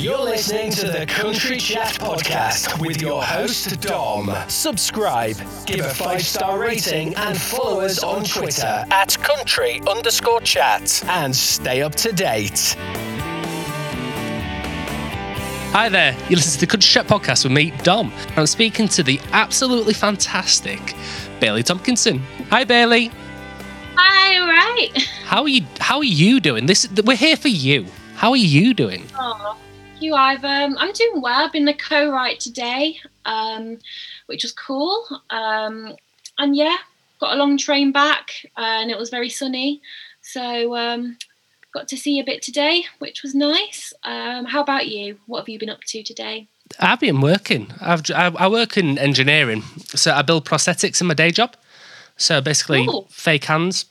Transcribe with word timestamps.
You're 0.00 0.18
listening 0.18 0.70
to 0.70 0.86
the 0.86 1.04
Country 1.04 1.58
Chat 1.58 1.92
Podcast 2.00 2.80
with 2.80 3.02
your 3.02 3.22
host, 3.22 3.82
Dom. 3.82 4.34
Subscribe, 4.48 5.36
give 5.66 5.80
a 5.80 5.90
five 5.90 6.22
star 6.22 6.58
rating, 6.58 7.14
and 7.16 7.38
follow 7.38 7.82
us 7.82 8.02
on 8.02 8.24
Twitter 8.24 8.86
at 8.90 9.18
country 9.22 9.82
underscore 9.86 10.40
chat. 10.40 11.04
And 11.06 11.36
stay 11.36 11.82
up 11.82 11.94
to 11.96 12.12
date. 12.12 12.76
Hi 15.72 15.90
there, 15.90 16.16
you 16.30 16.36
listen 16.36 16.54
to 16.54 16.60
the 16.60 16.66
Country 16.66 16.88
Chat 16.88 17.06
podcast 17.06 17.44
with 17.44 17.52
me, 17.52 17.74
Dom. 17.82 18.10
I'm 18.36 18.46
speaking 18.46 18.88
to 18.88 19.02
the 19.02 19.20
absolutely 19.32 19.92
fantastic 19.92 20.94
Bailey 21.40 21.62
Tomkinson. 21.62 22.20
Hi, 22.48 22.64
Bailey. 22.64 23.10
Hi, 23.96 24.38
all 24.38 24.48
right. 24.48 24.96
How 25.24 25.42
are 25.42 25.48
you? 25.48 25.66
How 25.78 25.98
are 25.98 26.04
you 26.04 26.40
doing? 26.40 26.64
This 26.64 26.88
we're 27.04 27.18
here 27.18 27.36
for 27.36 27.48
you. 27.48 27.84
How 28.20 28.32
are 28.32 28.36
you 28.36 28.74
doing? 28.74 29.06
Oh, 29.18 29.49
you, 30.02 30.14
I've 30.14 30.44
um, 30.44 30.76
I'm 30.78 30.92
doing 30.92 31.20
well. 31.20 31.44
I've 31.44 31.52
been 31.52 31.68
a 31.68 31.76
co-write 31.76 32.40
today, 32.40 32.98
um, 33.24 33.78
which 34.26 34.42
was 34.44 34.52
cool. 34.52 35.04
Um, 35.30 35.94
and 36.38 36.56
yeah, 36.56 36.76
got 37.20 37.34
a 37.34 37.36
long 37.36 37.58
train 37.58 37.92
back, 37.92 38.46
uh, 38.56 38.60
and 38.80 38.90
it 38.90 38.98
was 38.98 39.10
very 39.10 39.28
sunny. 39.28 39.80
So 40.22 40.76
um, 40.76 41.16
got 41.72 41.88
to 41.88 41.96
see 41.96 42.18
a 42.20 42.24
bit 42.24 42.42
today, 42.42 42.84
which 42.98 43.22
was 43.22 43.34
nice. 43.34 43.92
Um, 44.04 44.46
how 44.46 44.62
about 44.62 44.88
you? 44.88 45.18
What 45.26 45.40
have 45.40 45.48
you 45.48 45.58
been 45.58 45.70
up 45.70 45.80
to 45.88 46.02
today? 46.02 46.48
I've 46.78 47.00
been 47.00 47.20
working. 47.20 47.72
I've 47.80 48.02
I, 48.14 48.32
I 48.38 48.48
work 48.48 48.76
in 48.76 48.98
engineering, 48.98 49.62
so 49.94 50.12
I 50.12 50.22
build 50.22 50.46
prosthetics 50.46 51.00
in 51.00 51.06
my 51.06 51.14
day 51.14 51.30
job. 51.30 51.56
So 52.16 52.40
basically, 52.40 52.86
Cool. 52.86 53.08
fake 53.10 53.44
hands. 53.44 53.86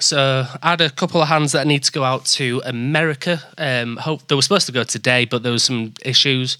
So 0.00 0.46
I 0.62 0.70
had 0.70 0.80
a 0.80 0.90
couple 0.90 1.22
of 1.22 1.28
hands 1.28 1.52
that 1.52 1.66
need 1.66 1.82
to 1.84 1.92
go 1.92 2.04
out 2.04 2.24
to 2.26 2.60
America. 2.64 3.40
Um, 3.58 3.96
hope 3.96 4.26
they 4.28 4.34
were 4.34 4.42
supposed 4.42 4.66
to 4.66 4.72
go 4.72 4.84
today, 4.84 5.24
but 5.24 5.42
there 5.42 5.52
was 5.52 5.62
some 5.64 5.94
issues. 6.04 6.58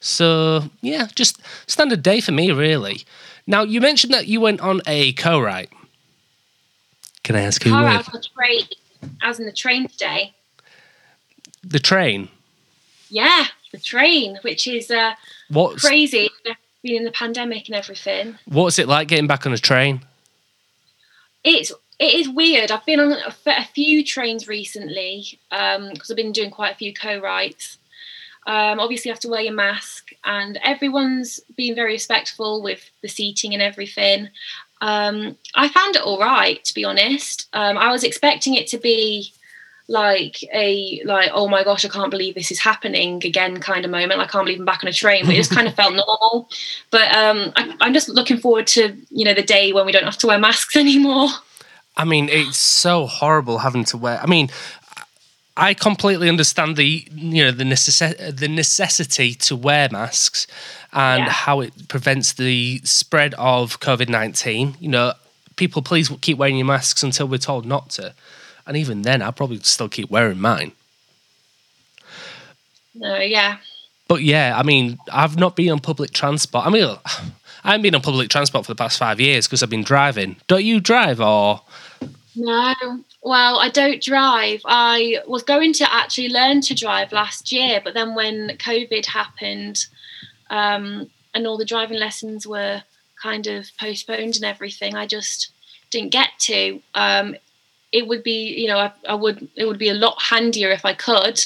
So 0.00 0.64
yeah, 0.80 1.08
just 1.14 1.40
standard 1.70 2.02
day 2.02 2.20
for 2.20 2.32
me, 2.32 2.50
really. 2.50 3.04
Now 3.46 3.62
you 3.62 3.80
mentioned 3.80 4.12
that 4.14 4.26
you 4.26 4.40
went 4.40 4.60
on 4.60 4.80
a 4.86 5.12
co-write. 5.12 5.70
Can 7.22 7.36
I 7.36 7.42
ask 7.42 7.62
who 7.62 7.70
Car 7.70 7.84
with? 7.84 7.92
out 7.92 8.14
on 8.14 8.20
the 8.20 8.28
train. 8.36 8.62
I 9.22 9.28
was 9.28 9.38
in 9.38 9.46
the 9.46 9.52
train 9.52 9.86
today. 9.88 10.32
The 11.62 11.78
train. 11.78 12.28
Yeah, 13.10 13.44
the 13.70 13.78
train, 13.78 14.38
which 14.42 14.66
is 14.66 14.90
uh, 14.90 15.14
What's 15.50 15.86
crazy. 15.86 16.30
Being 16.82 16.96
in 16.96 17.04
the 17.04 17.12
pandemic 17.12 17.68
and 17.68 17.76
everything. 17.76 18.38
what's 18.46 18.80
it 18.80 18.88
like 18.88 19.06
getting 19.06 19.28
back 19.28 19.46
on 19.46 19.52
a 19.52 19.58
train? 19.58 20.00
it's 21.44 21.72
it 22.02 22.14
is 22.14 22.28
weird. 22.28 22.72
I've 22.72 22.84
been 22.84 22.98
on 22.98 23.16
a 23.46 23.64
few 23.66 24.04
trains 24.04 24.48
recently 24.48 25.38
because 25.50 26.10
I've 26.10 26.16
been 26.16 26.32
doing 26.32 26.50
quite 26.50 26.74
a 26.74 26.76
few 26.76 26.92
co-writes. 26.92 27.78
Um, 28.44 28.80
obviously, 28.80 29.08
you 29.08 29.12
have 29.12 29.20
to 29.20 29.28
wear 29.28 29.42
your 29.42 29.54
mask, 29.54 30.10
and 30.24 30.58
everyone's 30.64 31.38
been 31.56 31.76
very 31.76 31.92
respectful 31.92 32.60
with 32.60 32.90
the 33.02 33.08
seating 33.08 33.54
and 33.54 33.62
everything. 33.62 34.30
Um, 34.80 35.36
I 35.54 35.68
found 35.68 35.94
it 35.94 36.02
all 36.02 36.18
right, 36.18 36.62
to 36.64 36.74
be 36.74 36.84
honest. 36.84 37.48
Um, 37.52 37.78
I 37.78 37.92
was 37.92 38.02
expecting 38.02 38.54
it 38.54 38.66
to 38.68 38.78
be 38.78 39.32
like 39.86 40.42
a 40.52 41.02
like 41.04 41.30
oh 41.32 41.46
my 41.46 41.62
gosh, 41.62 41.84
I 41.84 41.88
can't 41.88 42.10
believe 42.10 42.34
this 42.34 42.50
is 42.50 42.58
happening 42.58 43.24
again 43.24 43.60
kind 43.60 43.84
of 43.84 43.92
moment. 43.92 44.20
I 44.20 44.26
can't 44.26 44.44
believe 44.44 44.58
I'm 44.58 44.64
back 44.64 44.82
on 44.82 44.88
a 44.88 44.92
train, 44.92 45.24
but 45.24 45.34
it 45.34 45.38
just 45.38 45.54
kind 45.54 45.68
of 45.68 45.74
felt 45.76 45.94
normal. 45.94 46.48
But 46.90 47.14
um, 47.14 47.52
I, 47.54 47.76
I'm 47.80 47.94
just 47.94 48.08
looking 48.08 48.38
forward 48.38 48.66
to 48.68 48.96
you 49.10 49.24
know 49.24 49.34
the 49.34 49.42
day 49.42 49.72
when 49.72 49.86
we 49.86 49.92
don't 49.92 50.04
have 50.04 50.18
to 50.18 50.26
wear 50.26 50.38
masks 50.38 50.74
anymore. 50.84 51.28
I 51.96 52.04
mean, 52.04 52.28
it's 52.28 52.56
so 52.58 53.06
horrible 53.06 53.58
having 53.58 53.84
to 53.86 53.96
wear. 53.98 54.18
I 54.22 54.26
mean, 54.26 54.48
I 55.56 55.74
completely 55.74 56.28
understand 56.28 56.76
the 56.76 57.06
you 57.14 57.44
know 57.44 57.50
the 57.50 57.64
necess- 57.64 58.36
the 58.36 58.48
necessity 58.48 59.34
to 59.34 59.54
wear 59.56 59.88
masks 59.90 60.46
and 60.92 61.24
Yeah. 61.24 61.30
how 61.30 61.60
it 61.60 61.88
prevents 61.88 62.32
the 62.32 62.80
spread 62.84 63.34
of 63.34 63.78
COVID 63.80 64.08
nineteen. 64.08 64.76
You 64.80 64.88
know, 64.88 65.12
people 65.56 65.82
please 65.82 66.10
keep 66.22 66.38
wearing 66.38 66.56
your 66.56 66.66
masks 66.66 67.02
until 67.02 67.28
we're 67.28 67.36
told 67.38 67.66
not 67.66 67.90
to, 67.90 68.14
and 68.66 68.76
even 68.76 69.02
then, 69.02 69.20
I'll 69.20 69.32
probably 69.32 69.60
still 69.62 69.88
keep 69.90 70.08
wearing 70.10 70.40
mine. 70.40 70.72
No, 72.94 73.16
yeah. 73.18 73.58
But 74.08 74.22
yeah, 74.22 74.58
I 74.58 74.62
mean, 74.62 74.98
I've 75.12 75.36
not 75.38 75.56
been 75.56 75.70
on 75.70 75.78
public 75.80 76.12
transport. 76.12 76.66
I 76.66 76.70
mean, 76.70 76.96
I 77.64 77.70
haven't 77.70 77.82
been 77.82 77.94
on 77.94 78.02
public 78.02 78.28
transport 78.28 78.66
for 78.66 78.72
the 78.72 78.76
past 78.76 78.98
five 78.98 79.20
years 79.20 79.46
because 79.46 79.62
I've 79.62 79.70
been 79.70 79.84
driving. 79.84 80.36
Don't 80.48 80.64
you 80.64 80.80
drive 80.80 81.20
or? 81.20 81.62
No. 82.34 82.74
Well, 83.22 83.58
I 83.60 83.68
don't 83.68 84.02
drive. 84.02 84.62
I 84.64 85.18
was 85.26 85.42
going 85.44 85.72
to 85.74 85.94
actually 85.94 86.28
learn 86.28 86.60
to 86.62 86.74
drive 86.74 87.12
last 87.12 87.52
year, 87.52 87.80
but 87.82 87.94
then 87.94 88.14
when 88.14 88.56
COVID 88.58 89.06
happened 89.06 89.86
um, 90.50 91.08
and 91.34 91.46
all 91.46 91.56
the 91.56 91.64
driving 91.64 91.98
lessons 91.98 92.46
were 92.46 92.82
kind 93.22 93.46
of 93.46 93.70
postponed 93.78 94.36
and 94.36 94.44
everything, 94.44 94.96
I 94.96 95.06
just 95.06 95.52
didn't 95.90 96.10
get 96.10 96.30
to. 96.40 96.80
Um, 96.94 97.36
it 97.92 98.08
would 98.08 98.24
be, 98.24 98.60
you 98.60 98.66
know, 98.66 98.78
I, 98.78 98.92
I 99.08 99.14
would. 99.14 99.48
It 99.54 99.66
would 99.66 99.78
be 99.78 99.90
a 99.90 99.94
lot 99.94 100.20
handier 100.20 100.70
if 100.70 100.84
I 100.84 100.94
could 100.94 101.44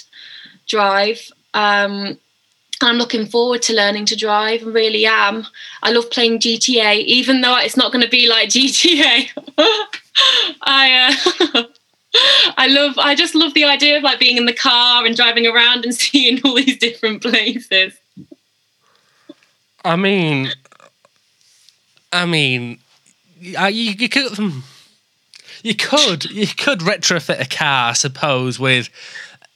drive. 0.66 1.30
Um, 1.52 2.18
I'm 2.82 2.96
looking 2.96 3.26
forward 3.26 3.62
to 3.62 3.74
learning 3.74 4.06
to 4.06 4.16
drive. 4.16 4.62
I 4.62 4.66
really 4.66 5.06
am. 5.06 5.46
I 5.82 5.92
love 5.92 6.10
playing 6.10 6.40
GTA, 6.40 6.96
even 7.04 7.40
though 7.40 7.56
it's 7.56 7.76
not 7.76 7.92
going 7.92 8.04
to 8.04 8.10
be 8.10 8.28
like 8.28 8.48
GTA. 8.50 9.30
I 10.62 11.18
uh, 11.54 11.62
I 12.56 12.66
love. 12.68 12.98
I 12.98 13.14
just 13.14 13.34
love 13.34 13.54
the 13.54 13.64
idea 13.64 13.96
of 13.96 14.02
like 14.02 14.18
being 14.18 14.36
in 14.36 14.46
the 14.46 14.54
car 14.54 15.04
and 15.04 15.16
driving 15.16 15.46
around 15.46 15.84
and 15.84 15.94
seeing 15.94 16.40
all 16.44 16.54
these 16.54 16.78
different 16.78 17.22
places. 17.22 17.94
I 19.84 19.96
mean, 19.96 20.50
I 22.12 22.26
mean, 22.26 22.78
you, 23.38 23.58
you 23.70 24.08
could, 24.08 24.32
hmm, 24.32 24.60
you 25.62 25.74
could, 25.74 26.24
you 26.24 26.46
could 26.46 26.80
retrofit 26.80 27.40
a 27.40 27.46
car, 27.46 27.90
I 27.90 27.92
suppose, 27.92 28.58
with 28.58 28.88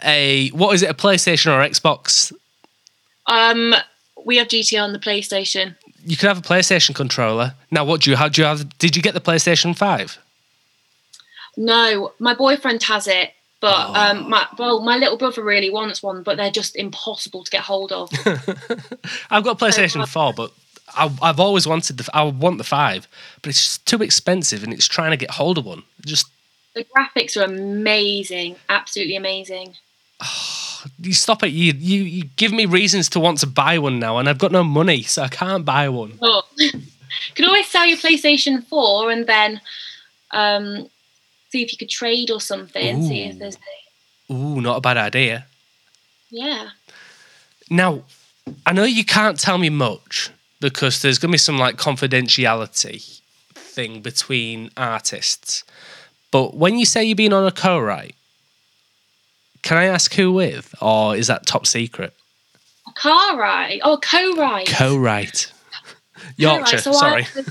a 0.05 0.49
what 0.51 0.75
is 0.75 0.83
it, 0.83 0.91
a 0.91 0.95
PlayStation 0.95 1.47
or 1.47 1.69
Xbox? 1.69 2.33
Um, 3.27 3.75
we 4.25 4.37
have 4.37 4.49
GTA 4.49 4.83
on 4.83 4.93
the 4.93 4.99
PlayStation. 4.99 5.77
You 6.05 6.17
could 6.17 6.29
have 6.29 6.39
a 6.39 6.43
PlayStation 6.43 6.95
controller. 6.95 7.55
Now, 7.71 7.85
what 7.85 8.03
do 8.03 8.11
you? 8.11 8.17
How 8.17 8.29
do 8.29 8.41
you 8.43 8.47
have? 8.47 8.79
Did 8.79 8.97
you 8.97 9.03
get 9.03 9.15
the 9.15 9.21
PlayStation 9.21 9.77
Five? 9.77 10.19
No, 11.57 12.13
my 12.19 12.35
boyfriend 12.35 12.83
has 12.85 13.07
it, 13.07 13.33
but 13.61 13.75
Oh. 13.77 13.95
um, 13.95 14.31
my 14.31 14.47
well, 14.59 14.81
my 14.83 14.97
little 14.97 15.17
brother 15.19 15.43
really 15.43 15.71
wants 15.71 16.03
one, 16.03 16.23
but 16.23 16.37
they're 16.37 16.51
just 16.51 16.77
impossible 16.77 17.45
to 17.45 17.51
get 17.51 17.63
hold 17.63 17.93
of. 17.93 18.11
I've 19.31 19.45
got 19.45 19.59
PlayStation 19.59 20.07
Four, 20.09 20.33
but 20.33 20.53
I, 20.97 21.11
I've 21.23 21.41
always 21.41 21.67
wanted 21.67 21.99
the. 21.99 22.09
I 22.15 22.23
want 22.25 22.59
the 22.59 22.65
five, 22.65 23.07
but 23.43 23.51
it's 23.51 23.61
just 23.63 23.87
too 23.87 24.03
expensive, 24.03 24.63
and 24.65 24.73
it's 24.73 24.87
trying 24.89 25.11
to 25.11 25.17
get 25.17 25.31
hold 25.33 25.59
of 25.59 25.67
one. 25.67 25.83
Just 26.05 26.27
the 26.75 26.85
graphics 26.97 27.37
are 27.37 27.45
amazing, 27.45 28.57
absolutely 28.69 29.17
amazing. 29.17 29.75
You 30.99 31.13
stop 31.13 31.43
it. 31.43 31.49
You 31.49 31.73
you 31.77 32.03
you 32.03 32.25
give 32.37 32.53
me 32.53 32.67
reasons 32.67 33.09
to 33.11 33.21
want 33.21 33.39
to 33.39 33.47
buy 33.47 33.79
one 33.79 33.99
now, 33.99 34.19
and 34.19 34.29
I've 34.29 34.39
got 34.39 34.53
no 34.53 34.63
money, 34.65 35.03
so 35.03 35.23
I 35.23 35.29
can't 35.29 35.65
buy 35.65 35.89
one. 35.89 36.19
Oh. 36.21 36.43
you 36.57 36.71
can 37.35 37.45
always 37.45 37.67
sell 37.69 37.87
your 37.87 37.99
PlayStation 37.99 38.65
4 38.67 39.11
and 39.11 39.27
then 39.27 39.61
um, 40.31 40.89
see 41.51 41.63
if 41.63 41.73
you 41.73 41.79
could 41.79 41.89
trade 41.91 42.31
or 42.31 42.41
something. 42.41 43.03
See 43.07 43.23
if 43.25 43.35
Ooh. 43.35 43.39
there's 43.39 43.59
Ooh, 44.31 44.61
not 44.61 44.77
a 44.77 44.81
bad 44.81 44.97
idea. 44.97 45.47
yeah. 46.31 46.71
Now, 47.69 48.03
I 48.67 48.73
know 48.73 48.83
you 48.85 49.05
can't 49.05 49.39
tell 49.39 49.59
me 49.59 49.71
much 49.71 50.31
because 50.61 51.03
there's 51.03 51.19
going 51.19 51.31
to 51.31 51.35
be 51.35 51.39
some 51.39 51.59
like 51.59 51.77
confidentiality 51.77 53.21
thing 53.55 54.01
between 54.03 54.71
artists. 54.77 55.65
But 56.33 56.55
when 56.57 56.79
you 56.79 56.85
say 56.85 57.05
you've 57.05 57.17
been 57.17 57.33
on 57.33 57.47
a 57.47 57.53
co-write, 57.53 58.15
can 59.63 59.77
I 59.79 59.85
ask 59.85 60.13
who 60.15 60.33
with, 60.33 60.75
or 60.81 61.17
is 61.17 61.27
that 61.29 61.47
top 61.47 61.67
secret? 61.67 62.15
A 62.89 62.93
car 62.93 63.39
ride. 63.39 63.81
Oh, 63.83 63.99
co-ride. 63.99 64.67
Co-write. 64.67 65.53
Yorkshire, 66.37 66.79
Co-write. 66.79 66.83
So 66.83 66.93
sorry. 66.93 67.27
I- 67.37 67.45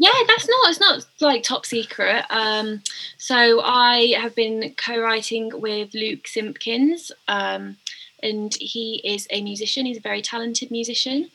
yeah, 0.00 0.12
that's 0.28 0.48
not. 0.48 0.70
It's 0.70 0.80
not 0.80 1.06
like 1.20 1.42
top 1.42 1.66
secret. 1.66 2.24
Um, 2.30 2.82
so 3.18 3.60
I 3.64 4.14
have 4.16 4.34
been 4.36 4.74
co-writing 4.76 5.50
with 5.60 5.92
Luke 5.92 6.28
Simpkins, 6.28 7.10
um, 7.26 7.78
and 8.22 8.54
he 8.60 9.00
is 9.04 9.26
a 9.30 9.42
musician. 9.42 9.86
He's 9.86 9.96
a 9.96 10.00
very 10.00 10.22
talented 10.22 10.70
musician, 10.70 11.32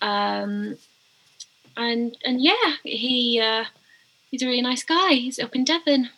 um, 0.00 0.78
and 1.76 2.16
and 2.24 2.40
yeah, 2.42 2.76
he 2.84 3.38
uh, 3.38 3.64
he's 4.30 4.42
a 4.42 4.46
really 4.46 4.62
nice 4.62 4.82
guy. 4.82 5.12
He's 5.12 5.38
up 5.38 5.54
in 5.54 5.64
Devon. 5.64 6.08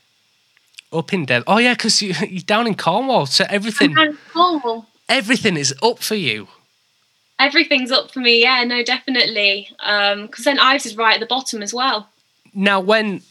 Up 0.92 1.12
in 1.12 1.24
Dev. 1.24 1.44
Oh 1.46 1.58
yeah, 1.58 1.74
because 1.74 2.02
you, 2.02 2.14
you're 2.28 2.42
down 2.42 2.66
in 2.66 2.74
Cornwall, 2.74 3.26
so 3.26 3.44
everything 3.48 3.94
Cornwall. 4.32 4.86
everything 5.08 5.56
is 5.56 5.74
up 5.82 6.00
for 6.00 6.14
you. 6.14 6.48
Everything's 7.38 7.90
up 7.90 8.12
for 8.12 8.20
me. 8.20 8.40
Yeah, 8.42 8.62
no, 8.64 8.84
definitely. 8.84 9.68
Because 9.78 10.44
then 10.44 10.58
Ives 10.58 10.86
is 10.86 10.96
right 10.96 11.14
at 11.14 11.20
the 11.20 11.26
bottom 11.26 11.62
as 11.62 11.74
well. 11.74 12.08
Now, 12.54 12.78
when 12.78 13.22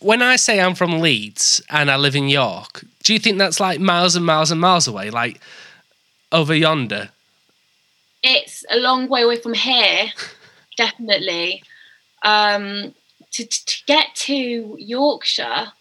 when 0.00 0.22
I 0.22 0.36
say 0.36 0.60
I'm 0.60 0.74
from 0.74 1.00
Leeds 1.00 1.62
and 1.70 1.90
I 1.90 1.96
live 1.96 2.16
in 2.16 2.28
York, 2.28 2.84
do 3.04 3.12
you 3.12 3.18
think 3.18 3.38
that's 3.38 3.60
like 3.60 3.80
miles 3.80 4.16
and 4.16 4.24
miles 4.26 4.50
and 4.50 4.60
miles 4.60 4.88
away? 4.88 5.10
Like, 5.10 5.40
over 6.32 6.54
yonder. 6.54 7.10
It's 8.22 8.64
a 8.70 8.76
long 8.78 9.08
way 9.08 9.22
away 9.22 9.36
from 9.36 9.54
here, 9.54 10.06
definitely. 10.76 11.62
Um, 12.22 12.94
to, 13.32 13.44
to 13.46 13.76
get 13.86 14.14
to 14.14 14.76
Yorkshire, 14.78 15.72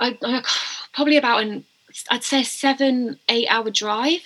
I, 0.00 0.18
I 0.22 0.42
probably 0.92 1.16
about 1.16 1.42
an 1.42 1.64
I'd 2.10 2.24
say 2.24 2.42
seven 2.42 3.18
eight 3.28 3.46
hour 3.48 3.70
drive. 3.70 4.22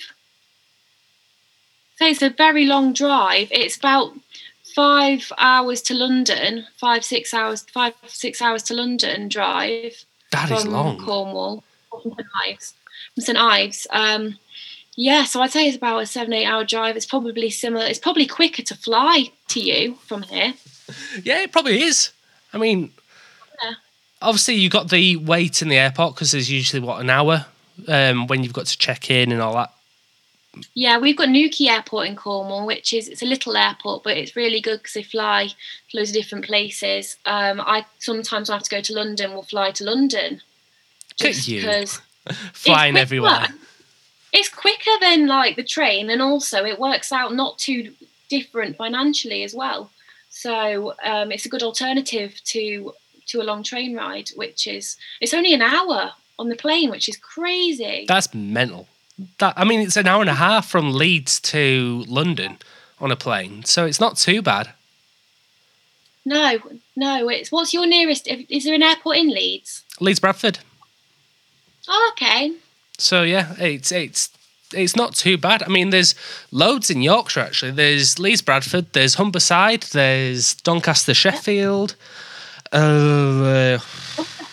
So 1.96 2.06
it's 2.06 2.22
a 2.22 2.30
very 2.30 2.64
long 2.64 2.92
drive. 2.92 3.48
It's 3.50 3.76
about 3.76 4.12
five 4.74 5.32
hours 5.38 5.82
to 5.82 5.94
London, 5.94 6.66
five 6.76 7.04
six 7.04 7.34
hours, 7.34 7.62
five 7.72 7.94
six 8.06 8.40
hours 8.40 8.62
to 8.64 8.74
London 8.74 9.28
drive. 9.28 10.04
That 10.32 10.50
is 10.50 10.66
long. 10.66 10.98
Cornwall, 10.98 11.64
from 11.90 12.12
St 12.12 12.28
Ives. 12.46 12.74
From 13.14 13.22
St 13.22 13.38
Ives. 13.38 13.86
Um, 13.90 14.38
yeah, 14.96 15.24
so 15.24 15.40
I'd 15.40 15.50
say 15.50 15.66
it's 15.66 15.76
about 15.76 16.02
a 16.02 16.06
seven 16.06 16.32
eight 16.32 16.46
hour 16.46 16.64
drive. 16.64 16.96
It's 16.96 17.06
probably 17.06 17.50
similar. 17.50 17.86
It's 17.86 17.98
probably 17.98 18.26
quicker 18.26 18.62
to 18.62 18.74
fly 18.74 19.30
to 19.48 19.60
you 19.60 19.96
from 20.06 20.22
here. 20.22 20.54
Yeah, 21.22 21.42
it 21.42 21.52
probably 21.52 21.82
is. 21.82 22.12
I 22.54 22.56
mean. 22.56 22.94
Obviously 24.22 24.54
you've 24.54 24.72
got 24.72 24.90
the 24.90 25.16
wait 25.16 25.62
in 25.62 25.68
the 25.68 25.76
airport 25.76 26.14
because 26.14 26.32
there's 26.32 26.50
usually 26.50 26.80
what 26.80 27.00
an 27.00 27.10
hour 27.10 27.46
um, 27.86 28.26
when 28.26 28.42
you've 28.42 28.52
got 28.52 28.66
to 28.66 28.78
check 28.78 29.10
in 29.10 29.32
and 29.32 29.40
all 29.40 29.54
that. 29.54 29.72
Yeah, 30.74 30.98
we've 30.98 31.16
got 31.16 31.28
Newquay 31.28 31.68
Airport 31.68 32.08
in 32.08 32.16
Cornwall, 32.16 32.66
which 32.66 32.92
is 32.92 33.08
it's 33.08 33.22
a 33.22 33.26
little 33.26 33.56
airport, 33.56 34.02
but 34.02 34.16
it's 34.16 34.34
really 34.34 34.60
good 34.60 34.78
because 34.78 34.94
they 34.94 35.02
fly 35.02 35.48
to 35.90 35.96
loads 35.96 36.10
of 36.10 36.14
different 36.14 36.46
places. 36.46 37.16
Um, 37.26 37.60
I 37.60 37.86
sometimes 37.98 38.50
I 38.50 38.54
have 38.54 38.64
to 38.64 38.70
go 38.70 38.80
to 38.80 38.92
London. 38.92 39.32
We'll 39.32 39.42
fly 39.42 39.70
to 39.72 39.84
London 39.84 40.40
just 41.16 41.46
you. 41.46 41.60
because 41.60 42.00
Flying 42.52 42.94
quicker. 42.94 43.02
everywhere. 43.02 43.46
It's 44.32 44.48
quicker 44.48 44.90
than 45.00 45.26
like 45.26 45.56
the 45.56 45.62
train, 45.62 46.10
and 46.10 46.20
also 46.20 46.64
it 46.64 46.78
works 46.78 47.12
out 47.12 47.34
not 47.34 47.58
too 47.58 47.94
different 48.28 48.76
financially 48.76 49.42
as 49.44 49.54
well. 49.54 49.90
So 50.30 50.94
um, 51.02 51.32
it's 51.32 51.46
a 51.46 51.48
good 51.48 51.62
alternative 51.62 52.40
to 52.46 52.92
to 53.28 53.40
a 53.40 53.44
long 53.44 53.62
train 53.62 53.94
ride, 53.96 54.30
which 54.36 54.66
is 54.66 54.96
it's 55.20 55.34
only 55.34 55.54
an 55.54 55.62
hour 55.62 56.12
on 56.38 56.48
the 56.48 56.56
plane, 56.56 56.90
which 56.90 57.08
is 57.08 57.16
crazy. 57.16 58.04
That's 58.08 58.32
mental. 58.34 58.86
That 59.38 59.54
I 59.56 59.64
mean, 59.64 59.80
it's 59.80 59.96
an 59.96 60.06
hour 60.06 60.20
and 60.20 60.30
a 60.30 60.34
half 60.34 60.68
from 60.68 60.92
Leeds 60.92 61.40
to 61.40 62.04
London 62.06 62.58
on 63.00 63.10
a 63.10 63.16
plane, 63.16 63.64
so 63.64 63.84
it's 63.86 64.00
not 64.00 64.16
too 64.16 64.42
bad. 64.42 64.70
no, 66.24 66.58
no, 66.96 67.28
it's 67.28 67.50
what's 67.50 67.72
your 67.72 67.86
nearest? 67.86 68.28
Is 68.28 68.64
there 68.64 68.74
an 68.74 68.82
airport 68.82 69.16
in 69.16 69.28
Leeds? 69.30 69.84
Leeds 70.00 70.20
Bradford. 70.20 70.58
Oh, 71.88 72.12
okay. 72.12 72.52
So 72.98 73.22
yeah, 73.22 73.54
it's 73.58 73.90
it's 73.92 74.30
it's 74.72 74.94
not 74.96 75.14
too 75.14 75.38
bad. 75.38 75.62
I 75.62 75.68
mean, 75.68 75.90
there's 75.90 76.14
loads 76.52 76.90
in 76.90 77.02
Yorkshire 77.02 77.40
actually. 77.40 77.70
There's 77.72 78.18
Leeds 78.18 78.42
Bradford. 78.42 78.92
There's 78.92 79.16
Humberside. 79.16 79.90
There's 79.90 80.54
Doncaster 80.56 81.14
Sheffield. 81.14 81.94
Uh, 82.72 83.78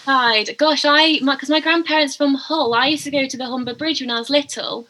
Side. 0.06 0.56
Gosh, 0.58 0.86
I 0.86 1.20
because 1.20 1.50
my, 1.50 1.60
grandparents 1.60 2.16
from 2.16 2.36
Hull. 2.36 2.74
I 2.74 2.88
used 2.88 3.04
to 3.06 3.12
go 3.12 3.28
to 3.28 3.38
the 3.38 3.48
Humber 3.48 3.74
Bridge 3.74 4.02
when 4.02 4.12
I 4.12 4.20
was 4.20 4.30
little, 4.30 4.88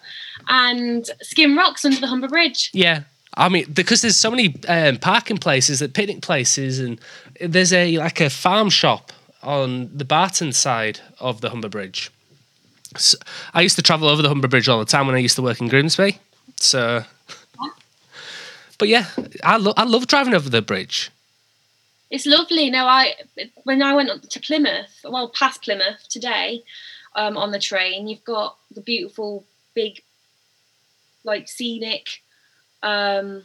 and 0.47 1.09
skim 1.21 1.57
rocks 1.57 1.85
under 1.85 1.99
the 1.99 2.07
Humber 2.07 2.27
Bridge. 2.27 2.69
yeah. 2.73 3.03
I 3.37 3.49
mean, 3.49 3.65
because 3.73 4.01
there's 4.01 4.15
so 4.15 4.31
many 4.31 4.55
um, 4.69 4.97
parking 4.97 5.37
places, 5.37 5.79
that 5.79 5.93
picnic 5.93 6.21
places, 6.21 6.79
and 6.79 6.99
there's 7.41 7.73
a 7.73 7.97
like 7.97 8.21
a 8.21 8.29
farm 8.29 8.69
shop 8.69 9.11
on 9.43 9.89
the 9.95 10.05
Barton 10.05 10.53
side 10.53 10.99
of 11.19 11.41
the 11.41 11.49
Humber 11.49 11.69
Bridge. 11.69 12.11
So 12.97 13.17
I 13.53 13.61
used 13.61 13.75
to 13.75 13.81
travel 13.81 14.07
over 14.07 14.21
the 14.21 14.29
Humber 14.29 14.47
Bridge 14.47 14.69
all 14.69 14.79
the 14.79 14.85
time 14.85 15.05
when 15.05 15.15
I 15.15 15.19
used 15.19 15.35
to 15.35 15.41
work 15.41 15.59
in 15.59 15.67
Grimsby. 15.67 16.17
So, 16.59 17.03
but 18.77 18.87
yeah, 18.87 19.07
I 19.43 19.57
love 19.57 19.73
I 19.77 19.83
love 19.83 20.07
driving 20.07 20.33
over 20.33 20.49
the 20.49 20.61
bridge. 20.61 21.11
It's 22.15 22.25
lovely. 22.25 22.69
No, 22.69 22.87
I 22.87 23.15
when 23.65 23.83
I 23.83 23.93
went 23.93 24.09
up 24.09 24.21
to 24.21 24.39
Plymouth, 24.39 25.03
well, 25.03 25.27
past 25.27 25.61
Plymouth 25.61 26.07
today, 26.07 26.63
um, 27.13 27.35
on 27.35 27.51
the 27.51 27.59
train, 27.59 28.07
you've 28.07 28.23
got 28.23 28.55
the 28.73 28.79
beautiful 28.79 29.43
big, 29.73 30.01
like 31.25 31.49
scenic, 31.49 32.21
um, 32.81 33.43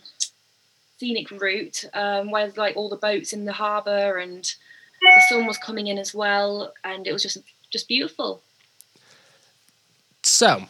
scenic 0.99 1.33
route 1.33 1.85
um, 1.95 2.31
where 2.31 2.53
like 2.57 2.77
all 2.77 2.89
the 2.89 2.95
boats 2.95 3.33
in 3.33 3.45
the 3.45 3.53
harbour 3.53 4.19
and 4.19 4.55
the 5.03 5.23
sun 5.29 5.49
was 5.49 5.59
coming 5.59 5.89
in 5.89 5.99
as 5.99 6.15
well, 6.15 6.73
and 6.85 7.09
it 7.09 7.13
was 7.13 7.25
just 7.25 7.39
just 7.71 7.89
beautiful. 7.89 8.41
So, 10.23 10.67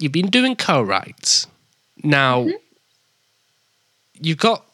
you've 0.00 0.10
been 0.10 0.30
doing 0.30 0.56
co-writes. 0.56 1.46
Now, 2.02 2.48
you've 4.20 4.38
got 4.38 4.65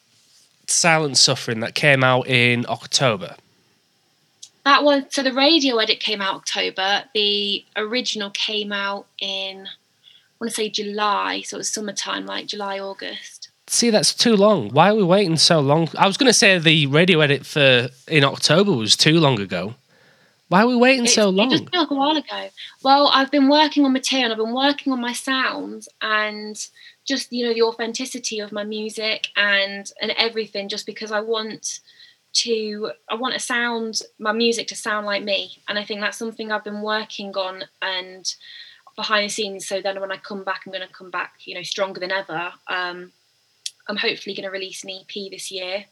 Silent 0.73 1.17
Suffering 1.17 1.61
that 1.61 1.75
came 1.75 2.03
out 2.03 2.27
in 2.27 2.67
October. 2.69 3.37
That 4.65 4.85
was 4.85 5.05
so 5.11 5.23
the 5.23 5.33
radio 5.33 5.79
edit 5.79 6.01
came 6.01 6.21
out 6.21 6.35
October. 6.37 7.05
The 7.15 7.65
original 7.77 8.31
came 8.31 8.73
out 8.73 9.07
in 9.19 9.67
I 9.67 10.45
want 10.45 10.51
to 10.51 10.55
say 10.55 10.69
July, 10.69 11.43
so 11.43 11.57
it 11.57 11.59
was 11.59 11.69
summertime, 11.69 12.27
like 12.27 12.47
July 12.47 12.79
August. 12.79 13.51
See, 13.69 13.91
that's 13.91 14.13
too 14.13 14.35
long. 14.35 14.71
Why 14.71 14.91
are 14.91 14.95
we 14.95 15.05
waiting 15.05 15.37
so 15.37 15.61
long? 15.61 15.89
I 15.97 16.07
was 16.07 16.17
going 16.17 16.29
to 16.29 16.35
say 16.35 16.59
the 16.59 16.87
radio 16.87 17.21
edit 17.21 17.47
for 17.47 17.89
in 18.09 18.25
October 18.25 18.73
was 18.73 18.97
too 18.97 19.21
long 19.21 19.41
ago. 19.41 19.75
Why 20.49 20.65
are 20.65 20.67
we 20.67 20.77
waiting 20.77 21.07
so 21.07 21.31
long? 21.31 21.51
It 21.51 21.59
just 21.61 21.71
felt 21.71 21.91
like 21.91 21.91
a 21.91 21.95
while 21.95 22.17
ago. 22.17 22.51
Well, 22.83 23.09
I've 23.15 23.31
been 23.31 23.49
working 23.49 23.87
on 23.87 23.93
material. 23.93 24.25
and 24.25 24.33
I've 24.33 24.45
been 24.45 24.55
working 24.55 24.93
on 24.93 25.01
my 25.01 25.15
sounds 25.15 25.89
and 26.03 26.57
just 27.15 27.33
you 27.33 27.47
know 27.47 27.55
the 27.55 27.63
authenticity 27.63 28.41
of 28.41 28.53
my 28.53 28.65
music 28.65 29.29
and 29.37 29.91
and 30.01 30.11
everything. 30.13 30.69
Just 30.69 30.87
because 30.87 31.13
I 31.13 31.21
want 31.21 31.81
to, 32.35 32.93
I 33.11 33.15
want 33.15 33.35
to 33.35 33.41
sound 33.41 34.01
my 34.19 34.33
music 34.33 34.67
to 34.69 34.77
sound 34.77 35.07
like 35.07 35.23
me, 35.23 35.59
and 35.69 35.79
I 35.79 35.85
think 35.85 36.01
that's 36.01 36.19
something 36.19 36.51
I've 36.51 36.65
been 36.65 36.83
working 36.83 37.35
on 37.37 37.65
and 37.81 38.35
behind 38.97 39.25
the 39.25 39.33
scenes. 39.33 39.67
So 39.67 39.81
then 39.81 40.01
when 40.01 40.13
I 40.13 40.17
come 40.17 40.45
back, 40.45 40.63
I'm 40.65 40.73
going 40.73 40.87
to 40.87 40.95
come 40.95 41.11
back, 41.11 41.33
you 41.45 41.55
know, 41.55 41.63
stronger 41.63 42.01
than 42.01 42.13
ever. 42.13 42.53
Um, 42.69 43.13
I'm 43.89 43.97
hopefully 43.97 44.35
going 44.37 44.45
to 44.45 44.51
release 44.51 44.85
an 44.85 44.91
EP 44.91 45.31
this 45.31 45.51
year 45.51 45.85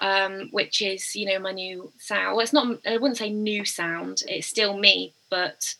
um, 0.00 0.48
which 0.50 0.82
is 0.82 1.14
you 1.14 1.26
know 1.26 1.38
my 1.38 1.52
new 1.52 1.92
sound. 1.98 2.36
Well, 2.36 2.40
it's 2.40 2.52
not. 2.52 2.78
I 2.86 2.96
wouldn't 2.96 3.18
say 3.18 3.30
new 3.30 3.64
sound. 3.64 4.22
It's 4.26 4.46
still 4.46 4.76
me, 4.76 5.12
but 5.28 5.74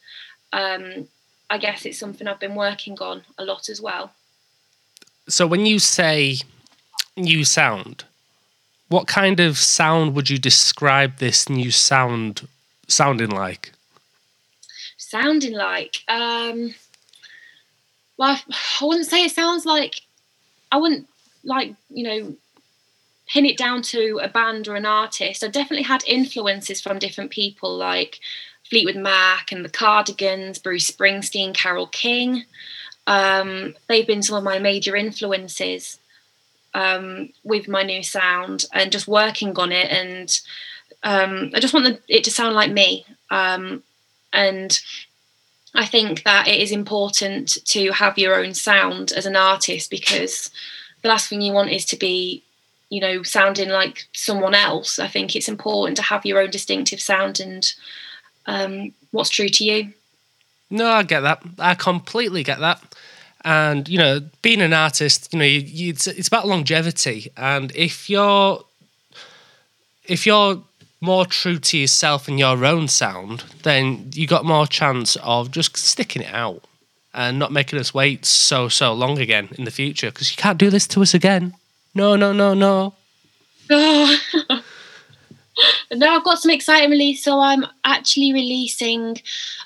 um, 0.53 1.09
I 1.49 1.59
guess 1.59 1.85
it's 1.85 1.99
something 1.99 2.29
I've 2.29 2.41
been 2.41 2.55
working 2.55 2.99
on 3.01 3.23
a 3.39 3.45
lot 3.45 3.69
as 3.69 3.81
well. 3.81 4.13
So 5.31 5.47
when 5.47 5.65
you 5.65 5.79
say 5.79 6.39
new 7.17 7.45
sound, 7.45 8.05
what 8.89 9.07
kind 9.07 9.39
of 9.39 9.57
sound 9.57 10.15
would 10.17 10.29
you 10.29 10.39
describe 10.39 11.19
this 11.19 11.49
new 11.49 11.71
sound 11.71 12.49
sounding 12.89 13.31
like? 13.31 13.73
Sounding 14.97 15.53
like, 15.55 16.03
um, 16.09 16.75
well, 18.17 18.41
I- 18.51 18.85
wouldn't 18.85 19.07
say 19.07 19.25
it 19.25 19.33
sounds 19.33 19.65
like. 19.65 20.03
I 20.73 20.77
wouldn't 20.77 21.09
like 21.45 21.75
you 21.89 22.05
know 22.05 22.37
pin 23.29 23.47
it 23.47 23.57
down 23.57 23.83
to 23.83 24.21
a 24.23 24.29
band 24.29 24.67
or 24.67 24.75
an 24.75 24.87
artist. 24.87 25.45
I 25.45 25.49
definitely 25.49 25.85
had 25.85 26.03
influences 26.07 26.81
from 26.81 26.99
different 26.99 27.31
people 27.31 27.77
like 27.77 28.19
Fleetwood 28.69 28.97
Mac 28.97 29.53
and 29.53 29.65
the 29.65 29.69
Cardigans, 29.69 30.59
Bruce 30.59 30.91
Springsteen, 30.91 31.55
Carole 31.55 31.87
King. 31.87 32.45
Um, 33.11 33.75
they've 33.89 34.07
been 34.07 34.23
some 34.23 34.37
of 34.37 34.45
my 34.45 34.61
major 34.61 34.95
influences 34.95 35.99
um, 36.75 37.31
with 37.43 37.67
my 37.67 37.83
new 37.83 38.05
sound 38.05 38.67
and 38.73 38.93
just 38.93 39.09
working 39.09 39.59
on 39.59 39.73
it. 39.73 39.91
And 39.91 40.41
um, 41.03 41.51
I 41.53 41.59
just 41.59 41.75
want 41.75 41.87
the, 41.87 41.99
it 42.07 42.23
to 42.25 42.31
sound 42.31 42.55
like 42.55 42.71
me. 42.71 43.05
Um, 43.29 43.83
and 44.33 44.79
I 45.75 45.87
think 45.87 46.23
that 46.23 46.47
it 46.47 46.61
is 46.61 46.71
important 46.71 47.59
to 47.65 47.91
have 47.91 48.17
your 48.17 48.37
own 48.37 48.55
sound 48.55 49.11
as 49.11 49.27
an 49.27 49.35
artist 49.35 49.91
because 49.91 50.53
the 51.03 51.09
last 51.09 51.29
thing 51.29 51.41
you 51.41 51.53
want 51.53 51.71
is 51.71 51.85
to 51.87 51.97
be 51.97 52.45
you 52.91 53.01
know 53.01 53.23
sounding 53.23 53.69
like 53.69 54.09
someone 54.13 54.53
else 54.53 54.99
i 54.99 55.07
think 55.07 55.37
it's 55.37 55.49
important 55.49 55.97
to 55.97 56.03
have 56.03 56.27
your 56.27 56.41
own 56.41 56.51
distinctive 56.51 57.01
sound 57.01 57.39
and 57.39 57.73
um, 58.47 58.93
what's 59.13 59.31
true 59.31 59.49
to 59.49 59.65
you 59.65 59.93
No, 60.71 60.89
I 60.89 61.03
get 61.03 61.21
that. 61.21 61.43
I 61.59 61.75
completely 61.75 62.43
get 62.43 62.61
that. 62.61 62.83
And 63.45 63.89
you 63.89 63.99
know, 63.99 64.21
being 64.43 64.61
an 64.61 64.73
artist, 64.73 65.33
you 65.33 65.39
know, 65.39 65.45
you, 65.45 65.61
you, 65.61 65.91
it's, 65.91 66.07
it's 66.07 66.29
about 66.29 66.47
longevity. 66.47 67.31
And 67.37 67.73
if 67.75 68.09
you're 68.09 68.65
if 70.05 70.27
you're 70.27 70.63
more 71.01 71.25
true 71.25 71.59
to 71.59 71.79
yourself 71.79 72.29
and 72.29 72.39
your 72.39 72.65
own 72.65 72.87
sound, 72.89 73.45
then 73.63 74.11
you 74.13 74.27
got 74.27 74.45
more 74.45 74.67
chance 74.67 75.17
of 75.23 75.51
just 75.51 75.77
sticking 75.77 76.23
it 76.23 76.35
out 76.35 76.65
and 77.15 77.39
not 77.39 77.51
making 77.51 77.79
us 77.79 77.95
wait 77.95 78.25
so 78.27 78.69
so 78.69 78.93
long 78.93 79.19
again 79.19 79.49
in 79.59 79.65
the 79.65 79.71
future. 79.71 80.11
Because 80.11 80.31
you 80.31 80.37
can't 80.37 80.59
do 80.59 80.71
this 80.71 80.87
to 80.89 81.03
us 81.03 81.15
again. 81.15 81.55
No, 81.95 82.15
no, 82.17 82.33
no, 82.33 82.55
no. 82.55 82.95
oh, 83.71 84.63
no, 85.93 86.09
I've 86.09 86.25
got 86.25 86.39
some 86.39 86.51
exciting 86.51 86.91
release. 86.91 87.23
So 87.25 87.41
I'm 87.41 87.65
actually 87.85 88.33
releasing 88.33 89.17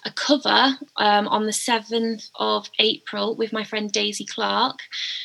a 0.05 0.11
cover 0.11 0.79
um, 0.97 1.29
on 1.29 1.47
the 1.47 1.53
7th 1.53 2.31
of 2.37 2.71
April 2.79 3.35
with 3.35 3.53
my 3.53 3.65
friend 3.65 3.91
Daisy 3.91 4.25
Clark. 4.25 4.81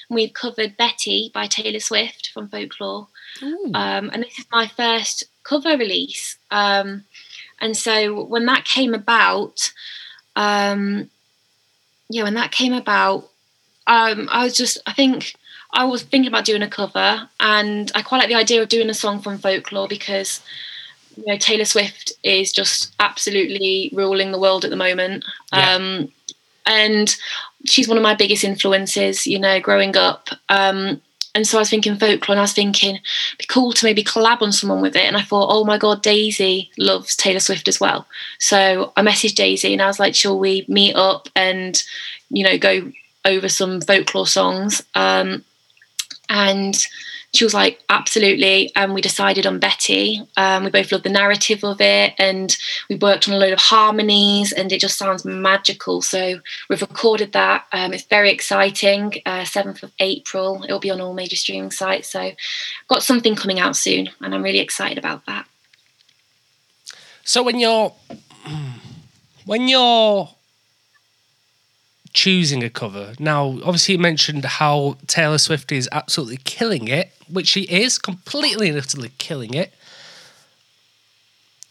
We've 0.09 0.33
covered 0.33 0.77
Betty 0.77 1.31
by 1.33 1.47
Taylor 1.47 1.79
Swift 1.79 2.31
from 2.33 2.49
Folklore. 2.49 3.07
Um, 3.75 4.09
and 4.13 4.23
this 4.23 4.39
is 4.39 4.45
my 4.51 4.67
first 4.67 5.25
cover 5.43 5.77
release. 5.77 6.37
Um, 6.51 7.05
and 7.61 7.75
so 7.75 8.23
when 8.23 8.45
that 8.45 8.65
came 8.65 8.93
about, 8.93 9.71
um, 10.35 11.09
yeah, 12.09 12.23
when 12.23 12.35
that 12.35 12.51
came 12.51 12.73
about, 12.73 13.29
um, 13.87 14.27
I 14.31 14.43
was 14.43 14.55
just, 14.55 14.77
I 14.85 14.93
think 14.93 15.33
I 15.73 15.85
was 15.85 16.03
thinking 16.03 16.27
about 16.27 16.45
doing 16.45 16.61
a 16.61 16.69
cover, 16.69 17.29
and 17.39 17.91
I 17.93 18.01
quite 18.01 18.19
like 18.19 18.29
the 18.29 18.35
idea 18.35 18.61
of 18.61 18.69
doing 18.69 18.89
a 18.89 18.93
song 18.93 19.19
from 19.19 19.37
folklore 19.37 19.87
because 19.87 20.41
you 21.15 21.23
know 21.27 21.37
Taylor 21.37 21.65
Swift 21.65 22.13
is 22.23 22.51
just 22.51 22.93
absolutely 22.99 23.91
ruling 23.93 24.31
the 24.31 24.39
world 24.39 24.63
at 24.63 24.71
the 24.71 24.75
moment. 24.75 25.23
Yeah. 25.53 25.75
Um, 25.75 26.11
and 26.65 27.15
she's 27.65 27.87
one 27.87 27.97
of 27.97 28.03
my 28.03 28.15
biggest 28.15 28.43
influences, 28.43 29.25
you 29.25 29.39
know, 29.39 29.59
growing 29.59 29.97
up. 29.97 30.29
Um, 30.49 31.01
and 31.35 31.47
so 31.47 31.57
I 31.57 31.61
was 31.61 31.69
thinking 31.69 31.95
folklore, 31.95 32.33
and 32.33 32.39
I 32.39 32.43
was 32.43 32.53
thinking 32.53 32.95
it'd 32.95 33.37
be 33.37 33.45
cool 33.47 33.71
to 33.73 33.85
maybe 33.85 34.03
collab 34.03 34.41
on 34.41 34.51
someone 34.51 34.81
with 34.81 34.95
it. 34.95 35.05
And 35.05 35.15
I 35.15 35.21
thought, 35.21 35.49
oh 35.51 35.63
my 35.63 35.77
god, 35.77 36.01
Daisy 36.01 36.71
loves 36.77 37.15
Taylor 37.15 37.39
Swift 37.39 37.67
as 37.67 37.79
well. 37.79 38.07
So 38.39 38.91
I 38.97 39.01
messaged 39.01 39.35
Daisy, 39.35 39.73
and 39.73 39.81
I 39.81 39.87
was 39.87 39.99
like, 39.99 40.15
shall 40.15 40.39
we 40.39 40.65
meet 40.67 40.95
up 40.95 41.29
and 41.35 41.81
you 42.29 42.43
know 42.43 42.57
go 42.57 42.91
over 43.25 43.47
some 43.47 43.81
folklore 43.81 44.27
songs? 44.27 44.83
Um, 44.95 45.43
and 46.29 46.87
she 47.33 47.43
was 47.43 47.53
like, 47.53 47.79
absolutely. 47.89 48.71
And 48.75 48.93
we 48.93 49.01
decided 49.01 49.45
on 49.45 49.59
Betty. 49.59 50.21
Um, 50.35 50.63
we 50.63 50.71
both 50.71 50.91
loved 50.91 51.03
the 51.03 51.09
narrative 51.09 51.63
of 51.63 51.79
it, 51.79 52.13
and 52.17 52.55
we 52.89 52.95
worked 52.95 53.27
on 53.27 53.35
a 53.35 53.37
load 53.37 53.53
of 53.53 53.59
harmonies, 53.59 54.51
and 54.51 54.71
it 54.71 54.79
just 54.79 54.97
sounds 54.97 55.25
magical. 55.25 56.01
So 56.01 56.39
we've 56.69 56.81
recorded 56.81 57.33
that. 57.33 57.65
Um, 57.71 57.93
it's 57.93 58.03
very 58.03 58.31
exciting. 58.31 59.21
Uh, 59.25 59.41
7th 59.41 59.83
of 59.83 59.91
April. 59.99 60.63
It'll 60.63 60.79
be 60.79 60.89
on 60.89 61.01
all 61.01 61.13
major 61.13 61.35
streaming 61.35 61.71
sites. 61.71 62.09
So 62.09 62.31
got 62.87 63.03
something 63.03 63.35
coming 63.35 63.59
out 63.59 63.75
soon, 63.75 64.09
and 64.21 64.33
I'm 64.33 64.43
really 64.43 64.59
excited 64.59 64.97
about 64.97 65.25
that. 65.27 65.45
So 67.23 67.43
when 67.43 67.59
you're 67.59 67.93
when 69.45 69.67
you're 69.67 70.29
choosing 72.13 72.63
a 72.63 72.69
cover, 72.69 73.13
now 73.19 73.59
obviously 73.63 73.95
you 73.95 73.99
mentioned 73.99 74.45
how 74.45 74.97
Taylor 75.07 75.37
Swift 75.37 75.71
is 75.71 75.89
absolutely 75.91 76.37
killing 76.43 76.87
it, 76.87 77.11
which 77.31 77.47
she 77.47 77.63
is 77.63 77.97
completely 77.97 78.69
and 78.69 78.77
utterly 78.77 79.11
killing 79.17 79.53
it. 79.53 79.73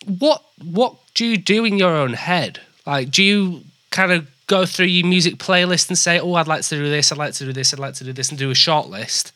What 0.07 0.43
what 0.63 0.97
do 1.15 1.27
you 1.27 1.37
do 1.37 1.65
in 1.65 1.79
your 1.79 1.95
own 1.95 2.15
head? 2.15 2.61
Like, 2.87 3.11
do 3.11 3.23
you 3.23 3.63
kind 3.91 4.13
of 4.13 4.27
go 4.47 4.65
through 4.65 4.87
your 4.87 5.07
music 5.07 5.37
playlist 5.37 5.89
and 5.89 5.99
say, 5.99 6.19
"Oh, 6.19 6.35
I'd 6.35 6.49
like 6.49 6.63
to 6.63 6.77
do 6.77 6.89
this, 6.89 7.13
I'd 7.13 7.19
like 7.19 7.35
to 7.35 7.45
do 7.45 7.53
this, 7.53 7.73
I'd 7.73 7.81
like 7.81 7.95
to 7.95 8.05
do 8.05 8.13
this," 8.13 8.31
and 8.31 8.39
do 8.39 8.51
a 8.51 8.55
short 8.55 8.89
list, 8.89 9.33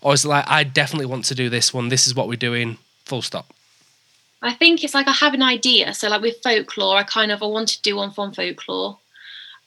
or 0.00 0.14
is 0.14 0.24
it 0.24 0.28
like, 0.28 0.48
"I 0.48 0.64
definitely 0.64 1.06
want 1.06 1.24
to 1.26 1.34
do 1.34 1.48
this 1.48 1.72
one. 1.72 1.88
This 1.88 2.06
is 2.06 2.14
what 2.14 2.28
we're 2.28 2.36
doing." 2.36 2.78
Full 3.04 3.22
stop. 3.22 3.54
I 4.42 4.52
think 4.52 4.84
it's 4.84 4.94
like 4.94 5.08
I 5.08 5.12
have 5.12 5.34
an 5.34 5.42
idea. 5.42 5.94
So 5.94 6.08
like 6.08 6.22
with 6.22 6.42
folklore, 6.42 6.96
I 6.96 7.02
kind 7.04 7.32
of 7.32 7.42
I 7.42 7.46
want 7.46 7.68
to 7.68 7.82
do 7.82 7.96
one 7.96 8.10
from 8.10 8.32
folklore, 8.32 8.98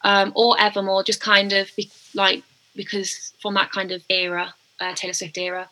um, 0.04 0.32
or 0.36 0.60
Evermore, 0.60 1.04
just 1.04 1.22
kind 1.22 1.54
of 1.54 1.70
be, 1.76 1.90
like 2.14 2.44
because 2.76 3.34
from 3.42 3.54
that 3.56 3.72
kind 3.72 3.92
of 3.92 4.04
era, 4.10 4.54
uh, 4.80 4.94
Taylor 4.96 5.14
Swift 5.14 5.38
era. 5.38 5.70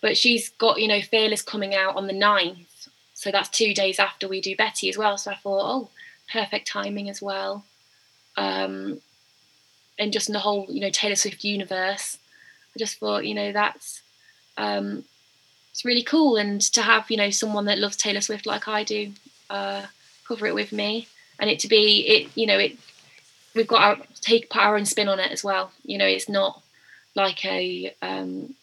But 0.00 0.16
she's 0.16 0.50
got 0.50 0.80
you 0.80 0.88
know 0.88 1.00
Fearless 1.00 1.42
coming 1.42 1.74
out 1.74 1.96
on 1.96 2.06
the 2.06 2.12
9th. 2.12 2.88
so 3.14 3.30
that's 3.30 3.48
two 3.48 3.74
days 3.74 3.98
after 3.98 4.28
we 4.28 4.40
do 4.40 4.56
Betty 4.56 4.88
as 4.88 4.98
well. 4.98 5.16
So 5.18 5.30
I 5.30 5.36
thought, 5.36 5.62
oh, 5.64 5.88
perfect 6.32 6.66
timing 6.66 7.08
as 7.08 7.20
well, 7.20 7.64
um, 8.36 9.00
and 9.98 10.12
just 10.12 10.28
in 10.28 10.32
the 10.32 10.40
whole 10.40 10.66
you 10.68 10.80
know 10.80 10.90
Taylor 10.90 11.16
Swift 11.16 11.44
universe. 11.44 12.18
I 12.74 12.78
just 12.78 12.98
thought 12.98 13.26
you 13.26 13.34
know 13.34 13.52
that's 13.52 14.02
um, 14.56 15.04
it's 15.70 15.84
really 15.84 16.02
cool 16.02 16.36
and 16.36 16.60
to 16.60 16.82
have 16.82 17.10
you 17.10 17.16
know 17.16 17.30
someone 17.30 17.66
that 17.66 17.78
loves 17.78 17.96
Taylor 17.96 18.20
Swift 18.20 18.46
like 18.46 18.68
I 18.68 18.84
do 18.84 19.12
uh, 19.48 19.86
cover 20.26 20.46
it 20.46 20.54
with 20.54 20.72
me 20.72 21.08
and 21.38 21.48
it 21.50 21.58
to 21.60 21.68
be 21.68 22.06
it 22.06 22.30
you 22.34 22.46
know 22.46 22.58
it 22.58 22.76
we've 23.54 23.66
got 23.66 23.82
our 23.82 24.06
take 24.20 24.50
put 24.50 24.62
our 24.62 24.76
own 24.76 24.84
spin 24.84 25.08
on 25.08 25.18
it 25.20 25.32
as 25.32 25.42
well 25.42 25.72
you 25.84 25.98
know 25.98 26.06
it's 26.06 26.28
not 26.28 26.62
like 27.14 27.44
a 27.44 27.94
um, 28.02 28.54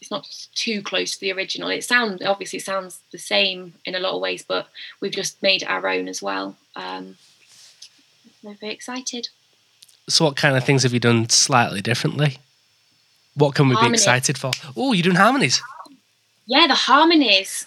it's 0.00 0.10
not 0.10 0.28
too 0.54 0.82
close 0.82 1.14
to 1.14 1.20
the 1.20 1.32
original 1.32 1.68
it 1.68 1.82
sounds 1.84 2.22
obviously 2.22 2.58
sounds 2.58 3.00
the 3.12 3.18
same 3.18 3.74
in 3.84 3.94
a 3.94 3.98
lot 4.00 4.14
of 4.14 4.20
ways 4.20 4.44
but 4.46 4.68
we've 5.00 5.12
just 5.12 5.42
made 5.42 5.62
it 5.62 5.68
our 5.68 5.88
own 5.88 6.06
as 6.08 6.22
well 6.22 6.56
um, 6.76 7.16
I'm 8.46 8.54
very 8.56 8.72
excited 8.72 9.28
So, 10.08 10.26
what 10.26 10.36
kind 10.36 10.56
of 10.56 10.64
things 10.64 10.84
have 10.84 10.92
you 10.92 11.00
done 11.00 11.28
slightly 11.28 11.80
differently? 11.80 12.38
What 13.34 13.54
can 13.56 13.68
we 13.68 13.74
be 13.76 13.88
excited 13.88 14.38
for? 14.38 14.52
Oh, 14.76 14.92
you're 14.92 15.02
doing 15.02 15.16
harmonies. 15.16 15.60
yeah, 16.46 16.66
the 16.68 16.74
harmonies. 16.74 17.66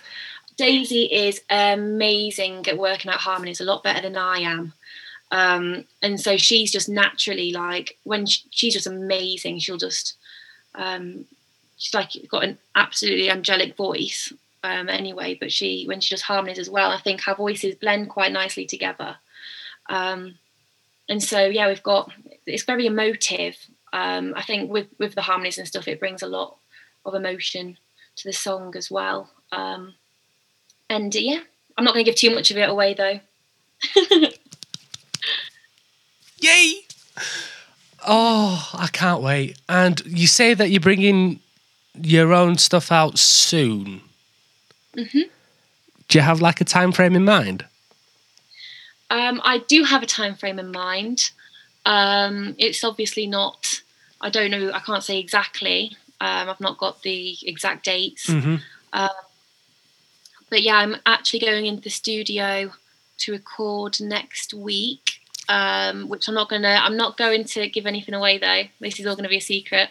Daisy 0.55 1.03
is 1.03 1.41
amazing 1.49 2.65
at 2.67 2.77
working 2.77 3.11
out 3.11 3.19
harmonies, 3.19 3.61
a 3.61 3.65
lot 3.65 3.83
better 3.83 4.01
than 4.01 4.17
I 4.17 4.39
am. 4.39 4.73
Um, 5.31 5.85
and 6.01 6.19
so 6.19 6.37
she's 6.37 6.71
just 6.71 6.89
naturally 6.89 7.51
like 7.51 7.97
when 8.03 8.25
she, 8.25 8.41
she's 8.49 8.73
just 8.73 8.87
amazing. 8.87 9.59
She'll 9.59 9.77
just 9.77 10.15
um, 10.75 11.25
she's 11.77 11.93
like 11.93 12.11
got 12.29 12.43
an 12.43 12.57
absolutely 12.75 13.29
angelic 13.29 13.75
voice 13.75 14.33
um, 14.63 14.89
anyway. 14.89 15.37
But 15.39 15.51
she 15.51 15.85
when 15.85 16.01
she 16.01 16.13
does 16.13 16.23
harmonies 16.23 16.59
as 16.59 16.69
well, 16.69 16.91
I 16.91 16.99
think 16.99 17.21
her 17.21 17.35
voices 17.35 17.75
blend 17.75 18.09
quite 18.09 18.31
nicely 18.31 18.65
together. 18.65 19.17
Um, 19.87 20.35
and 21.07 21.21
so 21.21 21.45
yeah, 21.45 21.67
we've 21.67 21.83
got 21.83 22.11
it's 22.45 22.63
very 22.63 22.85
emotive. 22.85 23.57
Um, 23.93 24.33
I 24.35 24.43
think 24.43 24.71
with 24.71 24.87
with 24.97 25.15
the 25.15 25.21
harmonies 25.21 25.57
and 25.57 25.67
stuff, 25.67 25.87
it 25.87 25.99
brings 25.99 26.21
a 26.21 26.27
lot 26.27 26.57
of 27.05 27.15
emotion 27.15 27.77
to 28.17 28.27
the 28.27 28.33
song 28.33 28.75
as 28.75 28.91
well. 28.91 29.29
Um, 29.51 29.95
and 30.89 31.15
uh, 31.15 31.19
yeah, 31.19 31.41
I'm 31.77 31.83
not 31.83 31.93
going 31.93 32.03
to 32.03 32.11
give 32.11 32.19
too 32.19 32.33
much 32.33 32.51
of 32.51 32.57
it 32.57 32.69
away 32.69 32.93
though. 32.93 33.19
Yay! 36.41 36.81
Oh, 38.07 38.69
I 38.73 38.87
can't 38.87 39.21
wait. 39.21 39.57
And 39.67 40.01
you 40.05 40.27
say 40.27 40.53
that 40.53 40.69
you're 40.69 40.79
bringing 40.79 41.39
your 42.01 42.33
own 42.33 42.57
stuff 42.57 42.91
out 42.91 43.19
soon. 43.19 44.01
Mhm. 44.95 45.29
Do 46.07 46.17
you 46.17 46.21
have 46.21 46.41
like 46.41 46.61
a 46.61 46.65
time 46.65 46.91
frame 46.91 47.15
in 47.15 47.25
mind? 47.25 47.65
Um, 49.09 49.41
I 49.43 49.59
do 49.59 49.83
have 49.83 50.01
a 50.01 50.05
time 50.05 50.35
frame 50.35 50.59
in 50.59 50.71
mind. 50.71 51.31
Um, 51.85 52.55
it's 52.57 52.83
obviously 52.83 53.27
not. 53.27 53.81
I 54.21 54.29
don't 54.29 54.51
know. 54.51 54.71
I 54.73 54.79
can't 54.79 55.03
say 55.03 55.19
exactly. 55.19 55.95
Um, 56.21 56.49
I've 56.49 56.59
not 56.59 56.77
got 56.77 57.01
the 57.03 57.37
exact 57.43 57.85
dates. 57.85 58.27
Mm-hmm. 58.27 58.55
But 60.49 60.63
yeah, 60.63 60.77
I'm 60.77 60.95
actually 61.05 61.39
going 61.39 61.65
into 61.65 61.81
the 61.83 61.89
studio 61.89 62.73
to 63.19 63.31
record 63.31 63.99
next 64.01 64.53
week. 64.53 65.18
Um, 65.49 66.09
which 66.09 66.27
I'm 66.27 66.35
not 66.35 66.47
gonna. 66.47 66.79
I'm 66.81 66.95
not 66.95 67.17
going 67.17 67.43
to 67.43 67.67
give 67.69 67.87
anything 67.87 68.13
away 68.13 68.37
though. 68.37 68.63
This 68.79 68.99
is 68.99 69.07
all 69.07 69.15
going 69.15 69.23
to 69.23 69.29
be 69.29 69.37
a 69.37 69.41
secret. 69.41 69.89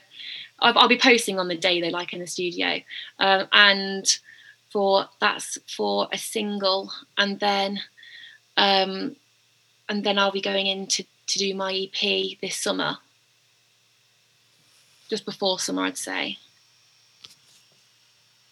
I'll, 0.60 0.78
I'll 0.78 0.88
be 0.88 0.98
posting 0.98 1.38
on 1.38 1.48
the 1.48 1.56
day 1.56 1.80
they 1.80 1.90
like 1.90 2.12
in 2.12 2.20
the 2.20 2.26
studio, 2.26 2.80
um, 3.18 3.48
and 3.52 4.18
for 4.70 5.06
that's 5.20 5.58
for 5.66 6.08
a 6.12 6.18
single, 6.18 6.92
and 7.16 7.40
then 7.40 7.80
um, 8.56 9.16
and 9.88 10.04
then 10.04 10.18
I'll 10.18 10.32
be 10.32 10.40
going 10.40 10.66
in 10.66 10.86
to, 10.88 11.02
to 11.02 11.38
do 11.38 11.54
my 11.54 11.72
EP 11.72 12.38
this 12.40 12.56
summer. 12.56 12.98
Just 15.08 15.24
before 15.24 15.58
summer, 15.58 15.82
I'd 15.82 15.96
say. 15.96 16.38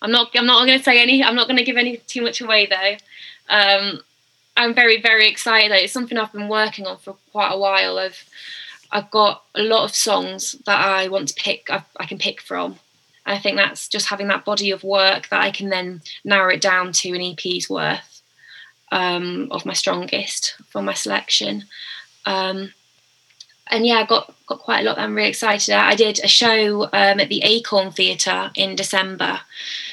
I'm 0.01 0.11
not. 0.11 0.31
I'm 0.35 0.47
not 0.47 0.65
going 0.67 0.79
to 0.79 0.85
say 0.85 1.03
any. 1.03 1.23
I'm 1.23 1.35
not 1.35 1.49
going 1.49 1.59
to 1.59 1.65
give 1.65 1.77
any 1.77 1.99
too 1.99 2.23
much 2.23 2.41
away 2.41 2.67
though. 2.67 2.97
Um, 3.55 4.01
I'm 4.57 4.75
very, 4.75 5.01
very 5.01 5.29
excited. 5.29 5.73
It's 5.73 5.93
something 5.93 6.17
I've 6.17 6.33
been 6.33 6.49
working 6.49 6.87
on 6.87 6.99
for 6.99 7.17
quite 7.33 7.53
a 7.53 7.59
while. 7.59 7.99
I've, 7.99 8.25
I've 8.91 9.11
got 9.11 9.45
a 9.55 9.63
lot 9.63 9.85
of 9.85 9.95
songs 9.95 10.53
that 10.65 10.81
I 10.81 11.09
want 11.09 11.29
to 11.29 11.35
pick. 11.35 11.69
I, 11.71 11.85
I 11.99 12.07
can 12.07 12.19
pick 12.19 12.41
from. 12.41 12.79
I 13.27 13.39
think 13.39 13.57
that's 13.57 13.89
just 13.89 14.09
having 14.09 14.29
that 14.29 14.45
body 14.45 14.71
of 14.71 14.85
work 14.85 15.29
that 15.29 15.43
I 15.43 15.51
can 15.51 15.69
then 15.69 16.01
narrow 16.25 16.55
it 16.55 16.61
down 16.61 16.93
to 16.93 17.09
an 17.11 17.21
EP's 17.21 17.69
worth 17.69 18.23
um, 18.93 19.49
of 19.51 19.67
my 19.67 19.73
strongest 19.73 20.55
for 20.69 20.81
my 20.81 20.95
selection. 20.95 21.65
Um, 22.25 22.73
and 23.69 23.87
yeah, 23.87 23.97
I 23.97 24.07
got 24.07 24.33
got 24.47 24.61
quite 24.61 24.81
a 24.81 24.83
lot. 24.85 24.97
that 24.97 25.03
I'm 25.03 25.15
really 25.15 25.29
excited. 25.29 25.73
At. 25.73 25.89
I 25.89 25.95
did 25.95 26.21
a 26.23 26.29
show 26.29 26.85
um, 26.85 27.21
at 27.21 27.29
the 27.29 27.43
Acorn 27.43 27.91
Theatre 27.91 28.51
in 28.55 28.77
December. 28.77 29.41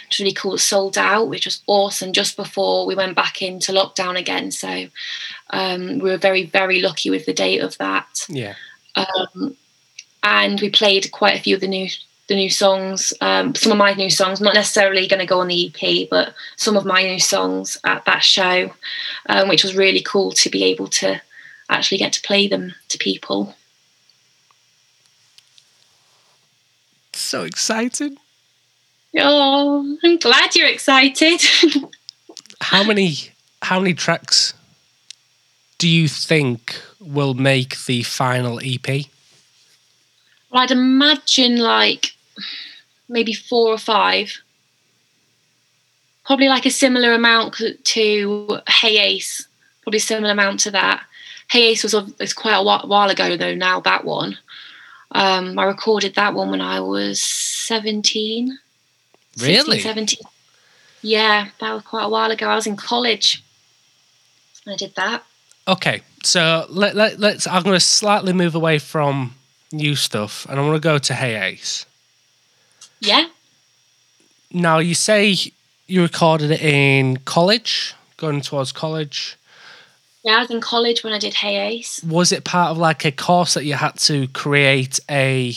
It's 0.07 0.19
really 0.19 0.33
cool. 0.33 0.55
It 0.55 0.59
sold 0.59 0.97
out, 0.97 1.29
which 1.29 1.45
was 1.45 1.61
awesome. 1.67 2.13
Just 2.13 2.35
before 2.35 2.85
we 2.85 2.95
went 2.95 3.15
back 3.15 3.41
into 3.41 3.71
lockdown 3.71 4.17
again, 4.17 4.51
so 4.51 4.87
um, 5.49 5.99
we 5.99 6.09
were 6.09 6.17
very 6.17 6.45
very 6.45 6.81
lucky 6.81 7.09
with 7.09 7.25
the 7.25 7.33
date 7.33 7.59
of 7.59 7.77
that. 7.79 8.25
Yeah. 8.29 8.55
Um, 8.95 9.57
and 10.21 10.61
we 10.61 10.69
played 10.69 11.11
quite 11.11 11.37
a 11.37 11.41
few 11.41 11.55
of 11.55 11.61
the 11.61 11.67
new 11.67 11.89
the 12.27 12.35
new 12.35 12.49
songs, 12.49 13.13
um, 13.19 13.53
some 13.53 13.71
of 13.71 13.77
my 13.77 13.93
new 13.93 14.09
songs, 14.09 14.39
not 14.39 14.53
necessarily 14.53 15.07
going 15.07 15.19
to 15.19 15.25
go 15.25 15.41
on 15.41 15.49
the 15.49 15.67
EP, 15.67 16.07
but 16.09 16.33
some 16.55 16.77
of 16.77 16.85
my 16.85 17.03
new 17.03 17.19
songs 17.19 17.77
at 17.83 18.05
that 18.05 18.23
show, 18.23 18.71
um, 19.27 19.49
which 19.49 19.63
was 19.63 19.75
really 19.75 20.01
cool 20.01 20.31
to 20.31 20.49
be 20.49 20.63
able 20.63 20.87
to 20.87 21.21
actually 21.69 21.97
get 21.97 22.13
to 22.13 22.21
play 22.21 22.47
them 22.47 22.73
to 22.87 22.97
people. 22.97 23.55
So 27.23 27.43
excited. 27.43 28.17
Oh, 29.17 29.97
I'm 30.03 30.17
glad 30.17 30.55
you're 30.55 30.67
excited. 30.67 31.41
how 32.61 32.83
many 32.83 33.15
how 33.61 33.79
many 33.79 33.93
tracks 33.93 34.53
do 35.77 35.87
you 35.87 36.07
think 36.07 36.79
will 36.99 37.33
make 37.33 37.85
the 37.85 38.03
final 38.03 38.59
EP? 38.63 38.87
Well, 40.51 40.61
I'd 40.61 40.71
imagine 40.71 41.57
like 41.57 42.13
maybe 43.07 43.33
four 43.33 43.69
or 43.69 43.77
five. 43.77 44.41
Probably 46.25 46.49
like 46.49 46.65
a 46.65 46.71
similar 46.71 47.13
amount 47.13 47.61
to 47.83 48.61
Hey 48.67 48.99
Ace. 48.99 49.47
Probably 49.81 49.97
a 49.97 50.01
similar 50.01 50.31
amount 50.31 50.59
to 50.61 50.71
that. 50.71 51.03
Hey 51.49 51.69
Ace 51.69 51.83
was 51.83 51.95
it's 52.19 52.33
quite 52.33 52.55
a 52.55 52.63
while 52.63 53.09
ago 53.09 53.37
though. 53.37 53.55
Now 53.55 53.79
that 53.79 54.05
one, 54.05 54.37
um, 55.13 55.57
I 55.57 55.63
recorded 55.63 56.15
that 56.15 56.33
one 56.33 56.51
when 56.51 56.61
I 56.61 56.79
was 56.79 57.21
seventeen. 57.21 58.59
Really? 59.39 59.79
16, 59.79 59.81
17. 59.81 60.19
Yeah, 61.01 61.47
that 61.59 61.73
was 61.73 61.81
quite 61.81 62.03
a 62.03 62.09
while 62.09 62.29
ago. 62.29 62.47
I 62.47 62.55
was 62.55 62.67
in 62.67 62.75
college. 62.75 63.43
I 64.67 64.75
did 64.75 64.93
that. 64.95 65.23
Okay, 65.67 66.01
so 66.23 66.65
let, 66.69 66.95
let, 66.95 67.19
let's. 67.19 67.47
I'm 67.47 67.63
going 67.63 67.75
to 67.75 67.79
slightly 67.79 68.31
move 68.33 68.53
away 68.53 68.79
from 68.79 69.35
new 69.71 69.95
stuff, 69.95 70.45
and 70.49 70.59
I 70.59 70.63
want 70.63 70.75
to 70.75 70.79
go 70.79 70.97
to 70.97 71.13
Hey 71.13 71.35
Ace. 71.41 71.85
Yeah. 72.99 73.27
Now 74.51 74.77
you 74.77 74.93
say 74.93 75.35
you 75.87 76.01
recorded 76.03 76.51
it 76.51 76.61
in 76.61 77.17
college, 77.17 77.95
going 78.17 78.41
towards 78.41 78.71
college. 78.71 79.37
Yeah, 80.23 80.37
I 80.37 80.39
was 80.39 80.51
in 80.51 80.61
college 80.61 81.03
when 81.03 81.11
I 81.11 81.19
did 81.19 81.33
Hey 81.33 81.67
Ace. 81.67 82.01
Was 82.03 82.31
it 82.31 82.45
part 82.45 82.71
of 82.71 82.77
like 82.77 83.03
a 83.03 83.11
course 83.11 83.55
that 83.55 83.65
you 83.65 83.73
had 83.73 83.97
to 83.99 84.27
create 84.29 84.99
a 85.09 85.53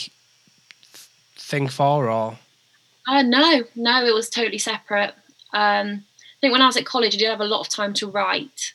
thing 1.37 1.69
for, 1.69 2.09
or? 2.09 2.37
Uh, 3.07 3.21
no, 3.21 3.63
no, 3.75 4.05
it 4.05 4.13
was 4.13 4.29
totally 4.29 4.57
separate. 4.57 5.13
Um, 5.53 6.03
I 6.03 6.39
think 6.41 6.51
when 6.51 6.61
I 6.61 6.65
was 6.65 6.75
at 6.75 6.85
college, 6.85 7.15
I 7.15 7.19
did 7.19 7.29
have 7.29 7.39
a 7.39 7.45
lot 7.45 7.61
of 7.61 7.69
time 7.69 7.93
to 7.95 8.07
write, 8.07 8.73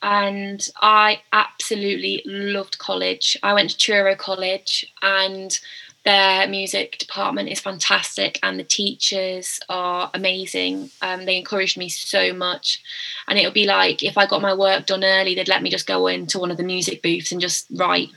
and 0.00 0.66
I 0.80 1.20
absolutely 1.34 2.22
loved 2.24 2.78
college. 2.78 3.36
I 3.42 3.52
went 3.52 3.70
to 3.70 3.76
Truro 3.76 4.16
College, 4.16 4.90
and 5.02 5.60
their 6.04 6.48
music 6.48 6.98
department 6.98 7.48
is 7.48 7.60
fantastic, 7.60 8.38
and 8.42 8.58
the 8.58 8.64
teachers 8.64 9.60
are 9.68 10.10
amazing. 10.14 10.90
Um, 11.02 11.24
they 11.24 11.36
encouraged 11.36 11.76
me 11.76 11.88
so 11.88 12.32
much, 12.32 12.82
and 13.26 13.38
it 13.38 13.44
would 13.44 13.54
be 13.54 13.66
like 13.66 14.02
if 14.02 14.16
I 14.16 14.26
got 14.26 14.42
my 14.42 14.54
work 14.54 14.86
done 14.86 15.04
early, 15.04 15.34
they'd 15.34 15.48
let 15.48 15.62
me 15.62 15.70
just 15.70 15.86
go 15.86 16.06
into 16.06 16.38
one 16.38 16.50
of 16.50 16.56
the 16.56 16.62
music 16.62 17.02
booths 17.02 17.32
and 17.32 17.40
just 17.40 17.66
write. 17.74 18.08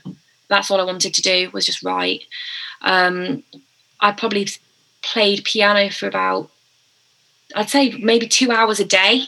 That's 0.48 0.70
all 0.70 0.80
I 0.80 0.84
wanted 0.84 1.14
to 1.14 1.22
do 1.22 1.50
was 1.52 1.66
just 1.66 1.82
write. 1.82 2.24
Um, 2.82 3.42
I 4.00 4.12
probably 4.12 4.48
played 5.02 5.44
piano 5.44 5.90
for 5.90 6.06
about 6.06 6.50
I'd 7.54 7.70
say 7.70 7.90
maybe 7.90 8.28
two 8.28 8.50
hours 8.50 8.80
a 8.80 8.84
day. 8.84 9.24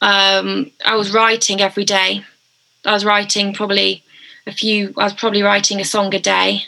Um, 0.00 0.72
I 0.84 0.96
was 0.96 1.12
writing 1.12 1.60
every 1.60 1.84
day. 1.84 2.24
I 2.84 2.92
was 2.92 3.04
writing 3.04 3.54
probably 3.54 4.02
a 4.46 4.52
few. 4.52 4.94
I 4.96 5.04
was 5.04 5.12
probably 5.12 5.42
writing 5.42 5.80
a 5.80 5.84
song 5.84 6.14
a 6.14 6.18
day. 6.18 6.64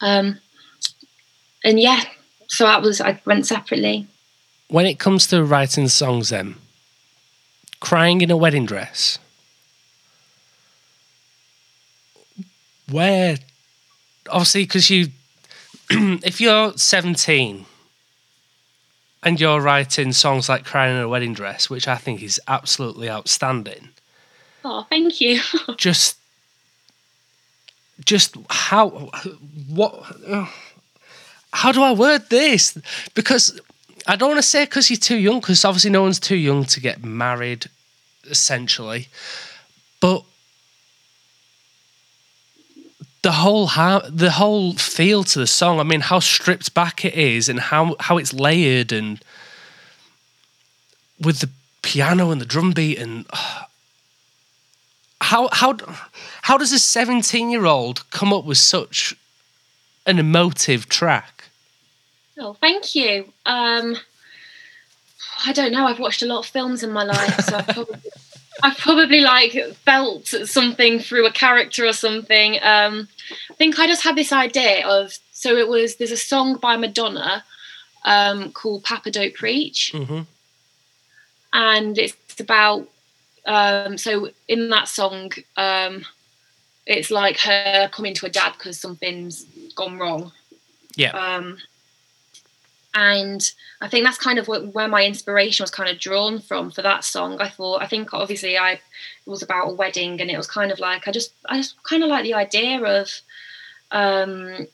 Um, 0.00 0.40
and 1.64 1.78
yeah, 1.78 2.02
so 2.48 2.64
that 2.64 2.82
was 2.82 3.00
I 3.00 3.20
went 3.24 3.46
separately. 3.46 4.06
When 4.68 4.86
it 4.86 4.98
comes 4.98 5.26
to 5.28 5.44
writing 5.44 5.88
songs, 5.88 6.30
then 6.30 6.56
crying 7.80 8.20
in 8.20 8.30
a 8.30 8.36
wedding 8.36 8.66
dress, 8.66 9.18
where 12.90 13.36
obviously 14.28 14.64
because 14.64 14.90
you 14.90 15.08
if 15.90 16.40
you're 16.40 16.72
17 16.76 17.66
and 19.22 19.40
you're 19.40 19.60
writing 19.60 20.12
songs 20.12 20.48
like 20.48 20.64
Crying 20.64 20.96
in 20.96 21.02
a 21.02 21.08
Wedding 21.08 21.34
Dress, 21.34 21.68
which 21.68 21.86
I 21.86 21.96
think 21.96 22.22
is 22.22 22.40
absolutely 22.48 23.10
outstanding. 23.10 23.90
Oh, 24.64 24.86
thank 24.88 25.20
you. 25.20 25.40
just 25.76 26.16
just 28.04 28.36
how 28.48 29.10
what 29.68 30.04
how 31.52 31.72
do 31.72 31.82
I 31.82 31.92
word 31.92 32.28
this? 32.30 32.76
Because 33.14 33.60
I 34.06 34.16
don't 34.16 34.30
want 34.30 34.38
to 34.38 34.48
say 34.48 34.64
because 34.64 34.90
you're 34.90 34.96
too 34.96 35.18
young, 35.18 35.40
because 35.40 35.64
obviously 35.64 35.90
no 35.90 36.02
one's 36.02 36.20
too 36.20 36.36
young 36.36 36.64
to 36.64 36.80
get 36.80 37.04
married, 37.04 37.66
essentially. 38.24 39.08
But 40.00 40.24
the 43.22 43.32
whole 43.32 43.66
how 43.66 44.00
the 44.00 44.30
whole 44.30 44.72
feel 44.74 45.24
to 45.24 45.38
the 45.38 45.46
song. 45.46 45.80
I 45.80 45.82
mean, 45.82 46.00
how 46.00 46.20
stripped 46.20 46.72
back 46.74 47.04
it 47.04 47.14
is, 47.14 47.48
and 47.48 47.60
how 47.60 47.96
how 48.00 48.16
it's 48.16 48.32
layered, 48.32 48.92
and 48.92 49.22
with 51.20 51.40
the 51.40 51.50
piano 51.82 52.30
and 52.30 52.40
the 52.40 52.46
drum 52.46 52.72
beat, 52.72 52.98
and 52.98 53.26
uh, 53.30 53.64
how 55.20 55.48
how 55.52 55.76
how 56.42 56.56
does 56.56 56.72
a 56.72 56.78
seventeen 56.78 57.50
year 57.50 57.66
old 57.66 58.08
come 58.10 58.32
up 58.32 58.44
with 58.44 58.58
such 58.58 59.14
an 60.06 60.18
emotive 60.18 60.88
track? 60.88 61.44
Oh, 62.38 62.54
thank 62.54 62.94
you. 62.94 63.32
Um, 63.44 63.96
I 65.44 65.52
don't 65.52 65.72
know. 65.72 65.86
I've 65.86 65.98
watched 65.98 66.22
a 66.22 66.26
lot 66.26 66.40
of 66.40 66.46
films 66.46 66.82
in 66.82 66.90
my 66.90 67.04
life, 67.04 67.40
so 67.40 67.56
I've 67.56 67.66
probably 67.66 68.00
I've 68.62 68.78
probably 68.78 69.20
like 69.20 69.52
felt 69.84 70.26
something 70.26 70.98
through 70.98 71.26
a 71.26 71.32
character 71.32 71.86
or 71.86 71.92
something. 71.92 72.54
Um, 72.62 73.08
I 73.50 73.54
think 73.54 73.78
I 73.78 73.86
just 73.86 74.02
had 74.02 74.16
this 74.16 74.32
idea 74.32 74.86
of 74.86 75.18
so 75.32 75.56
it 75.56 75.68
was 75.68 75.96
there's 75.96 76.10
a 76.10 76.16
song 76.16 76.56
by 76.56 76.76
Madonna 76.76 77.44
um, 78.04 78.52
called 78.52 78.84
Papa 78.84 79.10
Don't 79.10 79.34
Preach, 79.34 79.92
mm-hmm. 79.94 80.20
and 81.52 81.98
it's 81.98 82.40
about 82.40 82.88
um, 83.46 83.96
so 83.98 84.30
in 84.48 84.68
that 84.68 84.88
song 84.88 85.32
um, 85.56 86.04
it's 86.86 87.10
like 87.10 87.38
her 87.38 87.88
coming 87.92 88.14
to 88.14 88.26
her 88.26 88.32
dad 88.32 88.52
because 88.52 88.78
something's 88.78 89.44
gone 89.76 89.98
wrong. 89.98 90.32
Yeah. 90.96 91.12
Um, 91.12 91.58
and 92.94 93.52
I 93.80 93.88
think 93.88 94.04
that's 94.04 94.18
kind 94.18 94.38
of 94.38 94.48
where 94.48 94.88
my 94.88 95.04
inspiration 95.04 95.62
was 95.62 95.70
kind 95.70 95.88
of 95.88 96.00
drawn 96.00 96.40
from 96.40 96.72
for 96.72 96.82
that 96.82 97.04
song. 97.04 97.40
I 97.40 97.48
thought, 97.48 97.82
I 97.82 97.86
think 97.86 98.12
obviously 98.12 98.58
I 98.58 98.72
it 98.72 98.80
was 99.26 99.42
about 99.42 99.68
a 99.68 99.74
wedding, 99.74 100.20
and 100.20 100.30
it 100.30 100.36
was 100.36 100.48
kind 100.48 100.72
of 100.72 100.80
like 100.80 101.06
I 101.06 101.12
just 101.12 101.32
I 101.46 101.58
just 101.58 101.80
kind 101.84 102.02
of 102.02 102.08
like 102.08 102.24
the 102.24 102.34
idea 102.34 102.82
of, 102.82 103.08
um, 103.92 104.66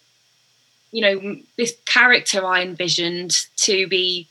you 0.91 1.03
know, 1.03 1.37
this 1.59 1.77
character 1.85 2.45
I 2.47 2.63
envisioned 2.63 3.33
to 3.59 3.87
be 3.87 4.29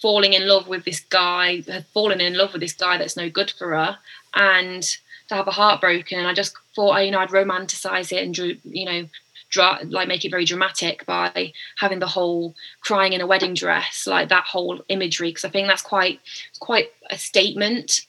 falling 0.00 0.32
in 0.32 0.46
love 0.46 0.68
with 0.68 0.84
this 0.84 1.00
guy, 1.00 1.62
had 1.62 1.86
fallen 1.86 2.20
in 2.20 2.36
love 2.36 2.52
with 2.52 2.62
this 2.62 2.72
guy 2.72 2.98
that's 2.98 3.16
no 3.16 3.28
good 3.28 3.50
for 3.50 3.70
her, 3.70 3.98
and 4.34 4.82
to 5.28 5.34
have 5.34 5.48
a 5.48 5.52
heartbroken. 5.52 6.18
And 6.18 6.28
I 6.28 6.34
just 6.34 6.54
thought, 6.74 6.98
you 7.04 7.10
know, 7.10 7.18
I'd 7.18 7.30
romanticize 7.30 8.12
it 8.12 8.22
and 8.22 8.36
you 8.64 8.84
know 8.84 9.08
dra- 9.50 9.80
like 9.84 10.08
make 10.08 10.24
it 10.24 10.30
very 10.30 10.44
dramatic 10.44 11.06
by 11.06 11.52
having 11.78 11.98
the 11.98 12.06
whole 12.06 12.54
crying 12.80 13.12
in 13.12 13.20
a 13.20 13.26
wedding 13.26 13.54
dress, 13.54 14.06
like 14.06 14.28
that 14.28 14.44
whole 14.44 14.80
imagery, 14.88 15.30
because 15.30 15.44
I 15.44 15.50
think 15.50 15.68
that's 15.68 15.82
quite 15.82 16.20
quite 16.60 16.92
a 17.10 17.18
statement, 17.18 18.06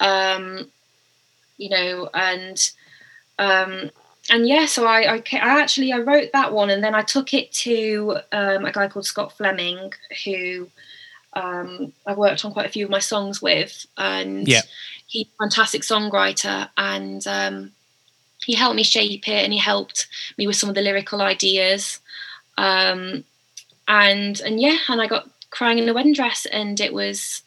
um, 0.00 0.70
you 1.56 1.70
know, 1.70 2.08
and 2.14 2.70
um, 3.38 3.90
and 4.30 4.48
yeah, 4.48 4.66
so 4.66 4.86
I, 4.86 5.16
I, 5.16 5.22
I 5.32 5.60
actually 5.60 5.92
I 5.92 5.98
wrote 5.98 6.32
that 6.32 6.52
one, 6.52 6.70
and 6.70 6.82
then 6.82 6.94
I 6.94 7.02
took 7.02 7.34
it 7.34 7.52
to 7.52 8.18
um, 8.32 8.64
a 8.64 8.72
guy 8.72 8.88
called 8.88 9.06
Scott 9.06 9.36
Fleming, 9.36 9.92
who 10.24 10.68
um, 11.34 11.92
I 12.06 12.14
worked 12.14 12.44
on 12.44 12.52
quite 12.52 12.66
a 12.66 12.70
few 12.70 12.84
of 12.84 12.90
my 12.90 12.98
songs 12.98 13.42
with, 13.42 13.86
and 13.96 14.46
yeah. 14.46 14.62
he's 15.06 15.26
a 15.26 15.42
fantastic 15.42 15.82
songwriter, 15.82 16.68
and 16.76 17.26
um, 17.26 17.72
he 18.44 18.54
helped 18.54 18.76
me 18.76 18.82
shape 18.82 19.28
it 19.28 19.44
and 19.44 19.52
he 19.52 19.58
helped 19.58 20.06
me 20.36 20.46
with 20.46 20.56
some 20.56 20.68
of 20.68 20.74
the 20.74 20.82
lyrical 20.82 21.22
ideas. 21.22 22.00
Um, 22.56 23.24
and 23.86 24.40
and 24.40 24.60
yeah 24.60 24.78
and 24.88 25.00
i 25.00 25.06
got 25.06 25.28
crying 25.50 25.78
in 25.78 25.88
a 25.88 25.94
wedding 25.94 26.12
dress 26.12 26.46
and 26.46 26.80
it 26.80 26.92
was 26.92 27.42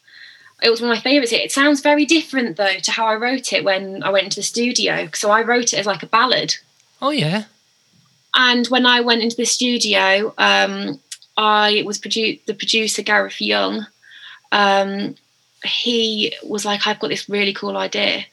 it 0.61 0.69
was 0.69 0.81
one 0.81 0.89
of 0.89 0.95
my 0.95 1.01
favorites 1.01 1.31
it 1.31 1.51
sounds 1.51 1.81
very 1.81 2.05
different 2.05 2.57
though 2.57 2.77
to 2.79 2.91
how 2.91 3.05
i 3.05 3.15
wrote 3.15 3.51
it 3.53 3.63
when 3.63 4.01
i 4.03 4.09
went 4.09 4.25
into 4.25 4.37
the 4.37 4.43
studio 4.43 5.09
so 5.13 5.31
i 5.31 5.41
wrote 5.41 5.73
it 5.73 5.79
as 5.79 5.85
like 5.85 6.03
a 6.03 6.07
ballad. 6.07 6.55
Oh 7.01 7.11
yeah. 7.11 7.43
And 8.35 8.67
when 8.67 8.85
i 8.85 9.01
went 9.01 9.21
into 9.21 9.35
the 9.35 9.45
studio 9.45 10.33
um, 10.37 10.99
i 11.37 11.83
was 11.85 11.97
produced 11.97 12.45
the 12.47 12.53
producer 12.53 13.01
gareth 13.01 13.39
young 13.41 13.85
um, 14.51 15.15
he 15.63 16.33
was 16.43 16.65
like 16.65 16.85
i've 16.87 16.99
got 16.99 17.09
this 17.09 17.27
really 17.29 17.53
cool 17.53 17.77
idea. 17.77 18.25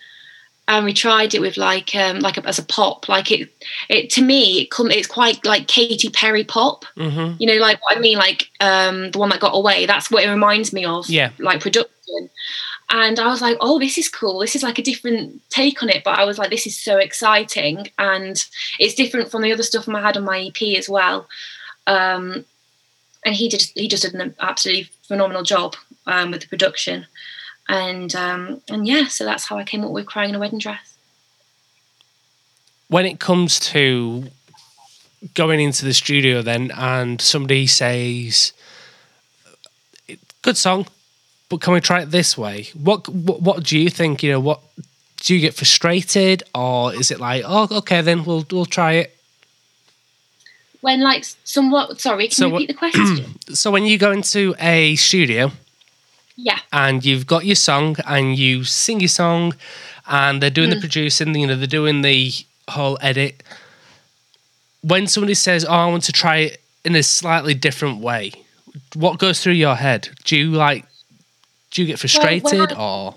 And 0.67 0.87
we 0.87 0.95
tried 0.95 1.35
it 1.35 1.43
with 1.43 1.59
like 1.59 1.95
um 1.95 2.21
like 2.21 2.39
a, 2.39 2.47
as 2.47 2.59
a 2.59 2.63
pop 2.65 3.07
like 3.09 3.31
it 3.31 3.51
it 3.91 4.09
to 4.11 4.23
me 4.23 4.63
it 4.63 4.71
come 4.71 4.91
it's 4.91 5.07
quite 5.07 5.45
like 5.45 5.67
Katy 5.69 6.09
Perry 6.09 6.43
pop. 6.45 6.87
Mm-hmm. 6.97 7.37
you 7.39 7.47
know 7.47 7.61
like 7.61 7.83
what 7.83 7.99
I 7.99 8.01
mean 8.01 8.17
like 8.17 8.49
um 8.61 9.11
the 9.11 9.19
one 9.19 9.29
that 9.29 9.41
got 9.41 9.55
away 9.55 9.85
that's 9.85 10.11
what 10.11 10.25
it 10.25 10.31
reminds 10.31 10.73
me 10.73 10.87
of 10.87 11.11
Yeah. 11.11 11.31
like 11.39 11.61
production. 11.61 12.31
And 12.91 13.19
I 13.21 13.27
was 13.27 13.43
like 13.43 13.59
oh 13.61 13.79
this 13.79 13.99
is 13.99 14.09
cool. 14.09 14.39
This 14.39 14.57
is 14.57 14.63
like 14.63 14.79
a 14.79 14.83
different 14.83 15.43
take 15.51 15.83
on 15.83 15.91
it. 15.91 16.03
But 16.03 16.19
I 16.19 16.25
was 16.25 16.39
like 16.39 16.49
this 16.49 16.67
is 16.67 16.79
so 16.79 16.97
exciting. 16.97 17.89
And 17.99 18.43
it's 18.79 18.95
different 18.95 19.31
from 19.31 19.43
the 19.43 19.53
other 19.53 19.63
stuff 19.65 19.87
I 19.89 20.01
had 20.01 20.17
on 20.17 20.25
my 20.25 20.41
EP 20.49 20.79
as 20.79 20.89
well. 20.89 21.27
Um 21.87 22.47
and 23.25 23.35
he 23.35 23.49
did 23.49 23.63
he 23.75 23.89
just 23.89 24.03
did 24.03 24.15
an 24.15 24.35
absolutely 24.41 24.89
phenomenal 25.03 25.43
job 25.43 25.77
um, 26.07 26.31
with 26.31 26.43
the 26.43 26.49
production 26.49 27.07
and 27.69 28.15
um 28.15 28.61
and 28.69 28.87
yeah 28.87 29.07
so 29.07 29.25
that's 29.25 29.47
how 29.47 29.57
I 29.57 29.65
came 29.65 29.85
up 29.85 29.91
with 29.91 30.07
crying 30.07 30.31
in 30.31 30.37
a 30.37 30.39
wedding 30.39 30.59
dress 30.59 30.97
When 32.89 33.07
it 33.07 33.19
comes 33.19 33.59
to 33.61 34.25
going 35.33 35.61
into 35.61 35.85
the 35.85 35.95
studio, 35.95 36.43
then 36.43 36.71
and 36.77 37.21
somebody 37.21 37.67
says, 37.67 38.53
"Good 40.43 40.57
song, 40.57 40.87
but 41.49 41.61
can 41.63 41.73
we 41.73 41.81
try 41.81 42.03
it 42.03 42.11
this 42.11 42.37
way?" 42.37 42.69
What 42.75 43.09
what, 43.09 43.41
what 43.41 43.63
do 43.65 43.79
you 43.79 43.89
think? 43.89 44.23
You 44.23 44.33
know, 44.33 44.41
what 44.41 44.61
do 45.23 45.35
you 45.35 45.41
get 45.41 45.55
frustrated, 45.55 46.43
or 46.55 46.95
is 46.95 47.11
it 47.11 47.21
like, 47.21 47.43
"Oh, 47.47 47.69
okay, 47.79 48.03
then 48.03 48.25
we'll 48.25 48.45
we'll 48.51 48.67
try 48.67 48.93
it." 48.93 49.17
When 50.85 51.01
like 51.01 51.25
somewhat 51.45 52.01
sorry 52.01 52.29
can 52.29 52.37
So 52.37 52.47
you 52.47 52.53
repeat 52.53 52.69
the 52.69 52.75
question 52.75 53.35
So 53.63 53.71
when 53.71 53.85
you 53.87 53.97
go 53.99 54.11
into 54.13 54.55
a 54.59 54.97
studio 54.97 55.51
yeah 56.37 56.59
and 56.73 57.05
you've 57.05 57.27
got 57.27 57.47
your 57.47 57.57
song 57.57 57.97
and 58.07 58.39
you 58.39 58.65
sing 58.65 59.01
your 59.01 59.15
song 59.23 59.55
and 60.07 60.43
they're 60.43 60.51
doing 60.51 60.71
the 60.71 60.81
producing, 60.81 61.35
you 61.35 61.47
know, 61.47 61.57
they're 61.57 61.67
doing 61.67 62.03
the 62.03 62.33
whole 62.69 62.99
edit. 63.01 63.43
When 64.83 65.07
somebody 65.07 65.35
says, 65.35 65.65
"Oh, 65.65 65.73
I 65.73 65.87
want 65.87 66.05
to 66.05 66.13
try 66.13 66.37
it 66.39 66.61
in 66.85 66.95
a 66.95 67.03
slightly 67.03 67.55
different 67.55 68.01
way," 68.01 68.33
what 68.95 69.19
goes 69.19 69.43
through 69.43 69.55
your 69.55 69.77
head? 69.77 70.11
Do 70.25 70.37
you 70.37 70.51
like? 70.51 70.85
Do 71.71 71.83
you 71.83 71.87
get 71.87 71.99
frustrated 71.99 72.73
I- 72.73 72.75
or? 72.75 73.15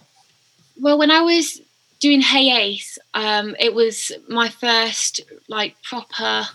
Well, 0.80 0.98
when 0.98 1.12
I 1.12 1.22
was 1.22 1.60
doing 2.00 2.22
Hey 2.22 2.56
Ace, 2.56 2.98
um, 3.14 3.56
it 3.60 3.74
was 3.74 4.12
my 4.30 4.50
first 4.50 5.22
like 5.50 5.76
proper. 5.84 6.48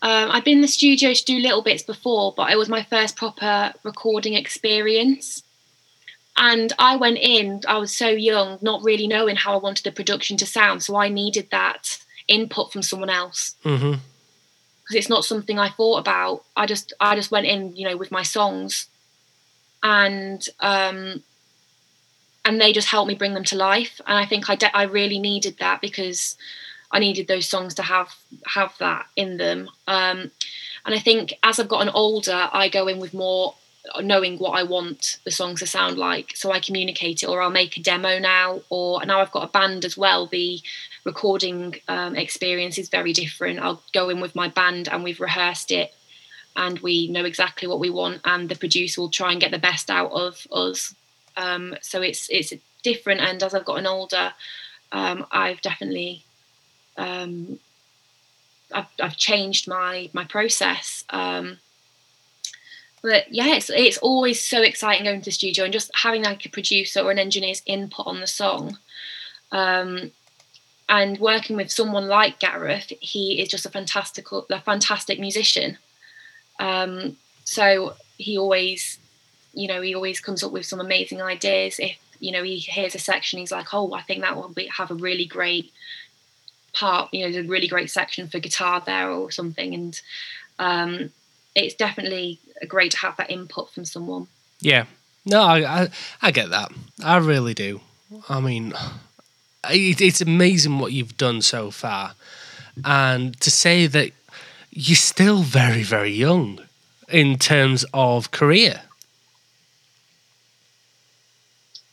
Um, 0.00 0.30
I'd 0.30 0.44
been 0.44 0.58
in 0.58 0.62
the 0.62 0.68
studio 0.68 1.12
to 1.12 1.24
do 1.24 1.38
little 1.38 1.62
bits 1.62 1.82
before, 1.82 2.32
but 2.36 2.50
it 2.50 2.58
was 2.58 2.68
my 2.68 2.84
first 2.84 3.16
proper 3.16 3.72
recording 3.82 4.34
experience. 4.34 5.42
And 6.36 6.72
I 6.78 6.94
went 6.96 7.18
in, 7.18 7.62
I 7.66 7.78
was 7.78 7.92
so 7.92 8.08
young, 8.08 8.58
not 8.62 8.84
really 8.84 9.08
knowing 9.08 9.34
how 9.34 9.54
I 9.54 9.56
wanted 9.56 9.84
the 9.84 9.90
production 9.90 10.36
to 10.36 10.46
sound. 10.46 10.84
So 10.84 10.96
I 10.96 11.08
needed 11.08 11.48
that 11.50 11.98
input 12.28 12.72
from 12.72 12.82
someone 12.82 13.10
else 13.10 13.56
because 14.88 14.94
it's 14.94 15.08
not 15.08 15.24
something 15.24 15.58
I 15.58 15.70
thought 15.70 15.98
about. 15.98 16.44
I 16.56 16.66
just 16.66 16.92
I 17.00 17.16
just 17.16 17.32
went 17.32 17.46
in, 17.46 17.74
you 17.74 17.88
know, 17.88 17.96
with 17.96 18.12
my 18.12 18.22
songs, 18.22 18.86
and 19.82 20.46
um, 20.60 21.24
and 22.44 22.60
they 22.60 22.72
just 22.72 22.88
helped 22.88 23.08
me 23.08 23.14
bring 23.14 23.34
them 23.34 23.44
to 23.44 23.56
life. 23.56 24.00
And 24.06 24.16
I 24.16 24.24
think 24.24 24.48
I 24.48 24.54
de- 24.54 24.76
I 24.76 24.84
really 24.84 25.18
needed 25.18 25.58
that 25.58 25.80
because 25.80 26.36
I 26.90 26.98
needed 26.98 27.28
those 27.28 27.46
songs 27.46 27.74
to 27.74 27.82
have 27.82 28.14
have 28.46 28.74
that 28.78 29.06
in 29.16 29.36
them. 29.36 29.68
Um, 29.86 30.30
and 30.86 30.94
I 30.94 30.98
think 30.98 31.34
as 31.42 31.58
I've 31.58 31.68
gotten 31.68 31.90
older, 31.90 32.48
I 32.52 32.68
go 32.68 32.88
in 32.88 32.98
with 32.98 33.12
more 33.12 33.54
knowing 34.02 34.38
what 34.38 34.50
I 34.50 34.62
want 34.62 35.18
the 35.24 35.30
songs 35.30 35.60
to 35.60 35.66
sound 35.66 35.98
like, 35.98 36.36
so 36.36 36.52
I 36.52 36.60
communicate 36.60 37.22
it, 37.22 37.28
or 37.28 37.40
I'll 37.40 37.50
make 37.50 37.76
a 37.76 37.82
demo 37.82 38.18
now, 38.18 38.60
or 38.68 39.04
now 39.04 39.20
I've 39.20 39.32
got 39.32 39.48
a 39.48 39.52
band 39.52 39.84
as 39.84 39.96
well. 39.96 40.26
The 40.26 40.60
recording 41.04 41.76
um, 41.88 42.16
experience 42.16 42.78
is 42.78 42.88
very 42.88 43.12
different. 43.12 43.60
I'll 43.60 43.82
go 43.92 44.08
in 44.08 44.20
with 44.20 44.34
my 44.34 44.48
band 44.48 44.88
and 44.88 45.02
we've 45.02 45.20
rehearsed 45.20 45.70
it 45.70 45.94
and 46.56 46.78
we 46.80 47.08
know 47.08 47.24
exactly 47.24 47.68
what 47.68 47.80
we 47.80 47.88
want 47.88 48.20
and 48.24 48.48
the 48.48 48.56
producer 48.56 49.00
will 49.00 49.08
try 49.08 49.32
and 49.32 49.40
get 49.40 49.52
the 49.52 49.58
best 49.58 49.90
out 49.90 50.12
of 50.12 50.46
us. 50.52 50.94
Um, 51.36 51.76
so 51.80 52.02
it's 52.02 52.28
it's 52.30 52.52
different 52.82 53.20
and 53.20 53.42
as 53.42 53.54
I've 53.54 53.64
gotten 53.64 53.86
older, 53.86 54.32
um, 54.92 55.26
I've 55.30 55.60
definitely 55.60 56.24
um, 56.98 57.58
I've, 58.72 58.86
I've 59.02 59.16
changed 59.16 59.68
my 59.68 60.10
my 60.12 60.24
process. 60.24 61.04
Um, 61.10 61.58
but 63.00 63.32
yeah, 63.32 63.54
it's 63.54 63.70
it's 63.70 63.98
always 63.98 64.42
so 64.44 64.60
exciting 64.60 65.04
going 65.04 65.20
to 65.20 65.24
the 65.24 65.30
studio 65.30 65.64
and 65.64 65.72
just 65.72 65.90
having 65.94 66.24
like 66.24 66.44
a 66.44 66.50
producer 66.50 67.00
or 67.00 67.10
an 67.10 67.18
engineer's 67.18 67.62
input 67.64 68.06
on 68.06 68.20
the 68.20 68.26
song. 68.26 68.78
Um, 69.52 70.10
and 70.88 71.18
working 71.18 71.56
with 71.56 71.70
someone 71.70 72.08
like 72.08 72.40
Gareth, 72.40 72.92
he 73.00 73.40
is 73.40 73.48
just 73.48 73.66
a 73.66 73.70
fantastical, 73.70 74.46
a 74.50 74.60
fantastic 74.60 75.20
musician. 75.20 75.76
Um, 76.58 77.16
so 77.44 77.94
he 78.16 78.38
always, 78.38 78.98
you 79.52 79.68
know, 79.68 79.82
he 79.82 79.94
always 79.94 80.18
comes 80.18 80.42
up 80.42 80.50
with 80.50 80.66
some 80.66 80.80
amazing 80.80 81.22
ideas. 81.22 81.78
If 81.78 81.96
you 82.20 82.32
know 82.32 82.42
he 82.42 82.58
hears 82.58 82.96
a 82.96 82.98
section, 82.98 83.38
he's 83.38 83.52
like, 83.52 83.72
"Oh, 83.72 83.92
I 83.94 84.02
think 84.02 84.22
that 84.22 84.34
will 84.36 84.48
be, 84.48 84.66
have 84.66 84.90
a 84.90 84.94
really 84.94 85.26
great 85.26 85.72
part. 86.72 87.12
You 87.12 87.26
know, 87.26 87.32
there's 87.32 87.46
a 87.46 87.48
really 87.48 87.68
great 87.68 87.90
section 87.90 88.28
for 88.28 88.38
guitar 88.38 88.82
there 88.84 89.10
or 89.10 89.30
something." 89.30 89.74
And 89.74 90.00
um, 90.58 91.10
it's 91.54 91.74
definitely 91.74 92.38
a 92.60 92.66
great 92.66 92.92
to 92.92 92.98
have 92.98 93.16
that 93.16 93.30
input 93.30 93.70
from 93.70 93.84
someone. 93.84 94.28
Yeah. 94.60 94.86
No, 95.24 95.42
I, 95.42 95.82
I 95.82 95.88
I 96.22 96.30
get 96.30 96.50
that. 96.50 96.70
I 97.04 97.18
really 97.18 97.54
do. 97.54 97.80
I 98.28 98.40
mean, 98.40 98.72
it, 99.68 100.00
it's 100.00 100.20
amazing 100.20 100.78
what 100.78 100.92
you've 100.92 101.16
done 101.16 101.42
so 101.42 101.70
far, 101.70 102.14
and 102.84 103.38
to 103.40 103.50
say 103.50 103.86
that 103.86 104.12
you're 104.70 104.96
still 104.96 105.42
very 105.42 105.82
very 105.82 106.12
young 106.12 106.60
in 107.08 107.38
terms 107.38 107.84
of 107.92 108.30
career. 108.30 108.82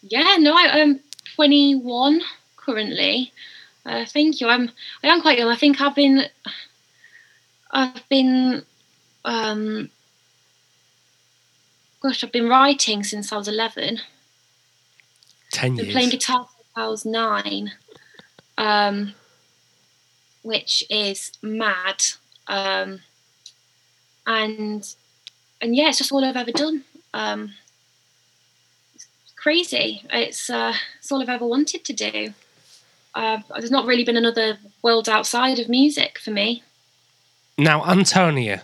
Yeah, 0.08 0.38
no, 0.40 0.54
I, 0.54 0.82
I'm 0.82 1.00
21 1.36 2.22
currently. 2.58 3.32
Uh, 3.86 4.06
thank 4.06 4.41
you. 4.41 4.48
I'm 4.48 4.71
I 5.04 5.08
am 5.08 5.21
quite 5.21 5.38
young. 5.38 5.50
I 5.50 5.56
think 5.56 5.80
I've 5.80 5.95
been 5.95 6.26
I've 7.71 8.08
been 8.10 8.63
um 9.24 9.89
gosh, 12.02 12.24
I've 12.24 12.32
been 12.32 12.50
writing 12.50 13.04
since 13.04 13.32
I 13.32 13.38
was 13.38 13.48
11. 13.48 14.00
Ten 15.52 15.76
Been 15.76 15.86
years. 15.86 15.93
playing 15.93 16.10
guitar 16.10 16.48
since 16.56 16.67
I 16.76 16.88
was 16.88 17.06
9. 17.06 17.71
Um 18.58 19.13
which 20.41 20.84
is 20.89 21.32
mad. 21.41 22.04
Um 22.48 23.02
and 24.26 24.95
and 25.62 25.76
yeah, 25.76 25.89
it's 25.89 26.00
just 26.00 26.12
all 26.12 26.26
I've 26.26 26.36
ever 26.38 26.52
done. 26.52 26.84
Um 27.13 27.54
it's 28.95 29.08
crazy. 29.36 30.02
It's 30.10 30.50
uh 30.50 30.74
it's 31.00 31.12
all 31.12 31.21
I've 31.21 31.30
ever 31.30 31.45
wanted 31.45 31.86
to 31.86 31.93
do. 31.93 32.34
Uh, 33.15 33.39
there's 33.49 33.71
not 33.71 33.86
really 33.86 34.04
been 34.04 34.17
another 34.17 34.58
world 34.82 35.08
outside 35.08 35.58
of 35.58 35.69
music 35.69 36.19
for 36.19 36.32
me. 36.32 36.62
Now, 37.58 37.86
Antonia. 37.86 38.62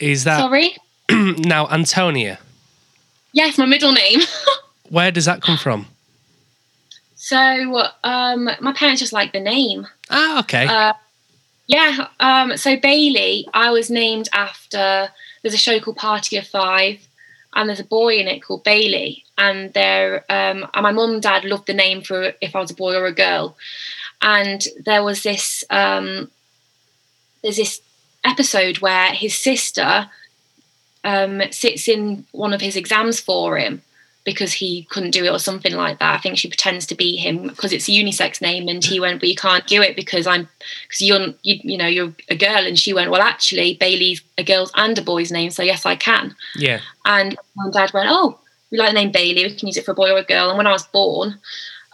Is 0.00 0.24
that 0.24 0.38
Sorry. 0.38 0.76
now 1.10 1.66
Antonia? 1.68 2.38
Yes, 3.32 3.58
my 3.58 3.66
middle 3.66 3.92
name. 3.92 4.20
Where 4.88 5.10
does 5.10 5.26
that 5.26 5.42
come 5.42 5.58
from? 5.58 5.86
so 7.14 7.82
um, 8.04 8.48
my 8.60 8.72
parents 8.72 9.00
just 9.00 9.12
like 9.12 9.32
the 9.32 9.40
name. 9.40 9.86
Ah, 10.08 10.40
okay. 10.40 10.66
Uh, 10.66 10.94
yeah. 11.66 12.08
Um, 12.20 12.56
so 12.56 12.76
Bailey, 12.76 13.46
I 13.52 13.70
was 13.70 13.90
named 13.90 14.28
after. 14.32 15.10
There's 15.42 15.54
a 15.54 15.58
show 15.58 15.78
called 15.78 15.96
Party 15.96 16.36
of 16.36 16.46
Five, 16.46 17.06
and 17.58 17.68
there's 17.68 17.80
a 17.80 17.84
boy 17.84 18.18
in 18.18 18.28
it 18.28 18.40
called 18.40 18.62
Bailey. 18.62 19.24
And 19.36 19.72
there, 19.72 20.18
um, 20.30 20.64
and 20.72 20.82
my 20.84 20.92
mum 20.92 21.14
and 21.14 21.22
dad 21.22 21.44
loved 21.44 21.66
the 21.66 21.74
name 21.74 22.02
for 22.02 22.32
if 22.40 22.54
I 22.54 22.60
was 22.60 22.70
a 22.70 22.74
boy 22.74 22.94
or 22.94 23.06
a 23.06 23.12
girl. 23.12 23.56
And 24.22 24.64
there 24.84 25.02
was 25.02 25.24
this. 25.24 25.64
Um, 25.68 26.30
there's 27.42 27.56
this 27.56 27.80
episode 28.24 28.78
where 28.78 29.12
his 29.12 29.36
sister 29.36 30.08
um, 31.02 31.42
sits 31.50 31.88
in 31.88 32.26
one 32.30 32.52
of 32.52 32.60
his 32.60 32.76
exams 32.76 33.18
for 33.18 33.58
him 33.58 33.82
because 34.30 34.52
he 34.52 34.84
couldn't 34.90 35.12
do 35.12 35.24
it 35.24 35.30
or 35.30 35.38
something 35.38 35.74
like 35.74 35.98
that. 36.00 36.14
I 36.14 36.18
think 36.18 36.36
she 36.36 36.48
pretends 36.48 36.84
to 36.86 36.94
be 36.94 37.16
him 37.16 37.48
because 37.48 37.72
it's 37.72 37.88
a 37.88 37.92
unisex 37.92 38.42
name, 38.42 38.68
and 38.68 38.84
he 38.84 39.00
went, 39.00 39.20
"But 39.20 39.30
you 39.30 39.34
can't 39.34 39.66
do 39.66 39.80
it 39.80 39.96
because 39.96 40.26
I'm 40.26 40.46
because 40.82 41.00
you're 41.00 41.28
you, 41.42 41.60
you 41.62 41.78
know 41.78 41.86
you're 41.86 42.12
a 42.28 42.36
girl." 42.36 42.66
And 42.66 42.78
she 42.78 42.92
went, 42.92 43.10
"Well, 43.10 43.22
actually, 43.22 43.74
Bailey's 43.74 44.20
a 44.36 44.44
girl's 44.44 44.70
and 44.74 44.98
a 44.98 45.02
boy's 45.02 45.32
name, 45.32 45.50
so 45.50 45.62
yes, 45.62 45.86
I 45.86 45.96
can." 45.96 46.36
yeah. 46.56 46.80
And 47.06 47.36
my 47.56 47.70
dad 47.72 47.92
went, 47.94 48.08
"Oh, 48.10 48.38
we 48.70 48.76
like 48.76 48.90
the 48.90 49.00
name 49.00 49.12
Bailey. 49.12 49.44
We 49.46 49.54
can 49.56 49.68
use 49.68 49.78
it 49.78 49.86
for 49.86 49.92
a 49.92 50.00
boy 50.02 50.10
or 50.12 50.18
a 50.18 50.24
girl." 50.24 50.50
And 50.50 50.58
when 50.58 50.66
I 50.66 50.72
was 50.72 50.86
born, 50.86 51.38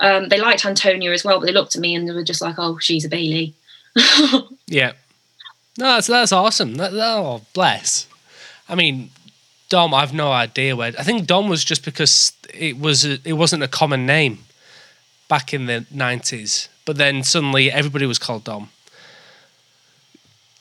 um, 0.01 0.29
they 0.29 0.40
liked 0.40 0.66
Antonia 0.66 1.12
as 1.12 1.25
well, 1.25 1.38
but 1.38 1.47
they 1.47 1.53
looked 1.53 1.77
at 1.77 1.81
me 1.81 1.94
and 1.94 2.09
they 2.09 2.12
were 2.12 2.25
just 2.25 2.42
like, 2.42 2.57
"Oh, 2.59 2.79
she's 2.79 3.05
a 3.05 3.09
Bailey." 3.09 3.55
Yeah. 4.66 4.92
No, 5.79 5.87
that's 5.87 6.07
that's 6.09 6.33
awesome. 6.33 6.75
That, 6.77 6.92
that- 6.92 7.16
oh, 7.16 7.42
bless. 7.53 8.07
I 8.68 8.75
mean, 8.75 9.11
Dom, 9.68 9.94
I've 9.94 10.12
no 10.12 10.31
idea 10.31 10.77
where. 10.77 10.92
I 10.98 11.03
think 11.03 11.27
Dom 11.27 11.48
was 11.48 11.64
just 11.64 11.85
because 11.85 12.33
it 12.53 12.79
was 12.79 13.05
a, 13.05 13.18
it 13.24 13.35
wasn't 13.35 13.62
a 13.62 13.68
common 13.68 14.07
name 14.07 14.40
back 15.29 15.55
in 15.55 15.66
the 15.66 15.87
90s, 15.92 16.68
but 16.85 16.96
then 16.96 17.22
suddenly 17.22 17.70
everybody 17.70 18.07
was 18.07 18.18
called 18.18 18.44
Dom. 18.44 18.68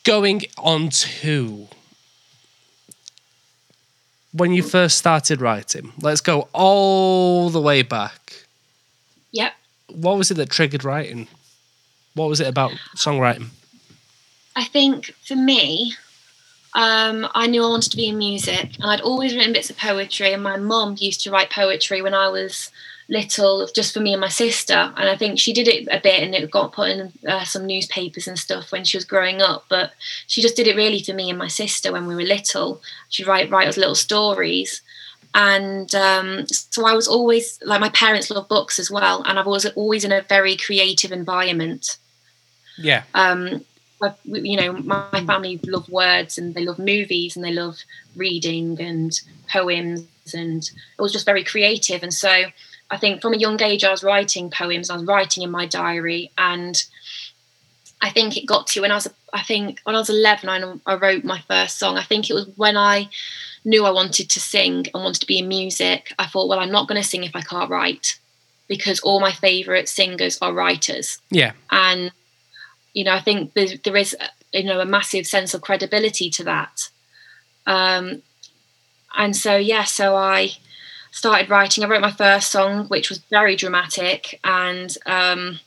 Going 0.04 0.42
on 0.58 0.90
to 0.90 1.68
when 4.34 4.52
you 4.52 4.64
first 4.64 4.98
started 4.98 5.40
writing, 5.42 5.94
let's 6.02 6.22
go 6.22 6.50
all 6.54 7.50
the 7.50 7.62
way 7.62 7.84
back. 7.84 8.46
Yep. 9.32 9.54
What 9.90 10.18
was 10.18 10.32
it 10.32 10.36
that 10.36 10.50
triggered 10.50 10.84
writing? 10.84 11.28
What 12.16 12.30
was 12.30 12.40
it 12.40 12.48
about 12.48 12.72
songwriting? 12.96 13.50
I 14.56 14.66
think 14.66 15.14
for 15.26 15.36
me, 15.36 15.94
um, 16.76 17.28
I 17.36 17.48
knew 17.48 17.64
I 17.64 17.70
wanted 17.70 17.92
to 17.92 17.98
be 17.98 18.08
in 18.08 18.18
music, 18.18 18.76
and 18.76 18.86
I'd 18.86 19.02
always 19.02 19.36
written 19.36 19.54
bits 19.54 19.70
of 19.70 19.78
poetry. 19.78 20.34
And 20.34 20.42
my 20.42 20.58
mum 20.58 20.96
used 21.00 21.22
to 21.22 21.32
write 21.32 21.52
poetry 21.52 22.02
when 22.02 22.14
I 22.14 22.30
was 22.30 22.72
little, 23.10 23.68
just 23.68 23.94
for 23.94 24.00
me 24.00 24.14
and 24.14 24.22
my 24.22 24.30
sister. 24.30 24.74
And 24.74 25.10
I 25.10 25.16
think 25.16 25.38
she 25.38 25.54
did 25.54 25.68
it 25.68 25.88
a 25.92 26.00
bit, 26.00 26.24
and 26.24 26.34
it 26.34 26.50
got 26.50 26.74
put 26.74 26.90
in 26.90 27.14
uh, 27.28 27.44
some 27.44 27.66
newspapers 27.66 28.28
and 28.28 28.40
stuff 28.40 28.72
when 28.72 28.84
she 28.86 28.98
was 28.98 29.06
growing 29.06 29.42
up. 29.42 29.66
But 29.70 29.92
she 30.26 30.42
just 30.42 30.56
did 30.56 30.68
it 30.68 30.76
really 30.76 31.04
for 31.04 31.14
me 31.14 31.30
and 31.30 31.38
my 31.38 31.48
sister 31.48 31.92
when 31.92 32.08
we 32.08 32.16
were 32.16 32.22
little. 32.24 32.82
She'd 33.10 33.28
write 33.28 33.52
write 33.52 33.68
us 33.68 33.78
little 33.78 33.96
stories. 33.96 34.82
And 35.36 35.94
um, 35.96 36.46
so 36.48 36.86
I 36.86 36.94
was 36.94 37.08
always 37.08 37.60
like 37.64 37.82
my 37.82 37.90
parents 37.90 38.30
love 38.30 38.48
books 38.48 38.78
as 38.80 38.92
well, 38.92 39.24
and 39.24 39.38
I 39.38 39.44
was 39.44 39.66
always 39.68 40.04
in 40.04 40.12
a 40.12 40.22
very 40.22 40.56
creative 40.56 41.12
environment. 41.12 41.98
Yeah. 42.78 43.04
Um, 43.14 43.66
I- 44.04 44.16
you 44.26 44.58
know, 44.58 44.74
my 44.74 45.08
mm. 45.12 45.26
family 45.26 45.60
love 45.66 45.88
words 45.90 46.38
and 46.38 46.54
they 46.54 46.66
love 46.66 46.80
movies 46.80 47.36
and 47.36 47.44
they 47.44 47.54
love 47.54 47.78
reading 48.16 48.80
and 48.82 49.12
poems, 49.50 50.08
and 50.34 50.64
it 50.64 51.02
was 51.02 51.14
just 51.14 51.26
very 51.26 51.44
creative. 51.44 52.04
And 52.04 52.14
so 52.14 52.46
I 52.92 52.98
think 52.98 53.22
from 53.22 53.34
a 53.34 53.38
young 53.38 53.62
age, 53.62 53.84
I 53.84 53.92
was 53.92 54.04
writing 54.04 54.50
poems, 54.50 54.90
I 54.90 54.96
was 54.96 55.06
writing 55.06 55.44
in 55.44 55.52
my 55.52 55.66
diary, 55.66 56.32
and 56.38 56.84
I 58.02 58.10
think 58.10 58.36
it 58.36 58.46
got 58.46 58.68
to 58.68 58.82
when 58.82 58.92
I 58.92 58.96
was, 58.96 59.08
I 59.32 59.42
think 59.42 59.80
when 59.84 59.96
I 59.96 60.00
was 60.00 60.10
11, 60.10 60.50
I, 60.50 60.92
I 60.92 60.96
wrote 60.96 61.24
my 61.24 61.40
first 61.48 61.80
song. 61.80 61.98
I 61.98 62.04
think 62.04 62.30
it 62.30 62.34
was 62.34 62.48
when 62.58 62.76
I 62.76 63.10
knew 63.66 63.86
I 63.86 63.92
wanted 63.92 64.30
to 64.30 64.40
sing 64.40 64.88
and 64.94 65.04
wanted 65.04 65.22
to 65.22 65.26
be 65.26 65.40
in 65.40 65.48
music. 65.48 66.14
I 66.20 66.26
thought, 66.26 66.50
well, 66.50 66.60
I'm 66.60 66.72
not 66.72 66.88
going 66.88 67.02
to 67.02 67.08
sing 67.08 67.24
if 67.24 67.36
I 67.36 67.42
can't 67.42 67.70
write 67.70 68.20
because 68.68 69.00
all 69.02 69.20
my 69.20 69.32
favourite 69.32 69.88
singers 69.88 70.38
are 70.42 70.54
writers 70.54 71.20
Yeah. 71.30 71.54
and 71.72 72.12
you 72.94 73.04
know 73.04 73.14
i 73.14 73.20
think 73.20 73.54
there, 73.54 73.68
there 73.84 73.98
is 73.98 74.16
you 74.52 74.64
know 74.64 74.80
a 74.80 74.86
massive 74.86 75.26
sense 75.28 75.54
of 75.54 75.62
credibility 75.62 76.30
to 76.30 76.44
that. 76.44 76.90
Um 77.66 78.22
and 79.16 79.36
so 79.36 79.56
yeah 79.56 79.84
so 79.84 80.16
i 80.16 80.52
started 81.12 81.50
writing. 81.50 81.84
I 81.84 81.88
wrote 81.88 82.02
my 82.02 82.12
first 82.12 82.52
song 82.52 82.88
which 82.88 83.10
was 83.10 83.20
very 83.30 83.56
dramatic 83.56 84.40
and 84.44 84.96
um 85.06 85.60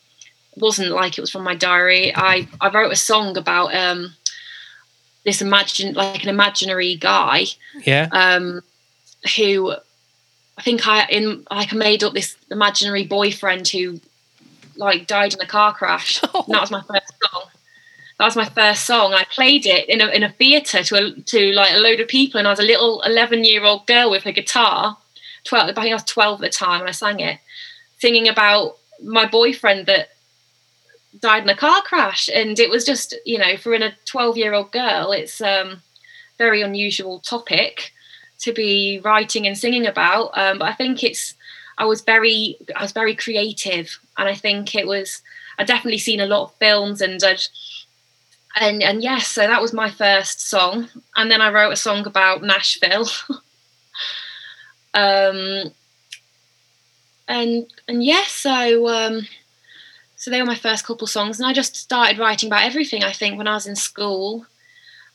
wasn't 0.56 0.90
like 0.90 1.16
it 1.16 1.20
was 1.20 1.30
from 1.30 1.44
my 1.44 1.54
diary. 1.54 2.12
I 2.14 2.48
i 2.60 2.68
wrote 2.70 2.92
a 2.92 2.96
song 2.96 3.36
about 3.36 3.74
um 3.74 4.14
this 5.24 5.42
imagine 5.42 5.94
like 5.94 6.22
an 6.22 6.28
imaginary 6.28 6.94
guy 6.96 7.46
Yeah. 7.84 8.08
um, 8.12 8.62
who 9.36 9.72
I 10.58 10.62
think 10.62 10.86
I 10.86 11.04
in 11.10 11.44
like 11.50 11.72
I 11.72 11.76
made 11.76 12.02
up 12.04 12.14
this 12.14 12.36
imaginary 12.50 13.04
boyfriend 13.04 13.66
who 13.68 14.00
like 14.76 15.06
died 15.06 15.34
in 15.34 15.40
a 15.40 15.46
car 15.46 15.72
crash. 15.72 16.22
And 16.22 16.32
that 16.48 16.60
was 16.60 16.70
my 16.70 16.82
first 16.82 17.12
song. 17.22 17.44
That 18.18 18.24
was 18.24 18.36
my 18.36 18.48
first 18.48 18.86
song. 18.86 19.12
I 19.12 19.24
played 19.24 19.66
it 19.66 19.88
in 19.88 20.00
a 20.00 20.08
in 20.08 20.22
a 20.22 20.32
theatre 20.32 20.82
to 20.82 20.96
a, 20.96 21.20
to 21.20 21.52
like 21.52 21.74
a 21.74 21.78
load 21.78 22.00
of 22.00 22.08
people, 22.08 22.38
and 22.38 22.46
I 22.46 22.50
was 22.50 22.60
a 22.60 22.64
little 22.64 23.02
eleven 23.02 23.44
year 23.44 23.64
old 23.64 23.86
girl 23.86 24.10
with 24.10 24.26
a 24.26 24.32
guitar. 24.32 24.96
Twelve, 25.44 25.68
I 25.68 25.72
think 25.74 25.90
I 25.90 25.94
was 25.94 26.04
twelve 26.04 26.42
at 26.42 26.50
the 26.50 26.56
time, 26.56 26.80
and 26.80 26.88
I 26.88 26.92
sang 26.92 27.20
it, 27.20 27.38
singing 27.98 28.28
about 28.28 28.76
my 29.02 29.26
boyfriend 29.26 29.86
that 29.86 30.08
died 31.20 31.42
in 31.42 31.48
a 31.50 31.56
car 31.56 31.82
crash, 31.82 32.30
and 32.34 32.58
it 32.58 32.70
was 32.70 32.84
just 32.84 33.14
you 33.26 33.38
know 33.38 33.56
for 33.58 33.74
in 33.74 33.82
a 33.82 33.94
twelve 34.06 34.38
year 34.38 34.54
old 34.54 34.72
girl, 34.72 35.12
it's 35.12 35.40
um 35.42 35.82
very 36.38 36.62
unusual 36.62 37.20
topic 37.20 37.92
to 38.38 38.52
be 38.52 39.00
writing 39.04 39.46
and 39.46 39.56
singing 39.56 39.86
about. 39.86 40.30
Um, 40.34 40.58
but 40.58 40.68
I 40.68 40.72
think 40.72 41.02
it's 41.02 41.34
I 41.78 41.84
was 41.84 42.00
very 42.00 42.56
I 42.74 42.82
was 42.82 42.92
very 42.92 43.14
creative, 43.14 43.98
and 44.16 44.28
I 44.28 44.34
think 44.34 44.74
it 44.74 44.86
was 44.86 45.22
I 45.58 45.64
definitely 45.64 45.98
seen 45.98 46.20
a 46.20 46.26
lot 46.26 46.44
of 46.44 46.54
films 46.54 47.00
and 47.00 47.22
I'd, 47.22 47.42
and 48.58 48.82
and 48.82 49.02
yes, 49.02 49.28
so 49.28 49.42
that 49.42 49.62
was 49.62 49.72
my 49.72 49.90
first 49.90 50.48
song, 50.48 50.88
and 51.14 51.30
then 51.30 51.40
I 51.40 51.50
wrote 51.50 51.72
a 51.72 51.76
song 51.76 52.06
about 52.06 52.42
Nashville. 52.42 53.08
um, 54.94 55.72
and 57.28 57.66
and 57.88 58.04
yes, 58.04 58.32
so 58.32 58.88
um, 58.88 59.26
so 60.16 60.30
they 60.30 60.40
were 60.40 60.46
my 60.46 60.54
first 60.54 60.86
couple 60.86 61.06
songs, 61.06 61.38
and 61.38 61.46
I 61.46 61.52
just 61.52 61.76
started 61.76 62.18
writing 62.18 62.48
about 62.48 62.64
everything. 62.64 63.04
I 63.04 63.12
think 63.12 63.36
when 63.36 63.48
I 63.48 63.54
was 63.54 63.66
in 63.66 63.76
school, 63.76 64.46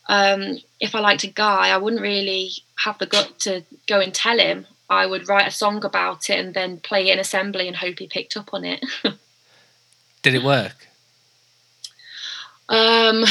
um, 0.08 0.60
if 0.80 0.93
I 0.93 1.00
liked 1.00 1.24
a 1.24 1.28
guy, 1.28 1.69
I 1.69 1.78
wouldn't 1.78 2.02
really 2.02 2.52
have 2.84 2.97
the 2.97 3.06
gut 3.06 3.39
to 3.39 3.63
go 3.88 4.00
and 4.00 4.13
tell 4.13 4.38
him. 4.38 4.67
I 4.91 5.06
would 5.06 5.27
write 5.30 5.47
a 5.47 5.51
song 5.51 5.84
about 5.86 6.30
it 6.30 6.38
and 6.38 6.54
then 6.54 6.77
play 6.80 7.08
it 7.10 7.13
in 7.13 7.19
assembly 7.19 7.65
and 7.67 7.77
hope 7.77 7.99
he 7.99 8.08
picked 8.08 8.36
up 8.36 8.54
on 8.54 8.65
it. 8.65 8.84
Did 10.21 10.36
it 10.36 10.43
work? 10.43 10.88
um, 12.69 13.23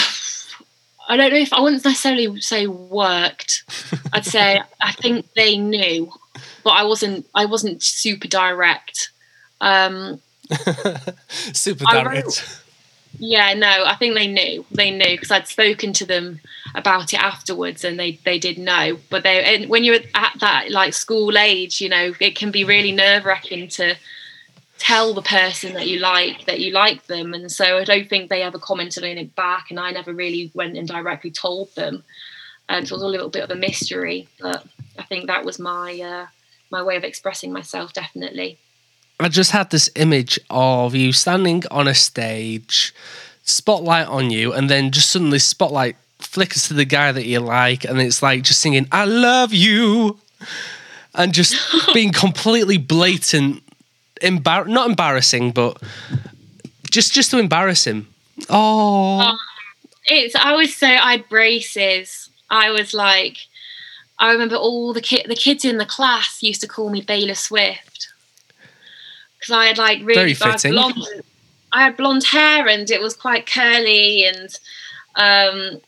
I 1.08 1.16
don't 1.16 1.30
know 1.30 1.36
if 1.38 1.52
I 1.52 1.60
wouldn't 1.60 1.84
necessarily 1.84 2.40
say 2.40 2.66
worked. 2.66 3.64
I'd 4.12 4.24
say 4.24 4.60
I 4.80 4.92
think 4.92 5.32
they 5.34 5.56
knew, 5.56 6.12
but 6.64 6.70
I 6.70 6.84
wasn't. 6.84 7.26
I 7.34 7.44
wasn't 7.46 7.82
super 7.82 8.28
direct. 8.28 9.10
Um, 9.60 10.20
Super 11.28 11.84
direct. 11.84 12.26
wrote- 12.26 12.58
Yeah, 13.18 13.54
no, 13.54 13.84
I 13.84 13.94
think 13.96 14.14
they 14.14 14.26
knew. 14.26 14.64
They 14.70 14.90
knew 14.90 15.10
because 15.10 15.30
I'd 15.30 15.46
spoken 15.46 15.92
to 15.94 16.06
them 16.06 16.40
about 16.74 17.12
it 17.12 17.20
afterwards, 17.20 17.84
and 17.84 17.98
they 17.98 18.18
they 18.24 18.38
did 18.38 18.58
know. 18.58 18.98
But 19.08 19.22
they 19.22 19.42
and 19.42 19.68
when 19.68 19.84
you're 19.84 20.00
at 20.14 20.34
that 20.40 20.70
like 20.70 20.94
school 20.94 21.36
age, 21.38 21.80
you 21.80 21.88
know, 21.88 22.12
it 22.20 22.36
can 22.36 22.50
be 22.50 22.64
really 22.64 22.92
nerve 22.92 23.24
wracking 23.24 23.68
to 23.68 23.96
tell 24.78 25.12
the 25.12 25.22
person 25.22 25.74
that 25.74 25.86
you 25.86 25.98
like 25.98 26.46
that 26.46 26.60
you 26.60 26.72
like 26.72 27.06
them, 27.06 27.34
and 27.34 27.50
so 27.50 27.78
I 27.78 27.84
don't 27.84 28.08
think 28.08 28.30
they 28.30 28.42
ever 28.42 28.58
commented 28.58 29.04
on 29.04 29.10
it 29.10 29.34
back, 29.34 29.70
and 29.70 29.78
I 29.78 29.90
never 29.90 30.12
really 30.12 30.50
went 30.54 30.76
and 30.76 30.88
directly 30.88 31.30
told 31.30 31.74
them. 31.74 32.02
And 32.68 32.86
so 32.86 32.94
it 32.94 32.96
was 32.96 33.02
a 33.02 33.08
little 33.08 33.30
bit 33.30 33.42
of 33.42 33.50
a 33.50 33.56
mystery, 33.56 34.28
but 34.40 34.64
I 34.96 35.02
think 35.02 35.26
that 35.26 35.44
was 35.44 35.58
my 35.58 36.00
uh, 36.00 36.26
my 36.70 36.82
way 36.82 36.96
of 36.96 37.04
expressing 37.04 37.52
myself, 37.52 37.92
definitely. 37.92 38.58
I 39.18 39.28
just 39.28 39.50
had 39.50 39.70
this 39.70 39.90
image 39.96 40.40
of 40.48 40.94
you 40.94 41.12
standing 41.12 41.64
on 41.70 41.86
a 41.86 41.94
stage, 41.94 42.94
spotlight 43.42 44.06
on 44.06 44.30
you, 44.30 44.52
and 44.52 44.70
then 44.70 44.90
just 44.90 45.10
suddenly 45.10 45.38
spotlight 45.38 45.96
flickers 46.20 46.68
to 46.68 46.74
the 46.74 46.84
guy 46.84 47.12
that 47.12 47.26
you 47.26 47.40
like, 47.40 47.84
and 47.84 48.00
it's 48.00 48.22
like 48.22 48.42
just 48.42 48.60
singing 48.60 48.86
"I 48.92 49.04
love 49.04 49.52
you," 49.52 50.18
and 51.14 51.32
just 51.32 51.56
being 51.94 52.12
completely 52.12 52.76
blatant, 52.78 53.62
embar- 54.22 54.66
not 54.68 54.88
embarrassing, 54.88 55.52
but 55.52 55.80
just 56.90 57.12
just 57.12 57.30
to 57.30 57.38
embarrass 57.38 57.86
him. 57.86 58.06
Oh, 58.48 59.36
it's 60.06 60.34
I 60.34 60.54
was 60.54 60.74
say 60.76 60.96
I 60.96 61.12
had 61.12 61.28
braces. 61.28 62.28
I 62.48 62.70
was 62.70 62.92
like, 62.94 63.36
I 64.18 64.32
remember 64.32 64.56
all 64.56 64.92
the 64.92 65.00
kid 65.00 65.26
the 65.28 65.36
kids 65.36 65.64
in 65.64 65.78
the 65.78 65.86
class 65.86 66.42
used 66.42 66.60
to 66.62 66.66
call 66.68 66.90
me 66.90 67.00
Baylor 67.00 67.34
Swift 67.34 68.08
because 69.38 69.54
I 69.54 69.66
had 69.66 69.78
like 69.78 70.00
really 70.00 70.34
Very 70.34 70.36
I 70.42 70.48
had 70.52 70.60
fitting. 70.60 70.72
blonde. 70.72 71.22
I 71.72 71.82
had 71.84 71.96
blonde 71.96 72.24
hair 72.24 72.66
and 72.66 72.90
it 72.90 73.00
was 73.00 73.14
quite 73.14 73.46
curly 73.46 74.24
and 74.24 74.58
um 75.14 75.80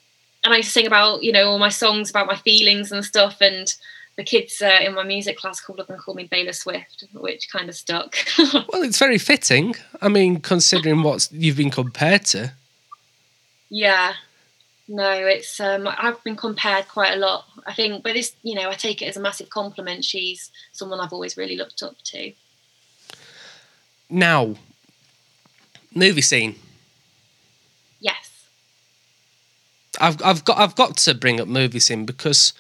and 0.44 0.52
I 0.52 0.60
sing 0.60 0.86
about 0.86 1.22
you 1.22 1.32
know 1.32 1.50
all 1.50 1.58
my 1.58 1.68
songs 1.68 2.10
about 2.10 2.26
my 2.26 2.36
feelings 2.36 2.92
and 2.92 3.04
stuff 3.04 3.40
and 3.40 3.74
the 4.16 4.24
kids 4.24 4.60
uh, 4.60 4.78
in 4.82 4.94
my 4.94 5.04
music 5.04 5.38
class 5.38 5.60
called 5.60 5.80
up 5.80 5.88
and 5.88 5.98
called 5.98 6.18
me 6.18 6.28
Baylor 6.30 6.52
Swift, 6.52 7.04
which 7.14 7.50
kind 7.50 7.70
of 7.70 7.74
stuck. 7.74 8.14
well, 8.38 8.82
it's 8.82 8.98
very 8.98 9.16
fitting. 9.16 9.74
I 10.02 10.08
mean, 10.08 10.40
considering 10.40 11.02
what 11.02 11.28
you've 11.32 11.56
been 11.56 11.70
compared 11.70 12.26
to. 12.26 12.52
Yeah. 13.70 14.12
No, 14.88 15.10
it's 15.10 15.58
um 15.60 15.88
I've 15.88 16.22
been 16.24 16.36
compared 16.36 16.88
quite 16.88 17.14
a 17.14 17.16
lot. 17.16 17.46
I 17.66 17.72
think 17.72 18.02
but 18.02 18.12
this 18.12 18.34
you 18.42 18.54
know, 18.54 18.68
I 18.68 18.74
take 18.74 19.00
it 19.00 19.06
as 19.06 19.16
a 19.16 19.20
massive 19.20 19.48
compliment. 19.48 20.04
She's 20.04 20.50
someone 20.72 21.00
I've 21.00 21.12
always 21.12 21.36
really 21.36 21.56
looked 21.56 21.82
up 21.82 21.96
to. 22.04 22.32
Now, 24.10 24.56
movie 25.94 26.20
scene. 26.20 26.56
Yes. 28.00 28.46
I've 30.00 30.22
I've 30.22 30.44
got 30.44 30.58
I've 30.58 30.74
got 30.74 30.96
to 30.98 31.14
bring 31.14 31.40
up 31.40 31.48
movie 31.48 31.80
scene 31.80 32.04
because 32.06 32.52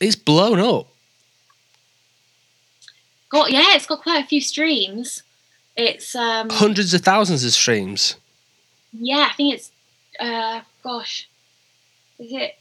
it's 0.00 0.16
blown 0.16 0.58
up. 0.58 0.88
Got 3.28 3.52
yeah, 3.52 3.74
it's 3.74 3.86
got 3.86 4.02
quite 4.02 4.24
a 4.24 4.26
few 4.26 4.40
streams. 4.40 5.22
It's 5.76 6.14
um 6.14 6.48
Hundreds 6.50 6.94
of 6.94 7.02
thousands 7.02 7.44
of 7.44 7.52
streams. 7.52 8.16
yeah, 8.92 9.28
I 9.30 9.34
think 9.34 9.54
it's 9.54 9.70
uh 10.20 10.60
gosh. 10.82 11.28
Is 12.18 12.32
it 12.32 12.54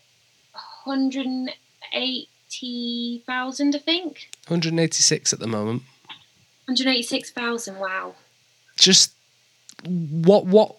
180,000 0.85 3.75
I 3.75 3.79
think? 3.79 4.29
186 4.47 5.33
at 5.33 5.39
the 5.39 5.47
moment. 5.47 5.83
186,000. 6.65 7.77
Wow. 7.77 8.15
Just 8.77 9.11
what 9.85 10.45
what 10.45 10.75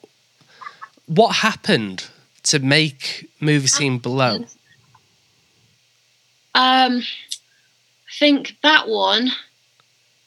what 1.07 1.37
happened 1.37 2.09
to 2.45 2.59
make 2.59 3.29
movie 3.41 3.67
scene 3.67 3.99
below? 3.99 4.45
Um, 6.55 7.03
I 7.03 8.13
think 8.19 8.57
that 8.63 8.89
one. 8.89 9.33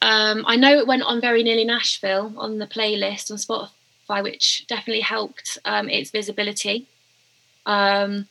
Um, 0.02 0.44
I 0.46 0.56
know 0.58 0.78
it 0.78 0.88
went 0.88 1.04
on 1.04 1.22
very 1.22 1.42
nearly 1.42 1.66
Nashville 1.66 2.34
on 2.38 2.60
the 2.60 2.68
playlist 2.68 3.32
on 3.32 3.38
Spotify, 3.38 4.24
which 4.24 4.66
definitely 4.68 5.02
helped 5.02 5.58
um, 5.66 5.90
its 5.90 6.12
visibility. 6.12 6.88
Um, 7.66 8.28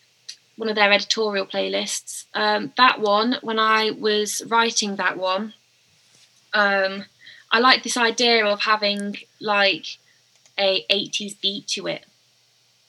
one 0.57 0.69
of 0.69 0.77
their 0.77 0.93
editorial 0.93 1.47
playlists. 1.47 2.25
Um, 2.35 2.73
that 2.77 3.01
one, 3.01 3.39
when 3.43 3.59
I 3.59 3.91
was 3.91 4.43
writing 4.47 4.97
that 4.97 5.19
one, 5.19 5.55
um, 6.55 7.05
I 7.51 7.59
like 7.59 7.83
this 7.83 7.97
idea 7.97 8.45
of 8.47 8.61
having 8.63 9.17
like 9.41 9.99
a 10.59 10.85
80s 10.91 11.41
beat 11.41 11.67
to 11.69 11.87
it. 11.87 12.05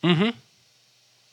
Mm-hmm. 0.03 0.29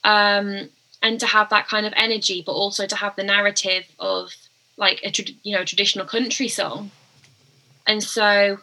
Um, 0.05 0.69
and 1.03 1.21
to 1.21 1.27
have 1.27 1.51
that 1.51 1.69
kind 1.69 1.87
of 1.87 1.93
energy, 1.97 2.43
but 2.45 2.53
also 2.53 2.87
to 2.87 2.97
have 2.97 3.15
the 3.17 3.23
narrative 3.23 3.85
of 3.99 4.31
like 4.77 5.01
a 5.05 5.13
you 5.43 5.57
know 5.57 5.65
traditional 5.65 6.07
country 6.07 6.49
song. 6.49 6.91
And 7.87 8.03
so, 8.03 8.59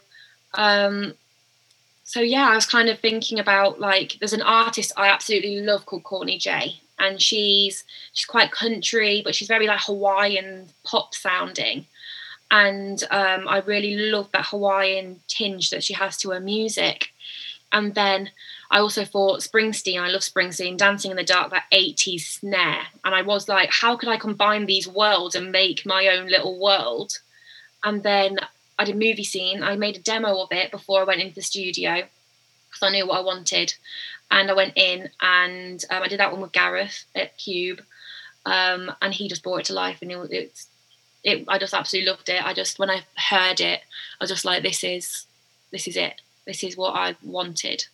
um, 0.56 1.14
so 2.04 2.20
yeah, 2.20 2.50
I 2.50 2.56
was 2.56 2.66
kind 2.66 2.90
of 2.90 3.00
thinking 3.00 3.40
about 3.40 3.80
like 3.80 4.18
there's 4.20 4.34
an 4.34 4.42
artist 4.42 4.92
I 4.98 5.08
absolutely 5.08 5.62
love 5.62 5.86
called 5.86 6.04
Courtney 6.04 6.38
J, 6.38 6.82
and 7.00 7.22
she's 7.22 7.84
she's 8.14 8.26
quite 8.26 8.52
country, 8.52 9.22
but 9.24 9.36
she's 9.36 9.48
very 9.48 9.68
like 9.68 9.82
Hawaiian 9.82 10.70
pop 10.84 11.14
sounding. 11.14 11.86
And 12.50 13.02
um, 13.12 13.48
I 13.48 13.60
really 13.60 13.96
love 13.96 14.30
that 14.34 14.48
Hawaiian 14.48 15.22
tinge 15.28 15.70
that 15.70 15.86
she 15.86 15.94
has 15.94 16.18
to 16.18 16.32
her 16.32 16.42
music. 16.42 17.14
And 17.72 17.96
then 17.96 18.32
I 18.72 18.80
also 18.80 19.04
thought 19.04 19.42
Springsteen, 19.42 20.02
I 20.02 20.08
love 20.08 20.22
Springsteen, 20.22 20.78
Dancing 20.78 21.12
in 21.12 21.18
the 21.18 21.26
Dark, 21.26 21.52
that 21.52 21.66
80s 21.74 22.22
snare. 22.22 22.84
And 23.04 23.14
I 23.14 23.22
was 23.22 23.50
like, 23.50 23.70
how 23.70 23.98
could 23.98 24.08
I 24.08 24.16
combine 24.16 24.66
these 24.66 24.88
worlds 24.88 25.36
and 25.36 25.52
make 25.52 25.86
my 25.86 26.08
own 26.08 26.28
little 26.28 26.58
world? 26.58 27.20
And 27.84 28.02
then 28.02 28.40
I 28.80 28.86
did 28.86 28.96
a 28.96 28.98
movie 28.98 29.26
scene. 29.26 29.62
I 29.62 29.76
made 29.76 29.98
a 29.98 30.02
demo 30.02 30.42
of 30.42 30.54
it 30.54 30.72
before 30.72 31.02
I 31.02 31.04
went 31.04 31.20
into 31.20 31.36
the 31.36 31.42
studio 31.42 31.96
because 32.70 32.82
I 32.82 32.92
knew 32.92 33.06
what 33.06 33.20
I 33.20 33.24
wanted. 33.24 33.74
And 34.32 34.50
I 34.50 34.54
went 34.54 34.78
in 34.78 35.10
and 35.22 35.84
um, 35.90 36.04
I 36.04 36.08
did 36.08 36.22
that 36.22 36.32
one 36.32 36.40
with 36.40 36.54
Gareth 36.54 37.04
at 37.14 37.38
Cube. 37.38 37.82
Um, 38.46 38.90
and 39.02 39.14
he 39.14 39.28
just 39.28 39.44
brought 39.44 39.60
it 39.60 39.66
to 39.66 39.74
life 39.74 40.02
and 40.02 40.12
it, 40.12 40.32
it's 40.32 40.68
it, 41.24 41.44
I 41.48 41.60
just 41.60 41.74
absolutely 41.74 42.10
loved 42.10 42.30
it. 42.30 42.44
I 42.44 42.54
just 42.54 42.80
when 42.80 42.90
I 42.90 43.04
heard 43.16 43.60
it, 43.60 43.82
I 44.20 44.24
was 44.24 44.30
just 44.30 44.46
like, 44.46 44.64
this 44.64 44.84
is 44.84 45.28
this 45.72 45.88
is 45.90 45.98
it. 45.98 46.22
This 46.46 46.64
is 46.64 46.78
what 46.78 46.96
I 46.96 47.18
wanted. 47.22 47.86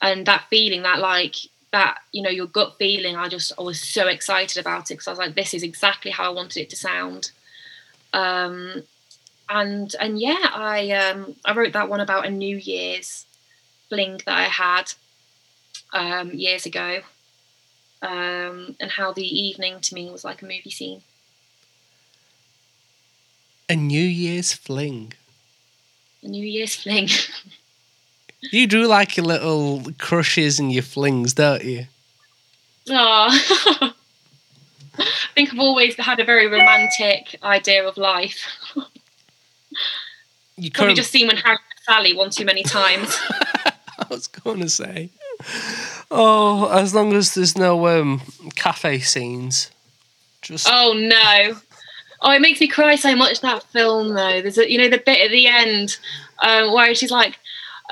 And 0.00 0.26
that 0.26 0.46
feeling, 0.50 0.82
that 0.82 0.98
like 0.98 1.36
that, 1.72 1.98
you 2.12 2.22
know, 2.22 2.30
your 2.30 2.46
gut 2.46 2.76
feeling, 2.78 3.16
I 3.16 3.28
just 3.28 3.52
I 3.58 3.62
was 3.62 3.80
so 3.80 4.08
excited 4.08 4.58
about 4.58 4.90
it 4.90 4.94
because 4.94 5.08
I 5.08 5.10
was 5.10 5.18
like, 5.18 5.34
this 5.34 5.54
is 5.54 5.62
exactly 5.62 6.10
how 6.10 6.24
I 6.24 6.34
wanted 6.34 6.60
it 6.60 6.70
to 6.70 6.76
sound. 6.76 7.30
Um, 8.12 8.82
and 9.48 9.94
and 10.00 10.20
yeah, 10.20 10.50
I 10.54 10.90
um, 10.90 11.36
I 11.44 11.54
wrote 11.54 11.72
that 11.72 11.88
one 11.88 12.00
about 12.00 12.26
a 12.26 12.30
New 12.30 12.56
Year's 12.56 13.26
fling 13.88 14.20
that 14.26 14.36
I 14.36 14.44
had 14.44 14.92
um, 15.92 16.32
years 16.32 16.66
ago, 16.66 17.00
um, 18.02 18.76
and 18.80 18.90
how 18.90 19.12
the 19.12 19.26
evening 19.26 19.80
to 19.80 19.94
me 19.94 20.10
was 20.10 20.24
like 20.24 20.42
a 20.42 20.46
movie 20.46 20.70
scene. 20.70 21.02
A 23.68 23.76
New 23.76 24.02
Year's 24.02 24.52
fling. 24.52 25.12
A 26.22 26.28
New 26.28 26.44
Year's 26.44 26.76
fling. 26.76 27.08
You 28.40 28.66
do 28.66 28.86
like 28.86 29.16
your 29.16 29.26
little 29.26 29.82
crushes 29.98 30.58
and 30.58 30.72
your 30.72 30.82
flings, 30.82 31.34
don't 31.34 31.64
you? 31.64 31.86
Oh, 32.88 33.28
I 34.98 35.04
think 35.34 35.52
I've 35.52 35.58
always 35.58 35.96
had 35.96 36.20
a 36.20 36.24
very 36.24 36.46
romantic 36.46 37.36
idea 37.42 37.86
of 37.86 37.96
life. 37.96 38.46
You 40.56 40.70
Probably 40.70 40.94
just 40.94 41.10
seen 41.10 41.26
when 41.26 41.36
Harry 41.36 41.56
met 41.56 41.84
Sally 41.84 42.14
one 42.14 42.30
too 42.30 42.44
many 42.44 42.62
times. 42.62 43.16
I 43.98 44.06
was 44.08 44.26
going 44.26 44.60
to 44.60 44.68
say. 44.68 45.10
Oh, 46.10 46.68
as 46.70 46.94
long 46.94 47.12
as 47.12 47.34
there's 47.34 47.58
no 47.58 47.88
um, 47.88 48.22
cafe 48.54 49.00
scenes. 49.00 49.70
Just 50.40 50.68
oh 50.70 50.92
no. 50.94 51.56
Oh, 52.22 52.30
it 52.30 52.40
makes 52.40 52.60
me 52.60 52.68
cry 52.68 52.94
so 52.94 53.14
much 53.14 53.40
that 53.40 53.62
film 53.64 54.14
though. 54.14 54.40
There's 54.40 54.58
a 54.58 54.70
you 54.70 54.78
know 54.78 54.88
the 54.88 54.98
bit 54.98 55.20
at 55.20 55.30
the 55.30 55.46
end 55.46 55.98
um, 56.42 56.72
where 56.72 56.94
she's 56.94 57.10
like, 57.10 57.38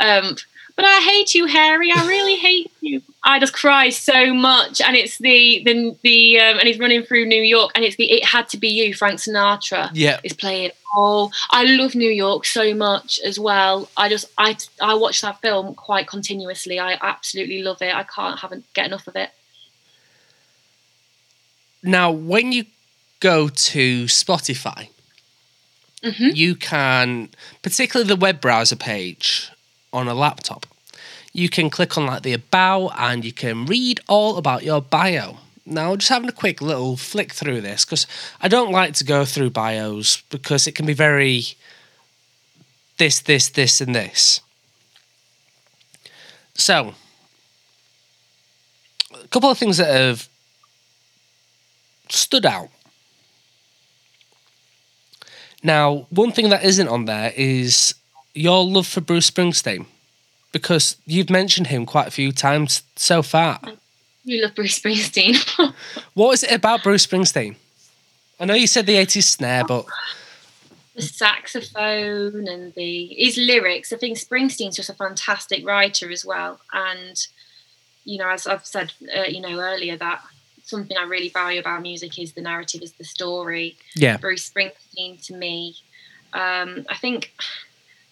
um, 0.00 0.37
"But 0.76 0.85
I 0.85 1.00
hate 1.00 1.35
you, 1.35 1.46
Harry. 1.46 1.90
I 1.92 2.07
really 2.07 2.37
hate 2.37 2.70
you." 2.80 3.02
I 3.22 3.38
just 3.38 3.52
cry 3.54 3.88
so 3.88 4.35
much, 4.35 4.80
and 4.80 4.96
it's 4.96 5.18
the 5.18 5.62
the 5.64 5.96
the 6.02 6.40
um, 6.40 6.59
and 6.59 6.68
he's 6.68 6.78
running 6.78 7.02
through 7.04 7.26
New 7.26 7.42
York, 7.42 7.72
and 7.74 7.85
it's 7.85 7.96
the 7.96 8.11
"It 8.11 8.24
Had 8.24 8.48
to 8.50 8.57
Be 8.59 8.68
You" 8.68 8.94
Frank 8.94 9.18
Sinatra. 9.20 9.90
yeah. 9.94 10.20
is 10.24 10.33
playing. 10.35 10.72
Oh, 10.96 11.30
I 11.50 11.64
love 11.64 11.94
New 11.96 12.11
York 12.11 12.44
so 12.44 12.72
much 12.74 13.18
as 13.24 13.38
well. 13.38 13.88
I 13.96 14.09
just 14.09 14.26
I 14.38 14.57
I 14.80 14.94
watch 14.94 15.22
that 15.22 15.40
film 15.40 15.74
quite 15.74 16.07
continuously. 16.07 16.78
I 16.78 16.98
absolutely 17.00 17.62
love 17.62 17.80
it. 17.83 17.94
I 17.94 18.04
can't 18.04 18.38
haven't 18.38 18.64
get 18.74 18.87
enough 18.87 19.07
of 19.09 19.16
it. 19.16 19.30
Now, 21.83 22.11
when 22.11 22.52
you 22.52 22.64
go 23.20 23.48
to 23.48 24.04
Spotify, 24.04 24.88
Mhm. 26.02 26.35
you 26.37 26.54
can, 26.54 27.30
particularly 27.62 28.09
the 28.09 28.16
web 28.16 28.40
browser 28.40 28.76
page 28.76 29.50
on 29.94 30.09
a 30.09 30.14
laptop, 30.14 30.66
you 31.33 31.48
can 31.48 31.70
click 31.70 31.96
on 31.96 32.07
like 32.07 32.22
the 32.22 32.35
about 32.35 32.88
and 32.98 33.24
you 33.24 33.33
can 33.33 33.64
read 33.64 34.00
all 34.09 34.37
about 34.37 34.62
your 34.62 34.83
bio. 34.83 35.38
Now, 35.64 35.96
just 35.96 36.11
having 36.11 36.28
a 36.28 36.33
quick 36.33 36.61
little 36.61 36.96
flick 36.96 37.33
through 37.33 37.62
this 37.62 37.85
because 37.85 38.07
I 38.40 38.48
don't 38.48 38.70
like 38.70 38.92
to 38.94 39.04
go 39.04 39.24
through 39.24 39.50
bios 39.50 40.20
because 40.28 40.66
it 40.66 40.74
can 40.74 40.85
be 40.85 40.92
very 40.92 41.44
this, 42.98 43.20
this, 43.20 43.48
this, 43.48 43.80
and 43.80 43.94
this. 43.94 44.40
So, 46.54 46.94
a 49.12 49.28
couple 49.28 49.50
of 49.50 49.59
things 49.59 49.78
that 49.78 49.92
have 49.92 50.28
stood 52.09 52.46
out. 52.46 52.68
Now, 55.62 56.07
one 56.11 56.30
thing 56.30 56.50
that 56.50 56.62
isn't 56.62 56.88
on 56.88 57.07
there 57.07 57.33
is 57.35 57.94
your 58.34 58.64
love 58.64 58.86
for 58.86 59.00
Bruce 59.00 59.30
Springsteen, 59.30 59.86
because 60.52 60.96
you've 61.06 61.30
mentioned 61.30 61.68
him 61.68 61.86
quite 61.86 62.08
a 62.08 62.10
few 62.10 62.32
times 62.32 62.82
so 62.96 63.22
far. 63.22 63.60
You 64.24 64.42
love 64.42 64.54
Bruce 64.54 64.78
Springsteen. 64.78 65.36
What 66.14 66.32
is 66.32 66.42
it 66.44 66.52
about 66.52 66.82
Bruce 66.82 67.06
Springsteen? 67.06 67.56
I 68.38 68.44
know 68.44 68.54
you 68.54 68.66
said 68.66 68.86
the 68.86 68.94
80s 68.94 69.24
snare, 69.24 69.64
but 69.64 69.86
the 70.94 71.02
saxophone 71.02 72.46
and 72.48 72.72
the 72.74 73.06
his 73.06 73.36
lyrics. 73.36 73.92
I 73.92 73.96
think 73.96 74.16
Springsteen's 74.16 74.76
just 74.76 74.90
a 74.90 74.94
fantastic 74.94 75.66
writer 75.66 76.10
as 76.10 76.24
well. 76.24 76.60
And 76.72 77.26
you 78.04 78.18
know, 78.18 78.28
as 78.28 78.46
I've 78.46 78.66
said, 78.66 78.92
uh, 79.16 79.22
you 79.22 79.40
know 79.40 79.58
earlier, 79.58 79.96
that 79.96 80.22
something 80.64 80.96
I 80.96 81.04
really 81.04 81.28
value 81.28 81.60
about 81.60 81.82
music 81.82 82.18
is 82.18 82.32
the 82.32 82.42
narrative, 82.42 82.82
is 82.82 82.92
the 82.92 83.04
story. 83.04 83.76
yeah, 83.94 84.16
Bruce 84.16 84.48
Springsteen 84.48 85.24
to 85.26 85.34
me. 85.34 85.76
Um, 86.32 86.86
I 86.88 86.96
think 86.96 87.32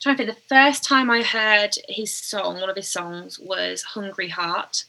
trying 0.02 0.16
to 0.16 0.24
think 0.24 0.36
the 0.36 0.54
first 0.54 0.84
time 0.84 1.10
I 1.10 1.22
heard 1.22 1.76
his 1.88 2.12
song, 2.12 2.60
one 2.60 2.68
of 2.68 2.76
his 2.76 2.88
songs 2.88 3.38
was 3.38 3.82
Hungry 3.82 4.28
Heart. 4.28 4.84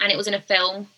And 0.00 0.12
it 0.12 0.16
was 0.16 0.28
in 0.28 0.34
a 0.34 0.40
film. 0.40 0.88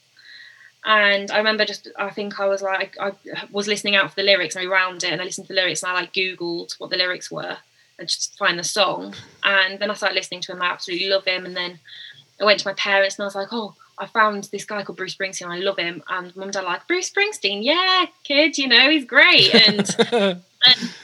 And 0.85 1.31
I 1.31 1.39
remember 1.39 1.65
just 1.65 1.89
I 1.99 2.11
think 2.11 2.39
I 2.39 2.47
was 2.47 2.63
like 2.63 2.97
I, 3.01 3.13
was 3.51 3.67
listening 3.67 3.97
out 3.97 4.11
for 4.11 4.17
the 4.17 4.23
lyrics 4.23 4.55
and 4.55 4.67
I 4.67 4.71
round 4.71 5.03
it 5.03 5.13
and 5.13 5.21
I 5.21 5.25
listened 5.25 5.49
to 5.49 5.53
the 5.53 5.61
lyrics 5.61 5.83
and 5.83 5.91
I 5.91 5.95
like 5.95 6.13
Googled 6.13 6.79
what 6.79 6.91
the 6.91 6.97
lyrics 6.97 7.31
were 7.31 7.57
and 7.99 8.09
just 8.09 8.39
find 8.39 8.59
the 8.59 8.65
song. 8.65 9.15
And 9.43 9.81
then 9.81 9.91
I 9.91 9.95
started 9.95 10.15
listening 10.15 10.43
to 10.43 10.53
him, 10.53 10.63
I 10.63 10.67
absolutely 10.67 11.09
love 11.09 11.25
him. 11.25 11.45
And 11.45 11.57
then 11.57 11.81
I 12.41 12.45
went 12.45 12.61
to 12.61 12.69
my 12.69 12.75
parents 12.75 13.17
and 13.17 13.25
I 13.25 13.27
was 13.27 13.35
like, 13.35 13.49
Oh, 13.51 13.75
I 13.99 14.07
found 14.07 14.45
this 14.45 14.65
guy 14.65 14.83
called 14.83 14.99
Bruce 14.99 15.17
Springsteen. 15.17 15.49
I 15.49 15.59
love 15.59 15.79
him. 15.79 16.03
And 16.09 16.35
mum 16.37 16.45
and 16.45 16.53
dad 16.53 16.65
like, 16.65 16.87
Bruce 16.87 17.11
Springsteen, 17.11 17.65
yeah, 17.65 18.07
kid, 18.23 18.59
you 18.59 18.69
know, 18.69 18.91
he's 18.91 19.07
great. 19.07 19.55
And 19.55 20.43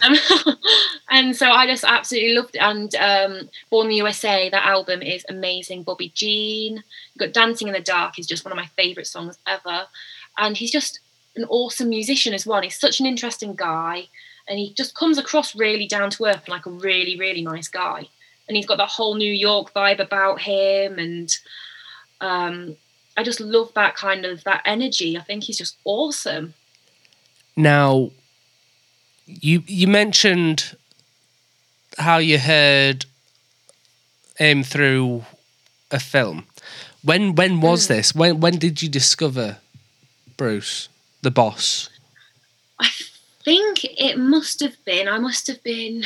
um, 0.02 0.56
and 1.10 1.36
so 1.36 1.50
I 1.50 1.66
just 1.66 1.84
absolutely 1.84 2.34
loved 2.34 2.54
it. 2.54 2.62
And 2.62 2.94
um, 2.96 3.48
Born 3.70 3.86
in 3.86 3.90
the 3.90 3.96
USA, 3.96 4.48
that 4.50 4.66
album 4.66 5.02
is 5.02 5.24
amazing. 5.28 5.82
Bobby 5.82 6.10
Jean, 6.14 6.82
got 7.18 7.32
Dancing 7.32 7.68
in 7.68 7.74
the 7.74 7.80
Dark 7.80 8.18
is 8.18 8.26
just 8.26 8.44
one 8.44 8.52
of 8.52 8.56
my 8.56 8.66
favourite 8.76 9.06
songs 9.06 9.38
ever. 9.46 9.86
And 10.38 10.56
he's 10.56 10.70
just 10.70 11.00
an 11.36 11.44
awesome 11.48 11.88
musician 11.88 12.34
as 12.34 12.46
well. 12.46 12.62
He's 12.62 12.78
such 12.78 13.00
an 13.00 13.06
interesting 13.06 13.54
guy. 13.54 14.08
And 14.48 14.58
he 14.58 14.72
just 14.74 14.94
comes 14.94 15.18
across 15.18 15.54
really 15.54 15.86
down 15.86 16.10
to 16.10 16.24
earth 16.24 16.44
and 16.44 16.48
like 16.48 16.66
a 16.66 16.70
really, 16.70 17.18
really 17.18 17.42
nice 17.42 17.68
guy. 17.68 18.08
And 18.48 18.56
he's 18.56 18.66
got 18.66 18.78
that 18.78 18.88
whole 18.88 19.14
New 19.14 19.32
York 19.32 19.72
vibe 19.72 20.00
about 20.00 20.40
him. 20.40 20.98
And 20.98 21.34
um, 22.20 22.76
I 23.16 23.22
just 23.22 23.40
love 23.40 23.72
that 23.74 23.94
kind 23.94 24.24
of 24.24 24.42
that 24.44 24.62
energy. 24.64 25.16
I 25.16 25.22
think 25.22 25.44
he's 25.44 25.58
just 25.58 25.76
awesome. 25.84 26.54
Now, 27.56 28.10
you 29.40 29.62
you 29.66 29.88
mentioned 29.88 30.76
how 31.98 32.18
you 32.18 32.38
heard 32.38 33.06
him 34.36 34.62
through 34.62 35.24
a 35.90 36.00
film. 36.00 36.46
When 37.02 37.34
when 37.34 37.60
was 37.60 37.86
hmm. 37.86 37.94
this? 37.94 38.14
When 38.14 38.40
when 38.40 38.58
did 38.58 38.82
you 38.82 38.88
discover 38.88 39.58
Bruce, 40.36 40.88
the 41.22 41.30
boss? 41.30 41.88
I 42.78 42.90
think 43.44 43.84
it 43.84 44.18
must 44.18 44.60
have 44.60 44.76
been. 44.84 45.08
I 45.08 45.18
must 45.18 45.46
have 45.46 45.62
been 45.62 46.04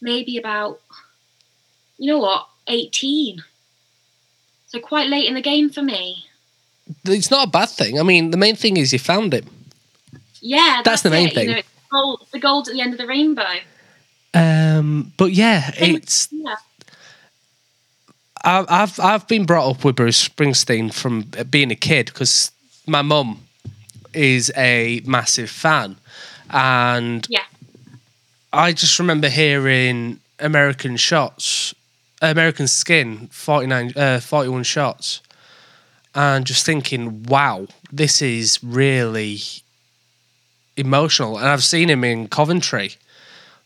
maybe 0.00 0.38
about, 0.38 0.80
you 1.98 2.12
know 2.12 2.18
what, 2.18 2.46
eighteen. 2.68 3.42
So 4.66 4.80
quite 4.80 5.08
late 5.08 5.28
in 5.28 5.34
the 5.34 5.42
game 5.42 5.70
for 5.70 5.82
me. 5.82 6.26
It's 7.04 7.30
not 7.30 7.48
a 7.48 7.50
bad 7.50 7.68
thing. 7.68 7.98
I 7.98 8.02
mean, 8.02 8.30
the 8.30 8.36
main 8.36 8.56
thing 8.56 8.76
is 8.76 8.92
you 8.92 8.98
found 8.98 9.32
him. 9.32 9.48
Yeah, 10.40 10.82
That's 10.84 11.02
the 11.02 11.10
main 11.10 11.28
it, 11.28 11.34
thing. 11.34 11.48
You 11.48 11.54
know, 11.56 11.62
gold, 11.94 12.26
the 12.32 12.38
gold 12.40 12.68
at 12.68 12.74
the 12.74 12.80
end 12.80 12.92
of 12.92 12.98
the 12.98 13.06
rainbow. 13.06 13.54
Um, 14.34 15.12
but 15.16 15.32
yeah, 15.32 15.70
it's 15.76 16.28
Yeah. 16.32 16.56
I- 18.44 18.66
I've 18.68 18.98
I've 19.00 19.26
been 19.28 19.44
brought 19.46 19.70
up 19.70 19.84
with 19.84 19.96
Bruce 19.96 20.28
Springsteen 20.28 20.92
from 20.92 21.30
being 21.50 21.70
a 21.70 21.76
kid 21.76 22.06
because 22.06 22.50
my 22.86 23.02
mum 23.02 23.40
is 24.12 24.52
a 24.56 25.00
massive 25.04 25.50
fan, 25.50 25.96
and 26.50 27.26
Yeah. 27.30 27.44
I 28.52 28.72
just 28.72 28.98
remember 28.98 29.28
hearing 29.28 30.20
American 30.38 30.96
shots, 30.96 31.74
American 32.20 32.68
Skin, 32.68 33.28
49, 33.32 33.92
uh, 33.96 34.20
41 34.20 34.62
shots, 34.64 35.20
and 36.14 36.44
just 36.46 36.64
thinking, 36.64 37.24
wow, 37.24 37.66
this 37.90 38.20
is 38.22 38.58
really 38.62 39.40
emotional. 40.76 41.38
And 41.38 41.48
I've 41.48 41.64
seen 41.64 41.88
him 41.88 42.04
in 42.04 42.28
Coventry. 42.28 42.96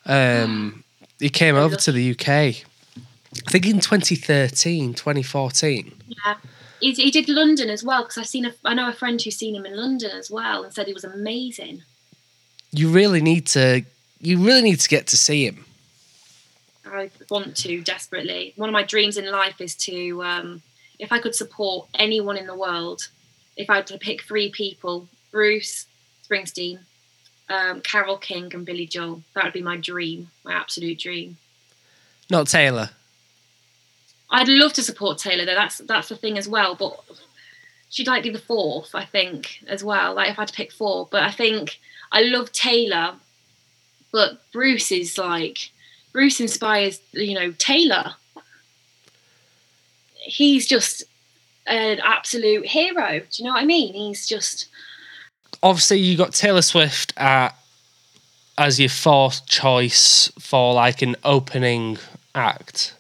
Um, 0.07 0.85
he 1.19 1.29
came 1.29 1.57
over 1.57 1.77
to 1.77 1.93
the 1.93 2.13
UK, 2.13 2.29
I 2.29 3.51
think 3.51 3.67
in 3.67 3.81
2013, 3.81 4.95
2014. 4.95 5.95
Yeah. 6.07 6.35
He, 6.81 6.93
he 6.93 7.11
did 7.11 7.29
London 7.29 7.71
as 7.71 7.83
well 7.83 8.03
because 8.03 8.19
I've 8.19 8.27
seen 8.27 8.47
a, 8.47 8.55
I 8.65 8.75
know 8.75 8.89
a 8.89 8.93
friend 8.93 9.21
who's 9.21 9.37
seen 9.37 9.55
him 9.55 9.67
in 9.67 9.77
London 9.77 10.13
as 10.13 10.31
well 10.31 10.63
and 10.63 10.73
said 10.73 10.87
he 10.87 10.93
was 10.93 11.05
amazing. 11.05 11.83
You 12.71 12.91
really 12.91 13.21
need 13.21 13.47
to, 13.49 13.85
you 14.21 14.39
really 14.39 14.63
need 14.63 14.81
to 14.81 14.89
get 14.89 15.07
to 15.09 15.17
see 15.17 15.47
him. 15.47 15.65
I 16.87 17.11
want 17.31 17.57
to 17.57 17.81
desperately. 17.83 18.55
One 18.57 18.69
of 18.69 18.73
my 18.73 18.83
dreams 18.83 19.17
in 19.17 19.31
life 19.31 19.61
is 19.61 19.75
to, 19.77 20.23
um, 20.23 20.63
if 20.99 21.13
I 21.13 21.19
could 21.19 21.35
support 21.35 21.89
anyone 21.95 22.37
in 22.37 22.47
the 22.47 22.57
world, 22.57 23.09
if 23.57 23.69
I 23.69 23.77
had 23.77 23.87
to 23.89 23.99
pick 23.99 24.23
three 24.23 24.51
people, 24.51 25.09
Bruce 25.31 25.87
Springsteen, 26.25 26.81
um, 27.49 27.81
Carole 27.81 28.19
King, 28.19 28.51
and 28.55 28.67
Billy 28.67 28.87
Joel, 28.87 29.23
that 29.35 29.45
would 29.45 29.53
be 29.53 29.63
my 29.63 29.77
dream, 29.77 30.31
my 30.45 30.53
absolute 30.53 30.99
dream. 30.99 31.37
Not 32.31 32.47
Taylor. 32.47 32.91
I'd 34.31 34.49
love 34.49 34.75
to 34.75 34.83
support 34.83 35.19
Taylor 35.19 35.47
though. 35.47 35.55
That's 35.55 35.79
that's 35.79 36.09
the 36.09 36.17
thing 36.17 36.37
as 36.37 36.49
well. 36.49 36.75
But 36.75 37.01
she'd 37.91 38.07
like 38.07 38.23
be 38.23 38.31
the 38.31 38.39
fourth, 38.39 38.95
I 38.95 39.05
think, 39.05 39.63
as 39.67 39.83
well. 39.83 40.15
Like 40.15 40.31
if 40.31 40.39
I 40.39 40.43
had 40.43 40.49
to 40.49 40.55
pick 40.55 40.73
four, 40.73 41.09
but 41.11 41.23
I 41.23 41.31
think 41.31 41.79
I 42.13 42.23
love 42.23 42.53
Taylor, 42.53 43.15
but 44.13 44.41
Bruce 44.53 44.93
is 44.93 45.17
like 45.17 45.71
Bruce 46.13 46.41
inspires 46.41 47.01
you 47.13 47.35
know 47.35 47.53
Taylor. 47.53 48.15
He's 50.15 50.67
just 50.67 51.05
an 51.67 52.01
absolute 52.05 52.67
hero. 52.67 53.21
Do 53.21 53.27
you 53.39 53.45
know 53.45 53.55
what 53.55 53.63
I 53.63 53.67
mean? 53.67 53.95
He's 53.95 54.27
just 54.27 54.69
obviously 55.63 55.99
you 55.99 56.17
got 56.17 56.33
Taylor 56.35 56.63
Swift 56.63 57.13
at, 57.17 57.57
as 58.57 58.81
your 58.81 58.89
fourth 58.89 59.47
choice 59.47 60.31
for 60.39 60.75
like 60.75 61.03
an 61.03 61.17
opening 61.25 61.99
act. 62.35 62.95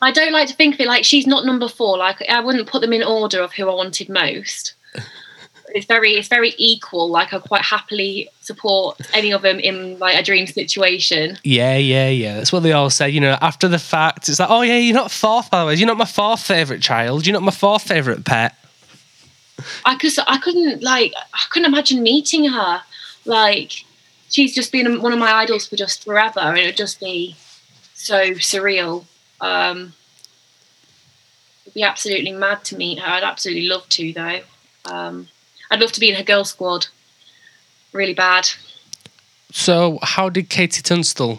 I 0.00 0.10
don't 0.10 0.32
like 0.32 0.48
to 0.48 0.54
think 0.54 0.74
of 0.74 0.80
it 0.80 0.88
like 0.88 1.04
she's 1.04 1.26
not 1.26 1.46
number 1.46 1.68
four. 1.68 1.96
Like 1.96 2.22
I 2.28 2.40
wouldn't 2.40 2.68
put 2.68 2.80
them 2.80 2.92
in 2.92 3.02
order 3.02 3.40
of 3.40 3.52
who 3.52 3.70
I 3.70 3.74
wanted 3.74 4.08
most. 4.08 4.74
It's 5.74 5.86
very, 5.86 6.12
it's 6.12 6.28
very 6.28 6.52
equal. 6.58 7.08
Like 7.08 7.32
I 7.32 7.38
quite 7.38 7.62
happily 7.62 8.28
support 8.42 9.00
any 9.14 9.32
of 9.32 9.40
them 9.40 9.58
in 9.58 9.98
like 9.98 10.18
a 10.18 10.22
dream 10.22 10.46
situation. 10.46 11.38
Yeah, 11.44 11.76
yeah, 11.76 12.08
yeah. 12.08 12.34
That's 12.36 12.52
what 12.52 12.62
they 12.62 12.72
all 12.72 12.90
say. 12.90 13.08
You 13.08 13.20
know, 13.20 13.38
after 13.40 13.68
the 13.68 13.78
fact, 13.78 14.28
it's 14.28 14.38
like, 14.38 14.50
oh 14.50 14.60
yeah, 14.60 14.76
you're 14.76 14.94
not 14.94 15.10
fourth, 15.10 15.50
by 15.50 15.60
the 15.60 15.66
way. 15.66 15.74
You're 15.74 15.86
not 15.86 15.96
my 15.96 16.04
fourth 16.04 16.42
favorite 16.42 16.82
child. 16.82 17.26
You're 17.26 17.32
not 17.32 17.42
my 17.42 17.52
fourth 17.52 17.84
favorite 17.84 18.24
pet. 18.24 18.54
I 19.84 19.96
could, 19.96 20.12
I 20.26 20.38
couldn't 20.38 20.82
like, 20.82 21.12
I 21.16 21.44
couldn't 21.50 21.72
imagine 21.72 22.02
meeting 22.02 22.48
her. 22.50 22.82
Like 23.24 23.84
she's 24.28 24.54
just 24.54 24.72
been 24.72 25.00
one 25.00 25.12
of 25.12 25.18
my 25.18 25.32
idols 25.32 25.66
for 25.68 25.76
just 25.76 26.04
forever, 26.04 26.40
and 26.40 26.58
it 26.58 26.66
would 26.66 26.76
just 26.76 27.00
be 27.00 27.36
so 27.94 28.32
surreal. 28.32 29.04
Um, 29.40 29.92
it'd 31.62 31.74
be 31.74 31.82
absolutely 31.82 32.32
mad 32.32 32.64
to 32.64 32.76
meet 32.76 32.98
her. 32.98 33.06
I'd 33.06 33.22
absolutely 33.22 33.68
love 33.68 33.88
to 33.90 34.12
though. 34.12 34.40
Um, 34.86 35.28
I'd 35.70 35.80
love 35.80 35.92
to 35.92 36.00
be 36.00 36.10
in 36.10 36.16
her 36.16 36.24
girl 36.24 36.44
squad. 36.44 36.86
Really 37.92 38.14
bad. 38.14 38.48
So, 39.52 39.98
how 40.02 40.30
did 40.30 40.48
KT 40.48 40.82
Tunstall 40.82 41.38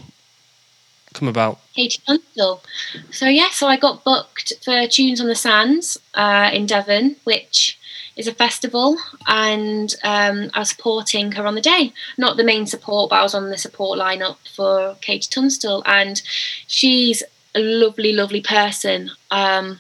come 1.14 1.28
about? 1.28 1.60
KT 1.74 2.06
Tunstall. 2.06 2.64
So 3.12 3.28
yeah, 3.28 3.50
so 3.52 3.68
I 3.68 3.78
got 3.78 4.04
booked 4.04 4.54
for 4.64 4.88
Tunes 4.88 5.20
on 5.20 5.28
the 5.28 5.36
Sands 5.36 6.00
uh, 6.14 6.50
in 6.54 6.66
Devon, 6.66 7.16
which 7.24 7.80
is 8.16 8.28
a 8.28 8.34
festival, 8.34 8.98
and 9.28 9.96
um, 10.04 10.50
I 10.54 10.60
was 10.60 10.70
supporting 10.70 11.32
her 11.34 11.46
on 11.48 11.56
the 11.56 11.62
day. 11.62 11.94
Not 12.18 12.38
the 12.38 12.44
main 12.44 12.68
support, 12.68 13.10
but 13.10 13.20
I 13.20 13.24
was 13.24 13.34
on 13.34 13.50
the 13.50 13.58
support 13.58 14.00
lineup 14.00 14.38
for 14.56 14.96
KT 15.02 15.32
Tunstall, 15.32 15.84
and 15.86 16.22
she's 16.68 17.24
a 17.56 17.60
lovely, 17.60 18.14
lovely 18.14 18.42
person. 18.42 19.12
Um, 19.32 19.80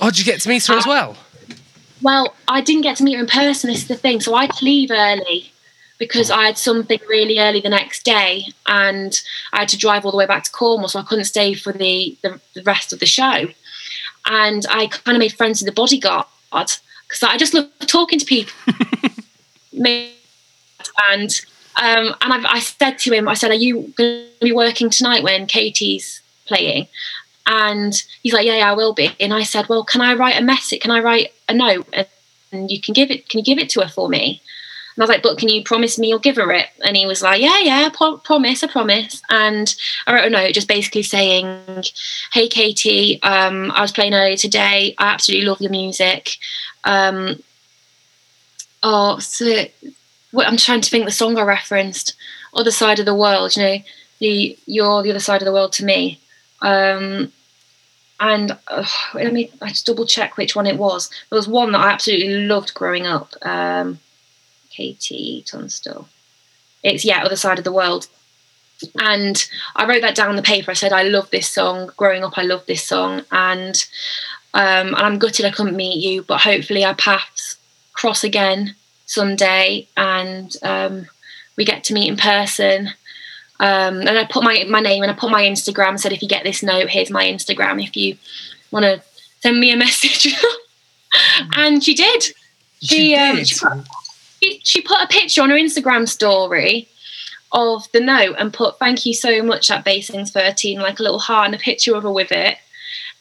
Oh, 0.00 0.08
did 0.10 0.20
you 0.20 0.24
get 0.24 0.40
to 0.40 0.48
meet 0.48 0.66
her 0.66 0.74
as 0.74 0.86
well? 0.86 1.16
well, 2.00 2.34
I 2.48 2.62
didn't 2.62 2.82
get 2.82 2.96
to 2.96 3.04
meet 3.04 3.14
her 3.14 3.20
in 3.20 3.26
person. 3.26 3.68
This 3.70 3.82
is 3.82 3.88
the 3.88 3.94
thing. 3.94 4.20
So 4.20 4.34
I 4.34 4.46
had 4.46 4.54
to 4.54 4.64
leave 4.64 4.90
early 4.90 5.52
because 5.98 6.30
I 6.30 6.46
had 6.46 6.58
something 6.58 6.98
really 7.08 7.38
early 7.38 7.60
the 7.60 7.68
next 7.68 8.02
day, 8.04 8.46
and 8.66 9.20
I 9.52 9.60
had 9.60 9.68
to 9.68 9.78
drive 9.78 10.04
all 10.04 10.10
the 10.10 10.16
way 10.16 10.26
back 10.26 10.44
to 10.44 10.50
Cornwall, 10.50 10.88
so 10.88 10.98
I 10.98 11.04
couldn't 11.04 11.26
stay 11.26 11.54
for 11.54 11.72
the 11.72 12.16
the, 12.22 12.40
the 12.54 12.62
rest 12.62 12.92
of 12.92 12.98
the 12.98 13.06
show. 13.06 13.46
And 14.26 14.64
I 14.70 14.86
kind 14.86 15.16
of 15.16 15.20
made 15.20 15.32
friends 15.34 15.60
with 15.60 15.66
the 15.66 15.80
bodyguard 15.80 16.26
because 17.12 17.28
I 17.28 17.36
just 17.36 17.52
love 17.52 17.68
talking 17.80 18.18
to 18.18 18.24
people. 18.24 18.54
and 21.10 21.40
um, 21.80 22.14
and 22.20 22.32
I've, 22.32 22.44
I 22.46 22.58
said 22.58 22.98
to 23.00 23.12
him, 23.12 23.28
I 23.28 23.34
said, 23.34 23.50
"Are 23.50 23.54
you 23.54 23.92
going 23.96 24.26
to 24.40 24.44
be 24.44 24.52
working 24.52 24.88
tonight 24.88 25.22
when 25.22 25.46
KT's 25.46 26.22
playing?" 26.46 26.88
And 27.46 28.02
he's 28.22 28.32
like, 28.32 28.46
"Yeah, 28.46 28.56
yeah, 28.56 28.70
I 28.70 28.74
will 28.74 28.94
be." 28.94 29.14
And 29.20 29.34
I 29.34 29.42
said, 29.42 29.68
"Well, 29.68 29.84
can 29.84 30.00
I 30.00 30.14
write 30.14 30.40
a 30.40 30.42
message? 30.42 30.80
Can 30.80 30.90
I 30.90 31.00
write 31.00 31.32
a 31.50 31.54
note 31.54 31.86
and 32.50 32.70
you 32.70 32.80
can 32.80 32.94
give 32.94 33.10
it? 33.10 33.28
Can 33.28 33.38
you 33.40 33.44
give 33.44 33.58
it 33.58 33.68
to 33.70 33.82
her 33.82 33.88
for 33.88 34.08
me?" 34.08 34.40
And 34.94 35.02
I 35.02 35.04
was 35.04 35.08
like, 35.08 35.22
"But 35.22 35.38
can 35.38 35.48
you 35.48 35.62
promise 35.62 35.98
me 35.98 36.08
you'll 36.08 36.18
give 36.18 36.36
her 36.36 36.52
it?" 36.52 36.68
And 36.84 36.96
he 36.96 37.06
was 37.06 37.22
like, 37.22 37.40
"Yeah, 37.40 37.58
yeah, 37.60 37.88
pro- 37.88 38.18
promise, 38.18 38.62
I 38.62 38.66
promise." 38.66 39.22
And 39.30 39.74
I 40.06 40.14
wrote 40.14 40.26
a 40.26 40.30
note 40.30 40.54
just 40.54 40.68
basically 40.68 41.02
saying, 41.02 41.84
"Hey, 42.32 42.48
KT, 42.48 43.18
um, 43.22 43.70
I 43.72 43.80
was 43.80 43.92
playing 43.92 44.14
earlier 44.14 44.36
today. 44.36 44.94
I 44.98 45.12
absolutely 45.12 45.46
love 45.46 45.60
your 45.60 45.70
music. 45.70 46.36
Um, 46.84 47.42
oh, 48.82 49.18
so 49.18 49.66
what, 50.32 50.46
I'm 50.46 50.56
trying 50.56 50.80
to 50.80 50.90
think 50.90 51.04
the 51.04 51.10
song 51.12 51.38
I 51.38 51.42
referenced, 51.42 52.14
"Other 52.54 52.70
Side 52.70 52.98
of 52.98 53.06
the 53.06 53.14
World." 53.14 53.56
You 53.56 53.62
know, 53.62 53.78
the 54.18 54.58
you're 54.66 55.02
the 55.02 55.10
other 55.10 55.20
side 55.20 55.42
of 55.42 55.46
the 55.46 55.52
world 55.52 55.72
to 55.74 55.84
me. 55.84 56.20
Um, 56.60 57.32
and 58.20 58.56
uh, 58.68 58.86
let 59.14 59.32
me 59.32 59.50
I 59.60 59.70
just 59.70 59.84
double 59.84 60.06
check 60.06 60.36
which 60.36 60.54
one 60.54 60.66
it 60.66 60.78
was. 60.78 61.10
There 61.28 61.36
was 61.36 61.48
one 61.48 61.72
that 61.72 61.80
I 61.80 61.90
absolutely 61.90 62.46
loved 62.46 62.72
growing 62.72 63.06
up. 63.06 63.34
Um, 63.42 63.98
KT 64.72 65.46
Tunstall. 65.46 66.08
It's 66.82 67.04
yeah, 67.04 67.22
other 67.22 67.36
side 67.36 67.58
of 67.58 67.64
the 67.64 67.72
world. 67.72 68.08
And 68.98 69.46
I 69.76 69.86
wrote 69.86 70.02
that 70.02 70.16
down 70.16 70.30
on 70.30 70.36
the 70.36 70.42
paper. 70.42 70.70
I 70.70 70.74
said 70.74 70.92
I 70.92 71.04
love 71.04 71.30
this 71.30 71.48
song. 71.48 71.92
Growing 71.96 72.24
up, 72.24 72.36
I 72.36 72.42
love 72.42 72.66
this 72.66 72.82
song, 72.82 73.22
and 73.30 73.84
um, 74.54 74.88
and 74.88 74.96
I'm 74.96 75.18
gutted 75.18 75.46
I 75.46 75.50
couldn't 75.50 75.76
meet 75.76 76.02
you, 76.04 76.22
but 76.22 76.40
hopefully 76.40 76.84
our 76.84 76.94
paths 76.94 77.56
cross 77.92 78.24
again 78.24 78.74
someday, 79.06 79.86
and 79.96 80.54
um, 80.62 81.06
we 81.56 81.64
get 81.64 81.84
to 81.84 81.94
meet 81.94 82.08
in 82.08 82.16
person. 82.16 82.88
Um, 83.60 84.00
and 84.00 84.18
I 84.18 84.24
put 84.24 84.42
my 84.42 84.64
my 84.68 84.80
name 84.80 85.02
and 85.02 85.12
I 85.12 85.14
put 85.14 85.30
my 85.30 85.44
Instagram. 85.44 85.98
Said 85.98 86.12
if 86.12 86.22
you 86.22 86.28
get 86.28 86.42
this 86.42 86.62
note, 86.62 86.88
here's 86.88 87.10
my 87.10 87.24
Instagram. 87.24 87.82
If 87.82 87.96
you 87.96 88.16
want 88.72 88.84
to 88.84 89.02
send 89.40 89.60
me 89.60 89.72
a 89.72 89.76
message, 89.86 90.34
and 91.56 91.82
she 91.82 91.94
did. 91.94 92.24
She, 92.82 93.14
um, 93.14 93.36
did? 93.36 93.48
she, 93.48 93.64
she- 94.62 94.82
put 94.82 95.02
a 95.02 95.06
picture 95.06 95.42
on 95.42 95.50
her 95.50 95.56
Instagram 95.56 96.08
story 96.08 96.88
of 97.52 97.86
the 97.92 98.00
note 98.00 98.36
and 98.38 98.52
put 98.52 98.78
thank 98.78 99.04
you 99.04 99.14
so 99.14 99.42
much 99.42 99.70
at 99.70 99.84
Basings 99.84 100.30
13, 100.30 100.80
like 100.80 100.98
a 100.98 101.02
little 101.02 101.18
heart 101.18 101.46
and 101.46 101.54
a 101.54 101.58
picture 101.58 101.94
of 101.94 102.02
her 102.02 102.12
with 102.12 102.32
it. 102.32 102.56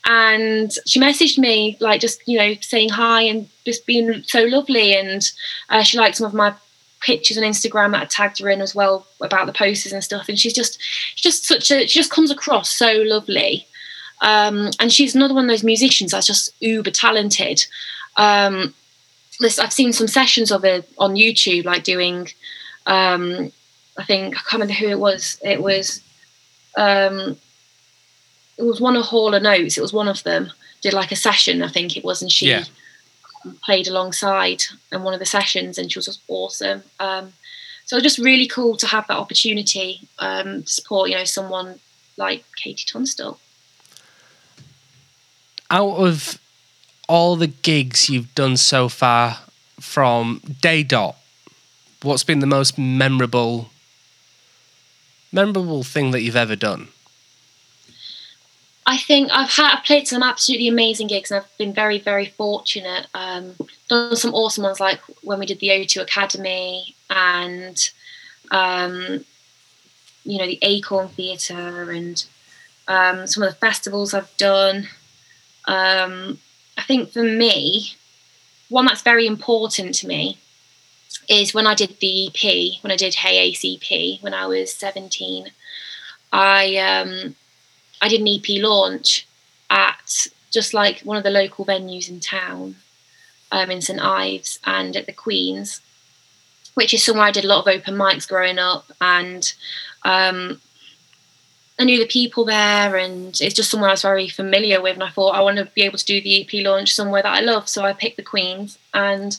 And 0.05 0.71
she 0.87 0.99
messaged 0.99 1.37
me, 1.37 1.77
like 1.79 2.01
just, 2.01 2.27
you 2.27 2.39
know, 2.39 2.55
saying 2.61 2.89
hi 2.89 3.21
and 3.21 3.47
just 3.65 3.85
being 3.85 4.23
so 4.23 4.43
lovely. 4.45 4.95
And 4.95 5.21
uh, 5.69 5.83
she 5.83 5.97
liked 5.97 6.15
some 6.15 6.25
of 6.25 6.33
my 6.33 6.55
pictures 7.01 7.37
on 7.37 7.43
Instagram 7.43 7.91
that 7.91 8.01
I 8.03 8.05
tagged 8.05 8.39
her 8.39 8.49
in 8.49 8.61
as 8.61 8.73
well 8.73 9.05
about 9.21 9.45
the 9.45 9.53
posters 9.53 9.93
and 9.93 10.03
stuff. 10.03 10.27
And 10.27 10.39
she's 10.39 10.53
just, 10.53 10.79
just 11.15 11.45
such 11.45 11.69
a, 11.69 11.87
she 11.87 11.99
just 11.99 12.11
comes 12.11 12.31
across 12.31 12.69
so 12.69 13.03
lovely. 13.05 13.67
Um, 14.21 14.71
and 14.79 14.91
she's 14.91 15.15
another 15.15 15.33
one 15.33 15.45
of 15.45 15.49
those 15.49 15.63
musicians 15.63 16.11
that's 16.11 16.27
just 16.27 16.51
uber 16.61 16.91
talented. 16.91 17.63
Um, 18.17 18.73
this, 19.41 19.59
I've 19.59 19.73
seen 19.73 19.93
some 19.93 20.07
sessions 20.07 20.51
of 20.51 20.63
it 20.65 20.87
on 20.97 21.15
YouTube, 21.15 21.65
like 21.65 21.83
doing, 21.83 22.29
um, 22.85 23.51
I 23.97 24.03
think 24.05 24.35
I 24.35 24.39
can't 24.41 24.53
remember 24.61 24.73
who 24.73 24.89
it 24.89 24.99
was. 24.99 25.37
It 25.43 25.61
was, 25.61 26.01
um, 26.77 27.37
it 28.57 28.63
was 28.63 28.79
one 28.79 28.95
of 28.95 29.05
Hall 29.05 29.33
and 29.33 29.45
Oates. 29.45 29.77
It 29.77 29.81
was 29.81 29.93
one 29.93 30.07
of 30.07 30.23
them 30.23 30.51
did 30.81 30.93
like 30.93 31.11
a 31.11 31.15
session, 31.15 31.61
I 31.61 31.67
think 31.67 31.95
it 31.97 32.03
was, 32.03 32.21
and 32.21 32.31
she 32.31 32.47
Yeah. 32.47 32.63
played 33.63 33.87
alongside 33.87 34.63
in 34.91 35.03
one 35.03 35.13
of 35.13 35.19
the 35.19 35.25
sessions, 35.25 35.77
and 35.77 35.91
she 35.91 35.97
was 35.99 36.05
just 36.05 36.21
awesome. 36.27 36.83
Um, 36.99 37.33
so 37.85 37.95
it 37.95 38.03
was 38.03 38.13
just 38.13 38.25
really 38.25 38.47
cool 38.47 38.77
to 38.77 38.87
have 38.87 39.07
that 39.07 39.17
opportunity 39.17 40.01
um, 40.19 40.63
to 40.63 40.69
support, 40.69 41.09
you 41.09 41.15
know, 41.15 41.23
someone 41.25 41.79
like 42.17 42.45
KT 42.57 42.85
Tunstall. 42.87 43.39
Out 45.69 45.95
of 45.95 46.37
all 47.11 47.35
the 47.35 47.47
gigs 47.47 48.09
you've 48.09 48.33
done 48.35 48.55
so 48.55 48.87
far 48.87 49.39
from 49.81 50.41
Day 50.61 50.81
Dot, 50.81 51.17
what's 52.03 52.23
been 52.23 52.39
the 52.39 52.47
most 52.47 52.77
memorable 52.77 53.69
memorable 55.33 55.83
thing 55.83 56.11
that 56.11 56.21
you've 56.21 56.37
ever 56.37 56.55
done? 56.55 56.87
I 58.85 58.97
think 58.97 59.29
I've 59.33 59.49
had 59.49 59.75
I've 59.75 59.83
played 59.83 60.07
some 60.07 60.23
absolutely 60.23 60.69
amazing 60.69 61.07
gigs, 61.07 61.31
and 61.31 61.41
I've 61.41 61.57
been 61.57 61.73
very 61.73 61.99
very 61.99 62.27
fortunate. 62.27 63.07
Um, 63.13 63.55
done 63.89 64.15
some 64.15 64.33
awesome 64.33 64.63
ones 64.63 64.79
like 64.79 65.01
when 65.21 65.37
we 65.37 65.45
did 65.45 65.59
the 65.59 65.67
O2 65.67 66.01
Academy 66.01 66.95
and 67.09 67.91
um, 68.51 69.25
you 70.23 70.37
know 70.37 70.47
the 70.47 70.59
Acorn 70.61 71.09
Theatre 71.09 71.91
and 71.91 72.25
um, 72.87 73.27
some 73.27 73.43
of 73.43 73.49
the 73.49 73.59
festivals 73.59 74.13
I've 74.13 74.35
done. 74.37 74.87
Um, 75.65 76.39
I 76.77 76.83
think 76.83 77.11
for 77.11 77.23
me, 77.23 77.95
one 78.69 78.85
that's 78.85 79.01
very 79.01 79.27
important 79.27 79.95
to 79.95 80.07
me 80.07 80.37
is 81.27 81.53
when 81.53 81.67
I 81.67 81.75
did 81.75 81.99
the 81.99 82.27
EP, 82.27 82.83
when 82.83 82.91
I 82.91 82.95
did 82.95 83.15
Hey 83.15 83.37
Ace 83.37 83.65
EP 83.65 84.21
when 84.21 84.33
I 84.33 84.47
was 84.47 84.73
17. 84.73 85.51
I 86.31 86.77
um, 86.77 87.35
I 88.01 88.07
did 88.07 88.21
an 88.21 88.27
EP 88.27 88.61
launch 88.61 89.27
at 89.69 90.27
just 90.51 90.73
like 90.73 91.01
one 91.01 91.17
of 91.17 91.23
the 91.23 91.29
local 91.29 91.65
venues 91.65 92.09
in 92.09 92.19
town, 92.19 92.75
um, 93.51 93.69
in 93.69 93.81
St 93.81 94.01
Ives 94.01 94.59
and 94.65 94.95
at 94.95 95.05
the 95.05 95.13
Queen's, 95.13 95.81
which 96.73 96.93
is 96.93 97.03
somewhere 97.03 97.27
I 97.27 97.31
did 97.31 97.45
a 97.45 97.47
lot 97.47 97.67
of 97.67 97.67
open 97.67 97.95
mics 97.95 98.27
growing 98.27 98.59
up, 98.59 98.85
and 98.99 99.53
um, 100.03 100.61
I 101.81 101.83
knew 101.83 101.97
the 101.97 102.05
people 102.05 102.45
there, 102.45 102.95
and 102.95 103.29
it's 103.41 103.55
just 103.55 103.71
somewhere 103.71 103.89
I 103.89 103.93
was 103.93 104.03
very 104.03 104.27
familiar 104.29 104.79
with. 104.79 104.93
And 104.93 105.03
I 105.03 105.09
thought 105.09 105.35
I 105.35 105.41
want 105.41 105.57
to 105.57 105.65
be 105.65 105.81
able 105.81 105.97
to 105.97 106.05
do 106.05 106.21
the 106.21 106.41
EP 106.41 106.63
launch 106.63 106.93
somewhere 106.93 107.23
that 107.23 107.33
I 107.33 107.39
love, 107.39 107.67
so 107.67 107.83
I 107.83 107.93
picked 107.93 108.17
the 108.17 108.23
Queen's, 108.23 108.77
and 108.93 109.35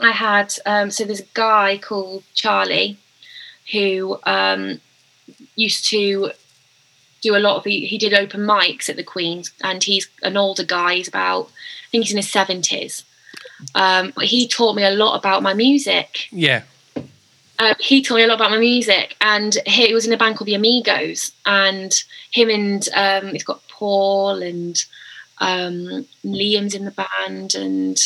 I 0.00 0.10
had 0.10 0.52
um, 0.66 0.90
so 0.90 1.04
there's 1.04 1.20
a 1.20 1.34
guy 1.34 1.78
called 1.78 2.24
Charlie 2.34 2.96
who 3.70 4.18
um, 4.24 4.80
used 5.54 5.86
to 5.90 6.32
do 7.20 7.36
a 7.36 7.38
lot 7.38 7.56
of 7.56 7.64
the, 7.64 7.86
he 7.86 7.98
did 7.98 8.14
open 8.14 8.40
mics 8.40 8.88
at 8.88 8.96
the 8.96 9.02
Queen's 9.04 9.52
and 9.62 9.82
he's 9.82 10.08
an 10.22 10.36
older 10.36 10.64
guy 10.64 10.94
he's 10.94 11.08
about 11.08 11.46
I 11.46 11.90
think 11.90 12.04
he's 12.04 12.12
in 12.12 12.18
his 12.18 12.28
70s 12.28 13.02
um, 13.74 14.12
but 14.14 14.26
he 14.26 14.46
taught 14.46 14.76
me 14.76 14.84
a 14.84 14.90
lot 14.90 15.18
about 15.18 15.42
my 15.42 15.52
music 15.52 16.28
Yeah. 16.30 16.62
Uh, 17.58 17.74
he 17.80 18.02
taught 18.02 18.16
me 18.16 18.22
a 18.22 18.26
lot 18.26 18.36
about 18.36 18.52
my 18.52 18.58
music 18.58 19.16
and 19.20 19.56
he 19.66 19.92
was 19.92 20.06
in 20.06 20.12
a 20.12 20.16
band 20.16 20.36
called 20.36 20.46
the 20.46 20.54
Amigos 20.54 21.32
and 21.44 22.04
him 22.30 22.48
and 22.50 22.88
um, 22.94 23.32
he's 23.32 23.42
got 23.42 23.66
Paul 23.68 24.42
and 24.42 24.82
um, 25.38 26.06
Liam's 26.24 26.74
in 26.74 26.84
the 26.84 26.92
band 26.92 27.56
and 27.56 27.98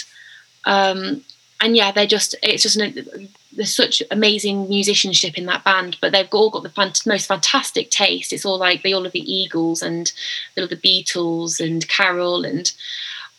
um, 0.65 1.23
and 1.61 1.77
yeah 1.77 1.93
they're 1.93 2.07
just 2.07 2.35
it's 2.43 2.63
just 2.63 2.77
an, 2.77 3.29
there's 3.53 3.75
such 3.75 4.03
amazing 4.11 4.69
musicianship 4.71 5.37
in 5.37 5.45
that 5.47 5.65
band 5.65 5.99
but 6.01 6.13
they've 6.13 6.29
all 6.33 6.49
got 6.49 6.63
the 6.63 6.71
fant- 6.71 7.07
most 7.07 7.27
fantastic 7.27 7.91
taste. 7.91 8.33
It's 8.33 8.47
all 8.47 8.59
like 8.59 8.83
they 8.83 8.95
all 8.95 9.03
love 9.03 9.13
the 9.13 9.33
Eagles 9.33 9.83
and 9.83 10.11
they 10.55 10.67
the 10.67 10.77
Beatles 10.77 11.61
and 11.61 11.87
Carole 11.89 12.47
and 12.47 12.73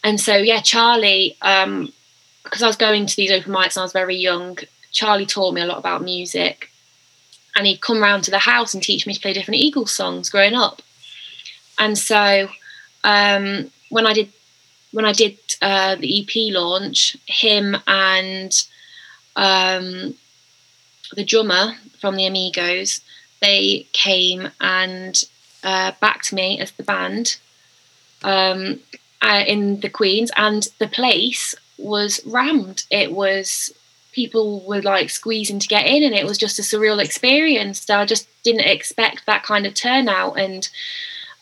and 0.04 0.20
so 0.20 0.36
yeah 0.36 0.62
Charlie 0.62 1.38
um 1.42 1.92
because 2.44 2.62
I 2.62 2.68
was 2.68 2.76
going 2.76 3.08
to 3.08 3.16
these 3.16 3.32
open 3.32 3.52
mics 3.52 3.76
and 3.76 3.80
I 3.80 3.84
was 3.84 3.94
very 3.94 4.16
young 4.16 4.60
Charlie 4.94 5.26
taught 5.26 5.54
me 5.54 5.62
a 5.62 5.66
lot 5.66 5.80
about 5.80 6.02
music 6.02 6.70
and 7.56 7.68
he'd 7.68 7.82
come 7.82 8.02
round 8.02 8.24
to 8.24 8.32
the 8.32 8.40
house 8.40 8.74
and 8.74 8.82
teach 8.82 9.06
me 9.06 9.14
to 9.14 9.20
play 9.20 9.34
different 9.34 9.60
Eagles 9.60 9.92
songs 9.92 10.30
growing 10.30 10.54
up. 10.54 10.82
And 11.78 11.98
so 11.98 12.50
um, 13.04 13.72
when 13.90 14.08
I 14.08 14.14
did 14.14 14.32
when 14.92 15.06
I 15.06 15.12
did 15.12 15.38
uh, 15.62 15.96
the 15.96 16.22
EP 16.22 16.54
launch, 16.54 17.18
him 17.26 17.76
and 17.88 18.52
um, 19.36 20.14
the 21.16 21.26
drummer 21.26 21.74
from 22.00 22.16
the 22.16 22.28
Amigos, 22.28 23.02
they 23.42 23.88
came 23.92 24.50
and 24.62 25.24
uh, 25.64 25.94
backed 26.00 26.32
me 26.32 26.60
as 26.60 26.72
the 26.74 26.84
band 26.84 27.38
um, 28.24 28.82
uh, 29.24 29.44
in 29.48 29.80
the 29.80 29.90
Queens, 29.90 30.32
and 30.38 30.70
the 30.78 30.88
place 30.88 31.56
was 31.80 32.22
rammed. 32.24 32.84
It 32.92 33.12
was 33.12 33.74
people 34.14 34.66
were 34.66 34.82
like 34.82 35.10
squeezing 35.10 35.60
to 35.60 35.68
get 35.68 35.86
in 35.86 36.04
and 36.04 36.16
it 36.16 36.26
was 36.26 36.38
just 36.38 36.60
a 36.60 36.62
surreal 36.62 37.04
experience. 37.04 37.82
So 37.82 37.98
i 37.98 38.06
just 38.06 38.28
didn't 38.44 38.62
expect 38.62 39.26
that 39.26 39.44
kind 39.44 39.66
of 39.66 39.74
turnout 39.74 40.40
and 40.40 40.70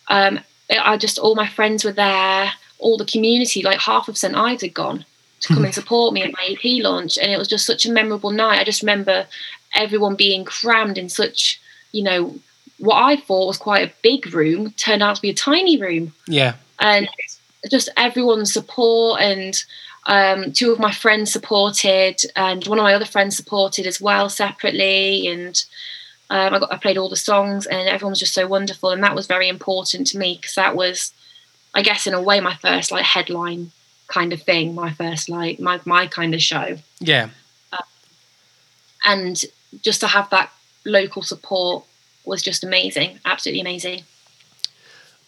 um, 0.07 0.39
i 0.79 0.97
just 0.97 1.19
all 1.19 1.35
my 1.35 1.47
friends 1.47 1.83
were 1.83 1.91
there 1.91 2.51
all 2.79 2.97
the 2.97 3.05
community 3.05 3.61
like 3.61 3.79
half 3.79 4.07
of 4.07 4.17
st 4.17 4.35
ives 4.35 4.61
had 4.61 4.73
gone 4.73 5.05
to 5.41 5.53
come 5.53 5.65
and 5.65 5.73
support 5.73 6.13
me 6.13 6.23
at 6.23 6.33
my 6.33 6.45
ep 6.51 6.83
launch 6.83 7.17
and 7.17 7.31
it 7.31 7.37
was 7.37 7.47
just 7.47 7.65
such 7.65 7.85
a 7.85 7.91
memorable 7.91 8.31
night. 8.31 8.59
I 8.59 8.63
just 8.63 8.81
remember 8.81 9.25
everyone 9.73 10.15
being 10.15 10.45
crammed 10.45 10.97
in 10.97 11.09
such 11.09 11.59
you 11.91 12.03
know 12.03 12.35
what 12.77 12.95
i 12.95 13.15
thought 13.15 13.47
was 13.47 13.57
quite 13.57 13.87
a 13.87 13.93
big 14.01 14.33
room 14.33 14.71
turned 14.71 15.03
out 15.03 15.15
to 15.15 15.21
be 15.21 15.29
a 15.29 15.33
tiny 15.33 15.77
room. 15.77 16.13
Yeah. 16.27 16.55
and 16.79 17.07
just 17.69 17.89
everyone's 17.97 18.51
support 18.53 19.21
and 19.21 19.63
um, 20.07 20.51
two 20.51 20.71
of 20.71 20.79
my 20.79 20.91
friends 20.91 21.31
supported 21.31 22.21
and 22.35 22.65
one 22.67 22.79
of 22.79 22.83
my 22.83 22.93
other 22.93 23.05
friends 23.05 23.37
supported 23.37 23.85
as 23.85 24.01
well 24.01 24.29
separately 24.29 25.27
and 25.27 25.63
um, 26.29 26.53
I, 26.55 26.59
got, 26.59 26.71
I 26.73 26.77
played 26.77 26.97
all 26.97 27.09
the 27.09 27.15
songs 27.15 27.65
and 27.67 27.87
everyone 27.87 28.11
was 28.13 28.19
just 28.19 28.33
so 28.33 28.47
wonderful 28.47 28.89
and 28.89 29.03
that 29.03 29.13
was 29.15 29.27
very 29.27 29.47
important 29.47 30.07
to 30.07 30.17
me 30.17 30.37
because 30.39 30.55
that 30.55 30.75
was 30.75 31.13
i 31.75 31.81
guess 31.81 32.07
in 32.07 32.13
a 32.13 32.21
way 32.21 32.39
my 32.39 32.55
first 32.55 32.91
like 32.91 33.05
headline 33.05 33.71
kind 34.07 34.33
of 34.33 34.41
thing 34.41 34.73
my 34.73 34.91
first 34.91 35.29
like 35.29 35.59
my, 35.59 35.79
my 35.85 36.07
kind 36.07 36.33
of 36.33 36.41
show 36.41 36.77
Yeah. 36.99 37.29
and 39.05 39.43
just 39.81 40.01
to 40.01 40.07
have 40.07 40.29
that 40.31 40.51
local 40.85 41.21
support 41.21 41.83
was 42.25 42.41
just 42.41 42.63
amazing 42.63 43.19
absolutely 43.25 43.61
amazing 43.61 44.03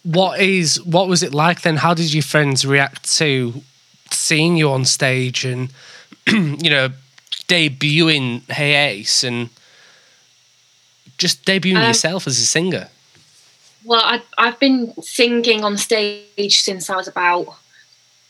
What 0.03 0.39
is 0.41 0.81
what 0.83 1.07
was 1.07 1.23
it 1.23 1.33
like 1.33 1.61
then? 1.61 1.77
How 1.77 1.93
did 1.93 2.13
your 2.13 2.23
friends 2.23 2.65
react 2.65 3.09
to 3.19 3.61
seeing 4.13 4.57
you 4.57 4.69
on 4.71 4.85
stage 4.85 5.45
and 5.45 5.69
you 6.27 6.69
know 6.69 6.89
debuting 7.47 8.49
Hey 8.51 8.75
Ace 8.91 9.23
and 9.23 9.49
just 11.17 11.45
debuting 11.45 11.77
Um, 11.77 11.87
yourself 11.87 12.27
as 12.27 12.39
a 12.39 12.45
singer? 12.45 12.89
Well, 13.85 14.01
I, 14.03 14.21
I've 14.37 14.59
been 14.59 14.93
singing 15.01 15.63
on 15.63 15.77
stage 15.77 16.61
since 16.61 16.89
I 16.89 16.95
was 16.95 17.07
about 17.07 17.47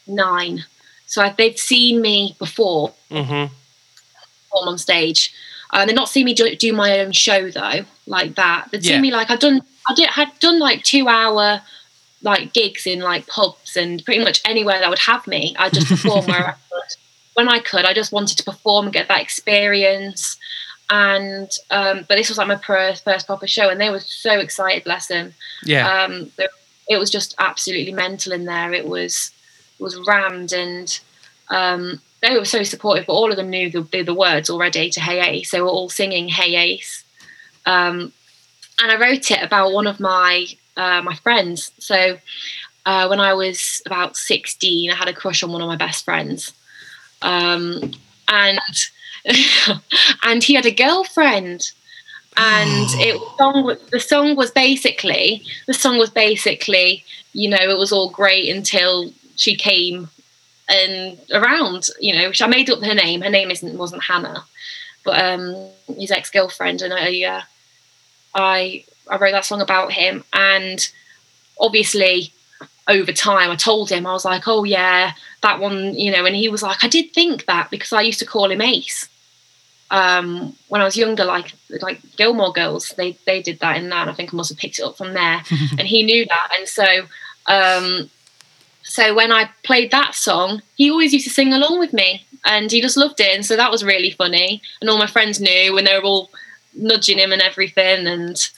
nine. 0.08 0.66
So 1.06 1.22
I, 1.22 1.30
they've 1.38 1.58
seen 1.58 2.02
me 2.02 2.36
before 2.40 2.94
Mm-hmm. 3.12 3.54
perform 4.50 4.68
on 4.68 4.78
stage. 4.78 5.32
Uh, 5.72 5.86
they've 5.86 5.96
not 5.96 6.10
seen 6.10 6.26
me 6.26 6.34
do, 6.34 6.56
do 6.56 6.74
my 6.74 7.00
own 7.00 7.12
show 7.12 7.50
though, 7.52 7.86
like 8.08 8.36
that. 8.36 8.70
They've 8.72 8.84
Yeah. 8.84 8.94
seen 8.94 9.02
me 9.02 9.12
like 9.12 9.30
I've 9.30 9.40
done. 9.40 9.62
I 9.90 9.94
did 9.94 10.10
had 10.10 10.32
done 10.40 10.60
like 10.60 10.84
two 10.84 11.08
hour 11.08 11.62
like 12.22 12.54
gigs 12.54 12.88
in 12.88 13.00
like 13.00 13.28
pubs 13.28 13.63
and 13.76 14.04
pretty 14.06 14.24
much 14.24 14.42
anywhere 14.46 14.80
that 14.80 14.90
would 14.90 15.00
have 15.00 15.26
me. 15.28 15.56
I 15.58 15.70
just 15.70 15.88
perform 15.88 16.26
where 16.28 16.48
I 16.48 16.52
could. 16.52 16.98
When 17.36 17.50
I 17.50 17.60
could, 17.60 17.86
I 17.86 17.94
just 17.94 18.12
wanted 18.12 18.38
to 18.38 18.44
perform 18.44 18.86
and 18.86 18.94
get 18.94 19.08
that 19.08 19.22
experience. 19.22 20.38
And 20.90 21.50
um, 21.72 22.06
but 22.08 22.16
this 22.16 22.30
was 22.30 22.38
like 22.38 22.48
my 22.48 22.58
first, 22.58 23.04
first 23.04 23.26
proper 23.26 23.48
show, 23.48 23.70
and 23.70 23.82
they 23.82 23.90
were 23.90 24.00
so 24.00 24.40
excited. 24.40 24.84
Bless 24.84 25.08
them. 25.08 25.34
Yeah. 25.64 26.04
um, 26.04 26.32
it 26.88 26.98
was 26.98 27.10
just 27.10 27.36
absolutely 27.40 27.94
mental 27.94 28.34
in 28.34 28.46
there. 28.46 28.74
It 28.74 28.88
was 28.88 29.32
it 29.80 29.84
was 29.84 30.00
rammed, 30.08 30.54
and 30.54 31.00
um, 31.50 32.02
they 32.22 32.38
were 32.38 32.46
so 32.46 32.64
supportive. 32.64 33.06
But 33.08 33.14
all 33.14 33.32
of 33.32 33.38
them 33.38 33.50
knew 33.50 33.70
the, 33.70 33.82
the, 33.82 34.02
the 34.04 34.14
words 34.14 34.50
already 34.50 34.90
to 34.92 35.02
Hey 35.02 35.22
Ace. 35.22 35.52
They 35.52 35.62
were 35.62 35.70
all 35.70 35.90
singing 35.90 36.28
Hey 36.28 36.56
Ace, 36.56 37.04
um, 37.66 38.14
and 38.82 38.92
I 38.92 39.00
wrote 39.00 39.32
it 39.32 39.42
about 39.42 39.74
one 39.74 39.88
of 39.88 40.00
my 40.00 40.46
uh, 40.78 41.02
my 41.02 41.16
friends. 41.16 41.72
So 41.80 42.18
uh, 42.86 43.08
when 43.08 43.20
I 43.20 43.34
was 43.34 43.82
about 43.86 44.18
sixteen, 44.18 44.92
I 44.92 44.96
had 44.96 45.08
a 45.08 45.14
crush 45.14 45.44
on 45.44 45.52
one 45.52 45.62
of 45.62 45.68
my 45.68 45.76
best 45.78 46.06
friends, 46.06 46.54
um, 47.22 47.92
and 48.28 48.60
and 50.24 50.44
he 50.44 50.54
had 50.56 50.66
a 50.66 50.72
girlfriend. 50.72 51.72
And 52.36 52.88
it 52.94 53.22
song 53.38 53.64
was- 53.64 53.82
the 53.92 54.00
song 54.00 54.36
was 54.36 54.50
basically 54.52 55.44
the 55.68 55.74
song 55.74 56.00
was 56.00 56.10
basically 56.10 57.04
you 57.34 57.48
know 57.48 57.58
it 57.62 57.78
was 57.78 57.92
all 57.92 58.10
great 58.10 58.50
until 58.50 59.12
she 59.36 59.56
came 59.56 60.10
and 60.68 61.20
around 61.32 61.90
you 62.00 62.16
know 62.16 62.30
which 62.30 62.42
I 62.42 62.48
made 62.48 62.70
up 62.72 62.82
her 62.84 62.96
name. 62.96 63.22
Her 63.22 63.30
name 63.30 63.52
isn't 63.52 63.78
wasn't 63.78 64.04
Hannah. 64.04 64.46
But 65.06 65.24
um 65.24 65.70
his 65.98 66.10
ex 66.12 66.32
girlfriend 66.32 66.82
and 66.82 66.94
I 66.94 67.24
uh, 67.24 67.42
I 68.34 68.84
I 69.10 69.18
wrote 69.18 69.34
that 69.34 69.46
song 69.46 69.62
about 69.62 69.92
him. 69.92 70.24
And 70.34 70.90
obviously 71.60 72.34
over 72.88 73.12
time 73.12 73.50
I 73.50 73.56
told 73.56 73.90
him 73.90 74.06
I 74.06 74.14
was 74.14 74.26
like 74.26 74.48
oh 74.48 74.64
yeah 74.64 75.14
that 75.42 75.60
one 75.60 75.96
you 75.96 76.12
know 76.12 76.26
and 76.26 76.36
he 76.36 76.50
was 76.50 76.64
like 76.64 76.84
I 76.84 76.88
did 76.88 77.14
think 77.14 77.46
that 77.46 77.70
because 77.72 77.94
I 77.94 78.02
used 78.02 78.20
to 78.20 78.26
call 78.26 78.52
him 78.52 78.62
Ace. 78.62 79.10
Um, 79.92 80.56
when 80.70 80.82
I 80.82 80.86
was 80.86 80.98
younger 80.98 81.24
like 81.24 81.54
like 81.82 82.02
Gilmore 82.18 82.52
Girls 82.52 82.94
they 82.98 83.18
they 83.26 83.42
did 83.42 83.60
that 83.60 83.78
in 83.78 83.90
that 83.90 84.02
and 84.02 84.10
I 84.10 84.14
think 84.14 84.34
I 84.34 84.38
must 84.38 84.50
have 84.50 84.58
picked 84.58 84.80
it 84.80 84.84
up 84.84 84.98
from 84.98 85.14
there. 85.14 85.44
And 85.78 85.88
he 85.88 86.04
knew 86.04 86.26
that. 86.26 86.50
And 86.58 86.68
so 86.68 87.06
um, 87.46 88.10
so 88.82 89.14
when 89.14 89.32
I 89.32 89.50
played 89.64 89.92
that 89.92 90.16
song 90.16 90.62
he 90.76 90.90
always 90.90 91.14
used 91.14 91.28
to 91.28 91.34
sing 91.34 91.54
along 91.54 91.80
with 91.80 91.94
me 91.94 92.26
and 92.46 92.72
he 92.72 92.82
just 92.82 92.98
loved 92.98 93.20
it. 93.20 93.34
And 93.34 93.46
so 93.46 93.56
that 93.56 93.72
was 93.72 93.84
really 93.84 94.12
funny. 94.12 94.62
And 94.82 94.90
all 94.90 94.98
my 94.98 95.08
friends 95.08 95.40
knew 95.40 95.78
and 95.78 95.88
they 95.88 95.98
were 95.98 96.04
all 96.04 96.30
nudging 96.76 97.20
him 97.20 97.32
and 97.32 97.42
everything. 97.42 98.08
And 98.08 98.50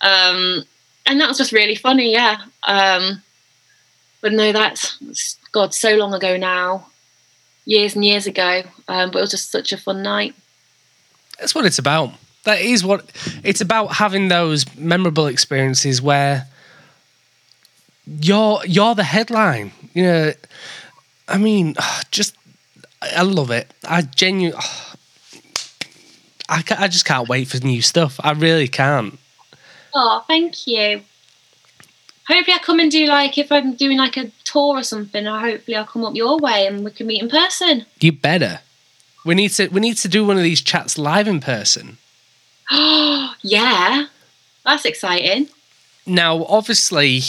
um, 0.00 0.64
and 1.06 1.20
that 1.20 1.28
was 1.28 1.38
just 1.38 1.52
really 1.52 1.74
funny 1.74 2.12
yeah. 2.12 2.42
Um, 2.66 3.22
but 4.22 4.32
no 4.32 4.50
that's 4.52 5.36
god 5.52 5.74
so 5.74 5.94
long 5.96 6.14
ago 6.14 6.36
now 6.38 6.86
years 7.66 7.94
and 7.94 8.04
years 8.04 8.26
ago 8.26 8.62
um, 8.88 9.10
but 9.10 9.18
it 9.18 9.22
was 9.22 9.30
just 9.30 9.50
such 9.50 9.72
a 9.72 9.76
fun 9.76 10.02
night 10.02 10.34
That's 11.38 11.54
what 11.54 11.66
it's 11.66 11.78
about. 11.78 12.12
That 12.44 12.60
is 12.60 12.84
what 12.84 13.10
it's 13.44 13.60
about 13.60 13.94
having 13.94 14.28
those 14.28 14.64
memorable 14.76 15.26
experiences 15.26 16.00
where 16.02 16.46
you're 18.06 18.60
you're 18.66 18.94
the 18.94 19.04
headline. 19.04 19.72
You 19.94 20.02
know, 20.04 20.32
I 21.28 21.38
mean, 21.38 21.74
just 22.10 22.36
I 23.00 23.22
love 23.22 23.50
it. 23.50 23.72
I 23.84 24.02
genuinely, 24.02 24.58
I 26.48 26.62
I 26.78 26.88
just 26.88 27.04
can't 27.04 27.28
wait 27.28 27.48
for 27.48 27.58
new 27.58 27.82
stuff. 27.82 28.18
I 28.22 28.32
really 28.32 28.68
can't. 28.68 29.18
oh 29.94 30.24
thank 30.26 30.66
you 30.66 31.02
hopefully 32.28 32.54
i 32.54 32.58
come 32.58 32.78
and 32.80 32.90
do 32.90 33.06
like 33.06 33.36
if 33.38 33.50
i'm 33.52 33.74
doing 33.74 33.98
like 33.98 34.16
a 34.16 34.30
tour 34.44 34.76
or 34.78 34.82
something 34.82 35.26
or 35.26 35.38
hopefully 35.40 35.76
i'll 35.76 35.84
come 35.84 36.04
up 36.04 36.14
your 36.14 36.38
way 36.38 36.66
and 36.66 36.84
we 36.84 36.90
can 36.90 37.06
meet 37.06 37.22
in 37.22 37.28
person 37.28 37.84
You 38.00 38.12
better. 38.12 38.60
We 39.24 39.34
need 39.36 39.50
to 39.52 39.68
we 39.68 39.80
need 39.80 39.96
to 39.98 40.08
do 40.08 40.26
one 40.26 40.36
of 40.36 40.42
these 40.42 40.60
chats 40.60 40.98
live 40.98 41.28
in 41.28 41.40
person. 41.40 41.98
oh 42.70 43.34
yeah 43.42 44.06
that's 44.64 44.84
exciting 44.84 45.48
Now, 46.06 46.44
obviously, 46.46 47.20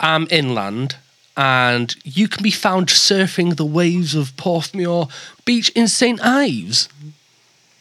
I'm 0.00 0.26
inland, 0.30 0.96
and 1.36 1.94
you 2.04 2.26
can 2.28 2.42
be 2.42 2.50
found 2.50 2.88
surfing 2.88 3.54
the 3.56 3.64
waves 3.64 4.14
of 4.16 4.34
Porthmeor 4.36 5.08
Beach 5.44 5.68
in 5.76 5.86
St 5.88 6.18
Ives. 6.20 6.88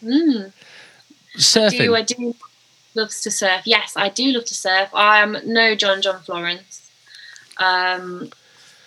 mm. 0.04 0.52
Surfing. 1.38 1.78
do 1.80 1.96
I 1.96 2.02
do 2.04 2.36
loves 2.96 3.22
to 3.22 3.32
surf. 3.32 3.62
Yes, 3.66 3.94
I 3.96 4.10
do 4.10 4.32
love 4.32 4.46
to 4.46 4.54
surf. 4.54 4.90
I 4.94 5.22
am 5.22 5.38
no 5.46 5.76
John 5.76 6.02
John 6.02 6.22
Florence. 6.22 6.90
Um, 7.58 8.32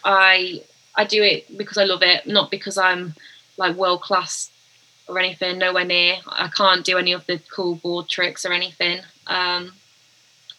I 0.04 0.62
I 0.94 1.04
do 1.04 1.22
it 1.22 1.56
because 1.56 1.78
I 1.78 1.84
love 1.84 2.02
it, 2.02 2.26
not 2.26 2.50
because 2.50 2.78
I'm 2.78 3.14
like 3.56 3.76
world 3.76 4.02
class 4.02 4.50
or 5.06 5.18
anything. 5.18 5.58
Nowhere 5.58 5.84
near. 5.84 6.16
I 6.26 6.48
can't 6.48 6.84
do 6.84 6.98
any 6.98 7.12
of 7.12 7.26
the 7.26 7.40
cool 7.54 7.76
board 7.76 8.08
tricks 8.08 8.44
or 8.44 8.52
anything. 8.52 9.00
Um, 9.26 9.72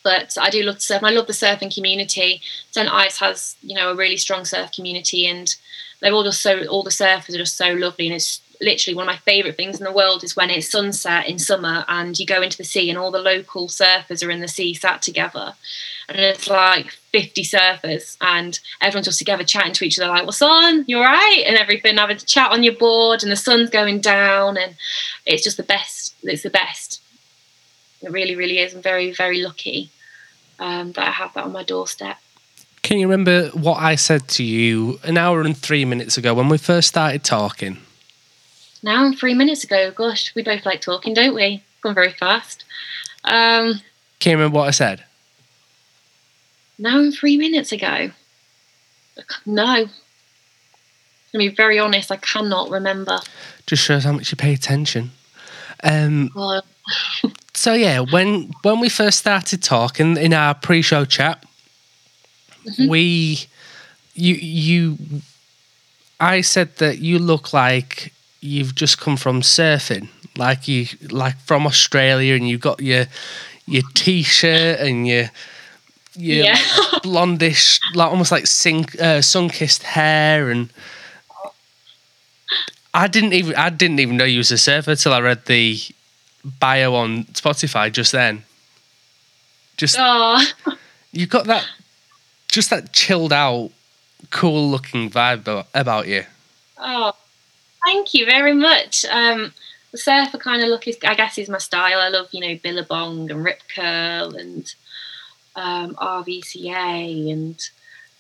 but 0.04 0.38
I 0.40 0.50
do 0.50 0.64
love 0.64 0.76
to 0.76 0.82
surf. 0.82 1.02
And 1.02 1.08
I 1.08 1.12
love 1.12 1.28
the 1.28 1.34
surfing 1.34 1.74
community. 1.74 2.42
St 2.72 2.92
Ives 2.92 3.20
has 3.20 3.56
you 3.62 3.76
know 3.76 3.92
a 3.92 3.96
really 3.96 4.18
strong 4.18 4.46
surf 4.46 4.72
community, 4.72 5.28
and 5.28 5.54
they're 6.00 6.14
all 6.14 6.24
just 6.24 6.42
so 6.42 6.66
all 6.68 6.84
the 6.84 6.90
surfers 6.90 7.36
are 7.36 7.38
just 7.38 7.58
so 7.58 7.74
lovely, 7.74 8.08
and 8.08 8.16
it's 8.16 8.42
literally 8.62 8.96
one 8.96 9.08
of 9.08 9.14
my 9.14 9.18
favorite 9.18 9.56
things 9.56 9.80
in 9.80 9.86
the 9.86 9.92
world 9.92 10.24
is 10.24 10.36
when 10.36 10.50
it's 10.50 10.70
sunset 10.70 11.28
in 11.28 11.40
summer 11.40 11.86
and 11.88 12.20
you 12.20 12.26
go 12.26 12.42
into 12.42 12.58
the 12.58 12.64
sea 12.64 12.90
and 12.90 13.00
all 13.00 13.12
the 13.12 13.20
local 13.20 13.68
surfers 13.68 14.26
are 14.26 14.32
in 14.32 14.42
the 14.42 14.48
sea 14.48 14.74
sat 14.74 15.02
together. 15.02 15.54
And 16.10 16.20
it's 16.20 16.50
like 16.50 16.92
50 17.12 17.44
surfers 17.44 18.18
and 18.20 18.60
everyone's 18.82 19.08
just 19.08 19.20
together 19.20 19.44
chatting 19.44 19.74
to 19.74 19.86
each 19.86 20.00
other 20.00 20.10
like 20.10 20.26
what's 20.26 20.42
on? 20.42 20.86
You're 20.88 21.04
right? 21.04 21.44
and 21.46 21.58
everything 21.58 21.98
having 21.98 22.18
a 22.18 22.20
chat 22.20 22.52
on 22.52 22.64
your 22.64 22.74
board 22.74 23.24
and 23.24 23.32
the 23.32 23.38
sun's 23.38 23.70
going 23.70 24.02
down 24.02 24.58
and 24.58 24.76
it's 25.26 25.44
just 25.44 25.58
the 25.58 25.64
best 25.64 26.16
it's 26.24 26.44
the 26.44 26.50
best. 26.50 27.02
It 28.02 28.12
really 28.12 28.36
really 28.36 28.60
is. 28.60 28.74
I'm 28.74 28.82
very 28.82 29.12
very 29.14 29.42
lucky 29.42 29.90
um, 30.60 30.92
that 30.94 31.08
i 31.08 31.12
have 31.12 31.34
that 31.34 31.46
on 31.46 31.54
my 31.54 31.64
doorstep. 31.64 32.18
Can 32.82 32.98
you 32.98 33.08
remember 33.08 33.50
what 33.50 33.78
I 33.78 33.96
said 33.96 34.28
to 34.30 34.44
you 34.44 35.00
an 35.04 35.18
hour 35.18 35.42
and 35.42 35.56
three 35.56 35.86
minutes 35.86 36.18
ago 36.18 36.34
when 36.34 36.50
we 36.50 36.58
first 36.58 36.88
started 36.88 37.24
talking? 37.24 37.78
Now 38.84 39.06
and 39.06 39.18
three 39.18 39.34
minutes 39.34 39.64
ago 39.64 39.92
gosh 39.92 40.34
we 40.36 40.44
both 40.44 40.66
like 40.66 40.82
talking 40.82 41.14
don't 41.14 41.36
we? 41.36 41.64
Gone 41.82 41.96
very 41.96 42.12
fast. 42.12 42.66
Um 43.24 43.82
Can 44.20 44.32
you 44.32 44.38
remember 44.38 44.58
what 44.60 44.68
I 44.68 44.72
said? 44.72 45.04
now 46.80 46.98
and 46.98 47.14
three 47.14 47.38
minutes 47.38 47.72
ago. 47.72 48.12
No. 49.46 49.86
To 51.32 51.38
be 51.38 51.50
very 51.50 51.78
honest 51.78 52.12
i 52.12 52.16
cannot 52.16 52.72
remember. 52.72 53.20
Just 53.68 53.84
shows 53.84 54.06
how 54.06 54.14
much 54.14 54.32
you 54.32 54.38
pay 54.38 54.54
attention. 54.54 55.12
Um, 55.84 56.32
well, 56.34 56.64
so 57.54 57.74
yeah, 57.74 58.00
when 58.00 58.52
when 58.64 58.80
we 58.80 58.90
first 58.90 59.20
started 59.20 59.62
talking 59.62 60.18
in 60.18 60.34
our 60.34 60.56
pre-show 60.56 61.06
chat, 61.06 61.46
we 62.80 63.46
you 64.16 64.36
you 64.36 64.98
I 66.20 66.42
said 66.42 66.78
that 66.78 66.98
you 67.00 67.20
look 67.20 67.54
like 67.54 68.12
you've 68.42 68.76
just 68.76 69.00
come 69.00 69.18
from 69.18 69.42
surfing, 69.42 70.10
like 70.38 70.68
you 70.68 70.88
like 71.10 71.38
from 71.40 71.66
Australia, 71.68 72.36
and 72.36 72.48
you've 72.48 72.62
got 72.62 72.82
your 72.82 73.06
your 73.66 73.84
t-shirt 73.94 74.80
and 74.80 75.08
your 75.08 75.30
your 76.16 76.46
Yeah. 76.46 76.56
blondish, 77.04 77.80
like 77.96 78.10
almost 78.12 78.32
like 78.32 78.48
sink, 78.48 79.00
uh, 79.02 79.22
sun-kissed 79.22 79.84
hair, 79.84 80.50
and 80.50 80.70
I 82.94 83.08
didn't 83.08 83.34
even 83.34 83.56
I 83.56 83.70
didn't 83.70 84.00
even 84.00 84.18
know 84.18 84.26
you 84.26 84.40
was 84.40 84.52
a 84.52 84.58
surfer 84.58 84.96
till 84.96 85.14
I 85.14 85.20
read 85.20 85.46
the 85.46 85.80
bio 86.60 86.96
on 86.96 87.26
Spotify 87.26 87.92
just 87.92 88.12
then. 88.12 88.44
Just 89.78 89.96
oh, 90.00 90.44
you've 91.12 91.30
got 91.30 91.46
that, 91.46 91.66
just 92.50 92.70
that 92.72 92.92
chilled 92.92 93.32
out, 93.32 93.72
cool 94.30 94.70
looking 94.70 95.10
vibe 95.10 95.40
about- 95.42 95.68
about 95.74 96.08
you. 96.08 96.26
oh 96.78 97.14
thank 97.90 98.14
you 98.14 98.26
very 98.26 98.54
much. 98.54 99.06
Um 99.06 99.54
the 99.92 99.98
surfer 99.98 100.38
kind 100.38 100.62
of 100.62 100.70
look 100.70 100.88
is 100.88 100.98
i 101.04 101.16
guess 101.16 101.38
is 101.38 101.50
my 101.50 101.58
style. 101.58 102.00
I 102.00 102.10
love 102.10 102.28
you 102.32 102.42
know 102.42 102.60
billabong 102.62 103.32
and 103.32 103.44
rip 103.44 103.62
curl 103.76 104.36
and 104.36 104.66
um 105.56 105.96
rvca 105.96 107.32
and 107.34 107.58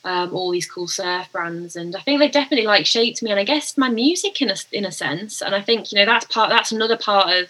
um, 0.05 0.33
all 0.33 0.51
these 0.51 0.69
cool 0.73 0.87
surf 0.87 1.31
brands. 1.31 1.75
And 1.75 1.95
i 1.95 1.99
think 1.99 2.19
they 2.19 2.29
definitely 2.29 2.65
like 2.65 2.85
shaped 2.85 3.21
me 3.21 3.29
and 3.31 3.39
i 3.39 3.43
guess 3.43 3.77
my 3.77 3.89
music 3.89 4.41
in 4.41 4.49
a, 4.49 4.55
in 4.71 4.85
a 4.85 4.91
sense. 4.91 5.41
And 5.41 5.53
i 5.53 5.61
think 5.61 5.91
you 5.91 5.97
know 5.99 6.05
that's 6.05 6.25
part 6.25 6.49
that's 6.49 6.71
another 6.71 6.97
part 6.97 7.29
of 7.39 7.49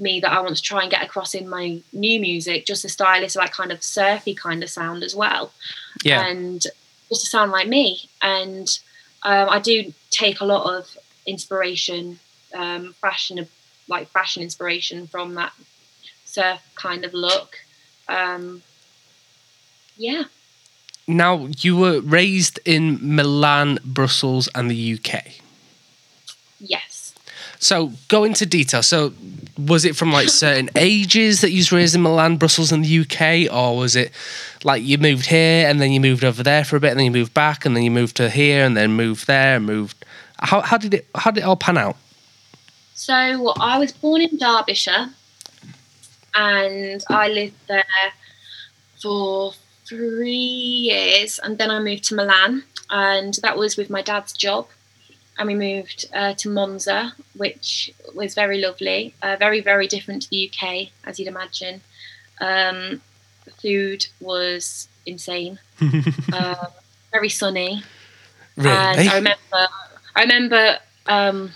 me 0.00 0.20
that 0.20 0.32
i 0.32 0.40
want 0.40 0.56
to 0.56 0.62
try 0.62 0.80
and 0.82 0.92
get 0.92 1.02
across 1.02 1.34
in 1.34 1.48
my 1.48 1.64
new 1.92 2.20
music 2.20 2.64
just 2.64 2.84
the 2.84 2.88
stylist 2.88 3.34
like 3.34 3.52
kind 3.52 3.72
of 3.72 3.82
surfy 3.82 4.32
kind 4.32 4.62
of 4.62 4.70
sound 4.70 5.02
as 5.02 5.14
well. 5.14 5.52
Yeah, 6.04 6.24
and 6.26 6.62
just 7.10 7.22
to 7.24 7.30
sound 7.36 7.50
like 7.52 7.68
me. 7.68 8.08
And 8.22 8.68
um, 9.24 9.48
I 9.50 9.58
do 9.58 9.92
take 10.10 10.40
a 10.40 10.44
lot 10.44 10.64
of 10.72 10.96
inspiration, 11.28 12.18
um, 12.54 12.94
fashion, 12.94 13.46
like 13.88 14.08
fashion 14.08 14.42
inspiration 14.42 15.06
from 15.06 15.34
that 15.34 15.52
surf 16.24 16.60
kind 16.74 17.04
of 17.04 17.12
look. 17.14 17.56
Um, 18.08 18.62
yeah, 19.96 20.24
Now 21.06 21.48
you 21.58 21.76
were 21.76 22.00
raised 22.00 22.58
in 22.64 22.98
Milan, 23.16 23.78
Brussels, 23.84 24.48
and 24.54 24.70
the 24.70 24.94
UK. 24.94 25.24
yes. 26.60 26.94
So 27.60 27.92
go 28.06 28.22
into 28.22 28.46
detail. 28.46 28.84
So 28.84 29.12
was 29.58 29.84
it 29.84 29.96
from 29.96 30.12
like 30.12 30.28
certain 30.44 30.70
ages 30.76 31.40
that 31.40 31.50
you 31.50 31.58
was 31.58 31.72
raised 31.72 31.94
in 31.96 32.02
Milan, 32.02 32.36
Brussels, 32.36 32.70
and 32.70 32.84
the 32.84 33.00
UK, 33.00 33.52
or 33.52 33.76
was 33.76 33.96
it 33.96 34.12
like 34.62 34.82
you 34.84 34.96
moved 34.96 35.26
here 35.26 35.68
and 35.68 35.80
then 35.80 35.90
you 35.90 36.00
moved 36.00 36.22
over 36.22 36.42
there 36.44 36.64
for 36.64 36.76
a 36.76 36.80
bit, 36.80 36.90
and 36.92 36.98
then 37.00 37.06
you 37.06 37.10
moved 37.10 37.34
back, 37.34 37.66
and 37.66 37.74
then 37.74 37.82
you 37.82 37.90
moved 37.90 38.16
to 38.18 38.30
here, 38.30 38.64
and 38.64 38.76
then 38.76 38.92
moved 38.92 39.26
there, 39.26 39.56
and 39.56 39.66
moved? 39.66 39.97
How 40.40 40.60
how 40.60 40.78
did 40.78 40.94
it 40.94 41.06
how 41.14 41.30
did 41.30 41.40
it 41.40 41.46
all 41.46 41.56
pan 41.56 41.78
out? 41.78 41.96
So 42.94 43.14
I 43.60 43.78
was 43.78 43.92
born 43.92 44.20
in 44.22 44.36
Derbyshire, 44.38 45.10
and 46.34 47.02
I 47.08 47.28
lived 47.28 47.54
there 47.68 47.84
for 49.02 49.52
three 49.88 50.32
years, 50.32 51.38
and 51.42 51.58
then 51.58 51.70
I 51.70 51.78
moved 51.80 52.04
to 52.04 52.14
Milan, 52.14 52.64
and 52.90 53.34
that 53.42 53.56
was 53.56 53.76
with 53.76 53.90
my 53.90 54.02
dad's 54.02 54.32
job. 54.32 54.68
and 55.38 55.46
we 55.46 55.54
moved 55.54 56.06
uh, 56.12 56.34
to 56.34 56.48
Monza, 56.50 57.12
which 57.36 57.92
was 58.14 58.34
very 58.34 58.58
lovely, 58.60 59.14
uh, 59.22 59.36
very 59.38 59.60
very 59.60 59.86
different 59.86 60.22
to 60.22 60.28
the 60.30 60.50
UK, 60.50 60.88
as 61.04 61.18
you'd 61.18 61.28
imagine. 61.28 61.80
Um, 62.40 63.00
the 63.44 63.50
food 63.62 64.06
was 64.20 64.88
insane, 65.06 65.58
um, 66.32 66.56
very 67.12 67.28
sunny, 67.28 67.82
Really? 68.56 68.76
and 68.76 69.08
I 69.08 69.14
remember, 69.14 69.68
I 70.18 70.22
remember, 70.22 70.78
um, 71.06 71.52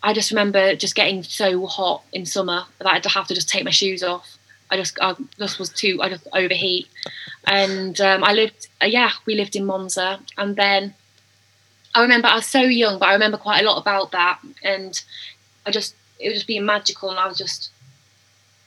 I 0.00 0.12
just 0.12 0.30
remember 0.30 0.76
just 0.76 0.94
getting 0.94 1.24
so 1.24 1.66
hot 1.66 2.04
in 2.12 2.24
summer 2.24 2.66
that 2.78 2.86
I'd 2.86 3.04
have 3.04 3.26
to 3.26 3.34
just 3.34 3.48
take 3.48 3.64
my 3.64 3.72
shoes 3.72 4.04
off. 4.04 4.38
I 4.70 4.76
just, 4.76 4.96
I 5.02 5.16
just 5.38 5.58
was 5.58 5.70
too, 5.70 5.98
I 6.00 6.08
just 6.08 6.28
overheat. 6.32 6.86
And 7.48 8.00
um, 8.00 8.22
I 8.22 8.32
lived, 8.32 8.68
uh, 8.80 8.86
yeah, 8.86 9.10
we 9.26 9.34
lived 9.34 9.56
in 9.56 9.66
Monza, 9.66 10.20
and 10.38 10.54
then 10.54 10.94
I 11.96 12.02
remember 12.02 12.28
I 12.28 12.36
was 12.36 12.46
so 12.46 12.60
young, 12.60 13.00
but 13.00 13.08
I 13.08 13.12
remember 13.12 13.38
quite 13.38 13.64
a 13.64 13.68
lot 13.68 13.80
about 13.80 14.12
that, 14.12 14.38
and 14.62 15.02
I 15.66 15.72
just, 15.72 15.96
it 16.20 16.28
was 16.28 16.38
just 16.38 16.46
being 16.46 16.64
magical, 16.64 17.10
and 17.10 17.18
I 17.18 17.26
was 17.26 17.36
just, 17.36 17.72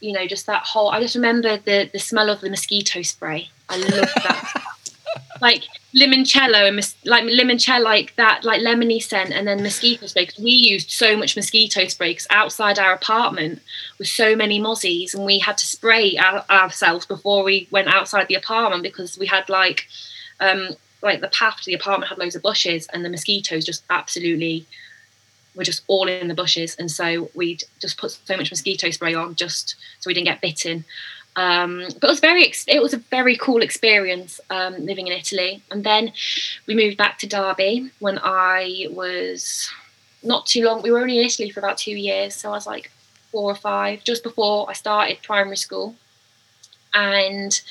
you 0.01 0.11
know, 0.11 0.27
just 0.27 0.47
that 0.47 0.63
whole. 0.63 0.89
I 0.89 0.99
just 0.99 1.15
remember 1.15 1.57
the 1.57 1.89
the 1.91 1.97
smell 1.97 2.29
of 2.29 2.41
the 2.41 2.49
mosquito 2.49 3.01
spray. 3.01 3.49
I 3.69 3.77
love 3.77 3.89
that. 3.91 4.63
like 5.41 5.63
limoncello 5.97 6.67
and 6.67 6.95
like 7.05 7.23
limoncello, 7.23 7.83
like 7.83 8.15
that, 8.15 8.43
like 8.43 8.61
lemony 8.61 9.01
scent, 9.01 9.31
and 9.31 9.47
then 9.47 9.63
mosquito 9.63 10.05
spray. 10.05 10.25
Because 10.25 10.43
we 10.43 10.51
used 10.51 10.91
so 10.91 11.17
much 11.17 11.35
mosquito 11.35 11.87
spray 11.87 12.11
because 12.11 12.27
outside 12.29 12.79
our 12.79 12.93
apartment 12.93 13.61
was 13.97 14.11
so 14.11 14.35
many 14.35 14.59
mozzies, 14.59 15.13
and 15.13 15.25
we 15.25 15.39
had 15.39 15.57
to 15.57 15.65
spray 15.65 16.17
our, 16.17 16.45
ourselves 16.49 17.05
before 17.05 17.43
we 17.43 17.67
went 17.71 17.87
outside 17.87 18.27
the 18.27 18.35
apartment 18.35 18.83
because 18.83 19.17
we 19.17 19.25
had 19.25 19.49
like, 19.49 19.87
um, 20.39 20.69
like 21.01 21.21
the 21.21 21.29
path 21.29 21.57
to 21.61 21.65
the 21.65 21.73
apartment 21.73 22.09
had 22.09 22.17
loads 22.17 22.35
of 22.35 22.41
bushes, 22.41 22.87
and 22.93 23.03
the 23.03 23.09
mosquitoes 23.09 23.65
just 23.65 23.83
absolutely 23.89 24.65
were 25.55 25.63
just 25.63 25.83
all 25.87 26.07
in 26.07 26.27
the 26.27 26.35
bushes, 26.35 26.75
and 26.75 26.91
so 26.91 27.29
we'd 27.33 27.63
just 27.81 27.97
put 27.97 28.11
so 28.11 28.37
much 28.37 28.51
mosquito 28.51 28.91
spray 28.91 29.15
on 29.15 29.35
just 29.35 29.75
so 29.99 30.07
we 30.07 30.13
didn't 30.13 30.27
get 30.27 30.41
bitten. 30.41 30.85
Um, 31.37 31.83
but 32.01 32.05
it 32.05 32.09
was 32.09 32.19
very, 32.19 32.51
it 32.67 32.81
was 32.81 32.95
a 32.95 32.97
very 32.97 33.37
cool 33.37 33.61
experience 33.61 34.41
um, 34.49 34.83
living 34.83 35.05
in 35.05 35.13
Italy. 35.13 35.61
And 35.69 35.83
then 35.83 36.11
we 36.65 36.75
moved 36.75 36.97
back 36.97 37.19
to 37.19 37.27
Derby 37.27 37.91
when 37.99 38.19
I 38.23 38.87
was 38.89 39.69
not 40.23 40.47
too 40.47 40.65
long. 40.65 40.81
We 40.81 40.91
were 40.91 40.99
only 40.99 41.19
in 41.19 41.25
Italy 41.25 41.51
for 41.51 41.59
about 41.59 41.77
two 41.77 41.95
years, 41.95 42.33
so 42.33 42.49
I 42.49 42.53
was 42.53 42.65
like 42.65 42.91
four 43.31 43.51
or 43.51 43.55
five, 43.55 44.03
just 44.03 44.23
before 44.23 44.67
I 44.67 44.73
started 44.73 45.21
primary 45.21 45.57
school. 45.57 45.95
And 46.91 47.61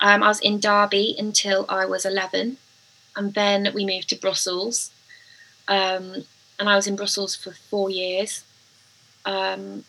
um, 0.00 0.22
I 0.22 0.28
was 0.28 0.38
in 0.38 0.60
Derby 0.60 1.16
until 1.18 1.66
I 1.68 1.86
was 1.86 2.04
11. 2.04 2.56
And 3.16 3.34
then 3.34 3.72
we 3.74 3.84
moved 3.84 4.10
to 4.10 4.16
Brussels. 4.16 4.92
Um, 5.66 6.24
and 6.58 6.68
I 6.68 6.76
was 6.76 6.86
in 6.86 6.94
Brussels 6.94 7.34
for 7.34 7.50
four 7.50 7.90
years, 7.90 8.44
um, 9.24 9.84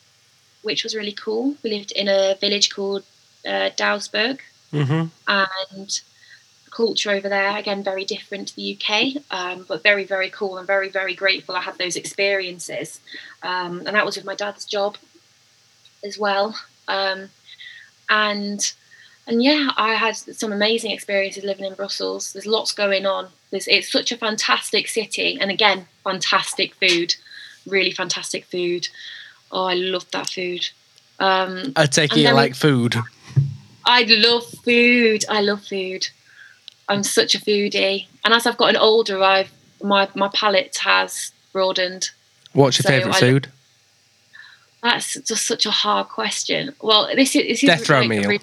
which 0.64 0.84
was 0.84 0.96
really 0.96 1.12
cool. 1.12 1.56
We 1.64 1.70
lived 1.70 1.92
in 1.92 2.08
a 2.08 2.36
village 2.42 2.74
called 2.74 3.04
uh, 3.46 3.70
Duisburg, 3.78 4.40
hmm 4.72 5.06
and 5.28 6.02
culture 6.72 7.12
over 7.12 7.30
there 7.30 7.56
again 7.56 7.84
very 7.84 8.04
different 8.04 8.48
to 8.48 8.56
the 8.56 8.76
UK, 8.76 9.22
um, 9.30 9.66
but 9.68 9.84
very 9.84 10.04
very 10.04 10.30
cool 10.30 10.58
and 10.58 10.66
very 10.66 10.90
very 10.90 11.14
grateful 11.14 11.56
I 11.56 11.62
had 11.62 11.78
those 11.78 11.96
experiences, 11.96 13.00
um, 13.44 13.84
and 13.86 13.96
that 13.96 14.06
was 14.06 14.16
with 14.16 14.26
my 14.26 14.36
dad's 14.36 14.66
job 14.66 14.98
as 16.04 16.18
well, 16.18 16.58
um, 16.88 17.30
and 18.10 18.74
and 19.28 19.42
yeah, 19.42 19.70
I 19.78 19.94
had 19.94 20.16
some 20.18 20.52
amazing 20.52 20.92
experiences 20.92 21.44
living 21.44 21.66
in 21.66 21.76
Brussels. 21.76 22.34
There's 22.34 22.46
lots 22.46 22.74
going 22.74 23.06
on. 23.06 23.30
There's, 23.52 23.68
it's 23.70 23.90
such 23.90 24.12
a 24.12 24.18
fantastic 24.18 24.88
city, 24.88 25.38
and 25.40 25.50
again, 25.50 25.88
fantastic 26.04 26.76
food, 26.76 27.16
really 27.66 27.92
fantastic 27.92 28.46
food. 28.46 28.88
Oh, 29.54 29.66
I 29.66 29.76
love 29.76 30.10
that 30.12 30.32
food. 30.32 30.68
Um, 31.20 31.74
I 31.76 31.86
take 31.86 32.18
it 32.18 32.22
you 32.22 32.34
like 32.34 32.56
food. 32.56 32.96
I 33.86 34.04
love 34.04 34.46
food. 34.66 35.24
I 35.30 35.42
love 35.42 35.64
food. 35.64 36.08
I'm 36.90 37.04
such 37.04 37.36
a 37.36 37.40
foodie, 37.40 38.08
and 38.26 38.34
as 38.34 38.46
I've 38.46 38.58
gotten 38.58 38.76
older, 38.76 39.22
I've 39.24 39.52
my 39.82 40.10
my 40.16 40.30
palate 40.34 40.76
has 40.84 41.32
broadened. 41.54 42.10
What's 42.54 42.80
your 42.80 42.84
So 42.84 42.90
favourite 42.90 43.20
food? 43.20 43.52
That's 44.82 45.14
just 45.22 45.46
such 45.46 45.66
a 45.66 45.72
hard 45.72 46.10
question. 46.10 46.76
Well, 46.82 47.10
this 47.16 47.36
is 47.36 47.44
this 47.44 47.64
is 47.64 47.68
Death 47.68 47.90
row 47.90 48.00
like 48.02 48.10
meal. 48.10 48.30
re- 48.30 48.40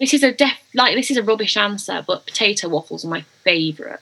this 0.00 0.14
is 0.14 0.22
a 0.22 0.32
def 0.32 0.58
like 0.74 0.96
this 0.96 1.10
is 1.10 1.16
a 1.18 1.22
rubbish 1.22 1.56
answer, 1.56 2.02
but 2.06 2.26
potato 2.26 2.68
waffles 2.68 3.04
are 3.04 3.08
my 3.08 3.24
favourite. 3.44 4.00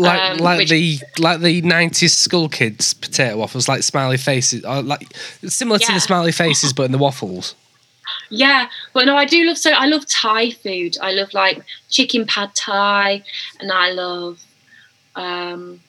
Like 0.00 0.20
um, 0.20 0.38
like 0.38 0.58
which- 0.58 0.70
the 0.70 0.98
like 1.18 1.40
the 1.40 1.60
nineties 1.62 2.16
school 2.16 2.48
kids 2.48 2.94
potato 2.94 3.36
waffles, 3.36 3.68
like 3.68 3.82
smiley 3.82 4.16
faces, 4.16 4.64
or 4.64 4.82
like 4.82 5.06
similar 5.46 5.78
to 5.78 5.92
the 5.92 6.00
smiley 6.00 6.32
faces, 6.32 6.72
but 6.72 6.84
in 6.84 6.92
the 6.92 6.98
waffles. 6.98 7.54
Yeah, 8.28 8.68
but 8.92 9.04
no, 9.04 9.16
I 9.16 9.24
do 9.24 9.44
love 9.44 9.58
so 9.58 9.70
I 9.70 9.86
love 9.86 10.06
Thai 10.06 10.50
food. 10.50 10.96
I 11.00 11.12
love 11.12 11.34
like 11.34 11.62
chicken 11.88 12.26
pad 12.26 12.54
Thai, 12.54 13.22
and 13.60 13.70
I 13.70 13.90
love 13.92 14.42
um, 15.16 15.80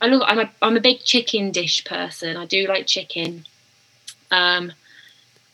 I 0.00 0.06
love 0.06 0.22
I'm 0.26 0.38
a 0.38 0.50
I'm 0.62 0.76
a 0.76 0.80
big 0.80 1.00
chicken 1.02 1.50
dish 1.50 1.84
person. 1.84 2.36
I 2.36 2.46
do 2.46 2.66
like 2.66 2.86
chicken. 2.86 3.46
Um, 4.30 4.72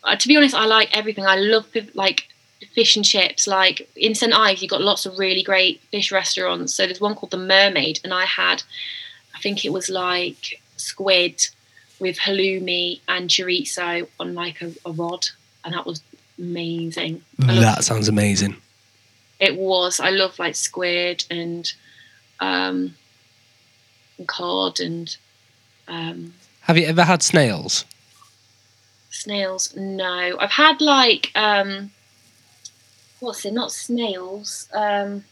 uh, 0.03 0.15
to 0.15 0.27
be 0.27 0.37
honest, 0.37 0.55
I 0.55 0.65
like 0.65 0.95
everything. 0.95 1.25
I 1.25 1.35
love 1.35 1.67
like 1.93 2.27
fish 2.73 2.95
and 2.95 3.05
chips. 3.05 3.47
Like 3.47 3.89
in 3.95 4.15
St 4.15 4.33
Ives, 4.33 4.61
you've 4.61 4.71
got 4.71 4.81
lots 4.81 5.05
of 5.05 5.17
really 5.17 5.43
great 5.43 5.81
fish 5.91 6.11
restaurants. 6.11 6.73
So 6.73 6.85
there's 6.85 7.01
one 7.01 7.15
called 7.15 7.31
the 7.31 7.37
Mermaid, 7.37 7.99
and 8.03 8.13
I 8.13 8.25
had, 8.25 8.63
I 9.35 9.39
think 9.39 9.65
it 9.65 9.73
was 9.73 9.89
like 9.89 10.61
squid 10.77 11.47
with 11.99 12.17
halloumi 12.17 12.99
and 13.07 13.29
chorizo 13.29 14.07
on 14.19 14.33
like 14.33 14.61
a, 14.61 14.73
a 14.85 14.91
rod, 14.91 15.27
and 15.63 15.73
that 15.73 15.85
was 15.85 16.01
amazing. 16.37 17.21
That 17.37 17.83
sounds 17.83 18.07
amazing. 18.07 18.55
It 19.39 19.57
was. 19.57 19.99
I 19.99 20.09
love 20.09 20.37
like 20.39 20.55
squid 20.55 21.25
and 21.29 21.71
um, 22.39 22.95
and 24.17 24.27
cod 24.27 24.79
and 24.79 25.15
um, 25.87 26.33
Have 26.61 26.77
you 26.77 26.85
ever 26.85 27.03
had 27.03 27.21
snails? 27.23 27.85
snails. 29.11 29.75
No, 29.75 30.37
I've 30.39 30.51
had 30.51 30.81
like 30.81 31.31
um, 31.35 31.91
what's 33.21 33.45
it? 33.45 33.53
Not 33.53 33.71
snails. 33.71 34.67
Um, 34.73 35.23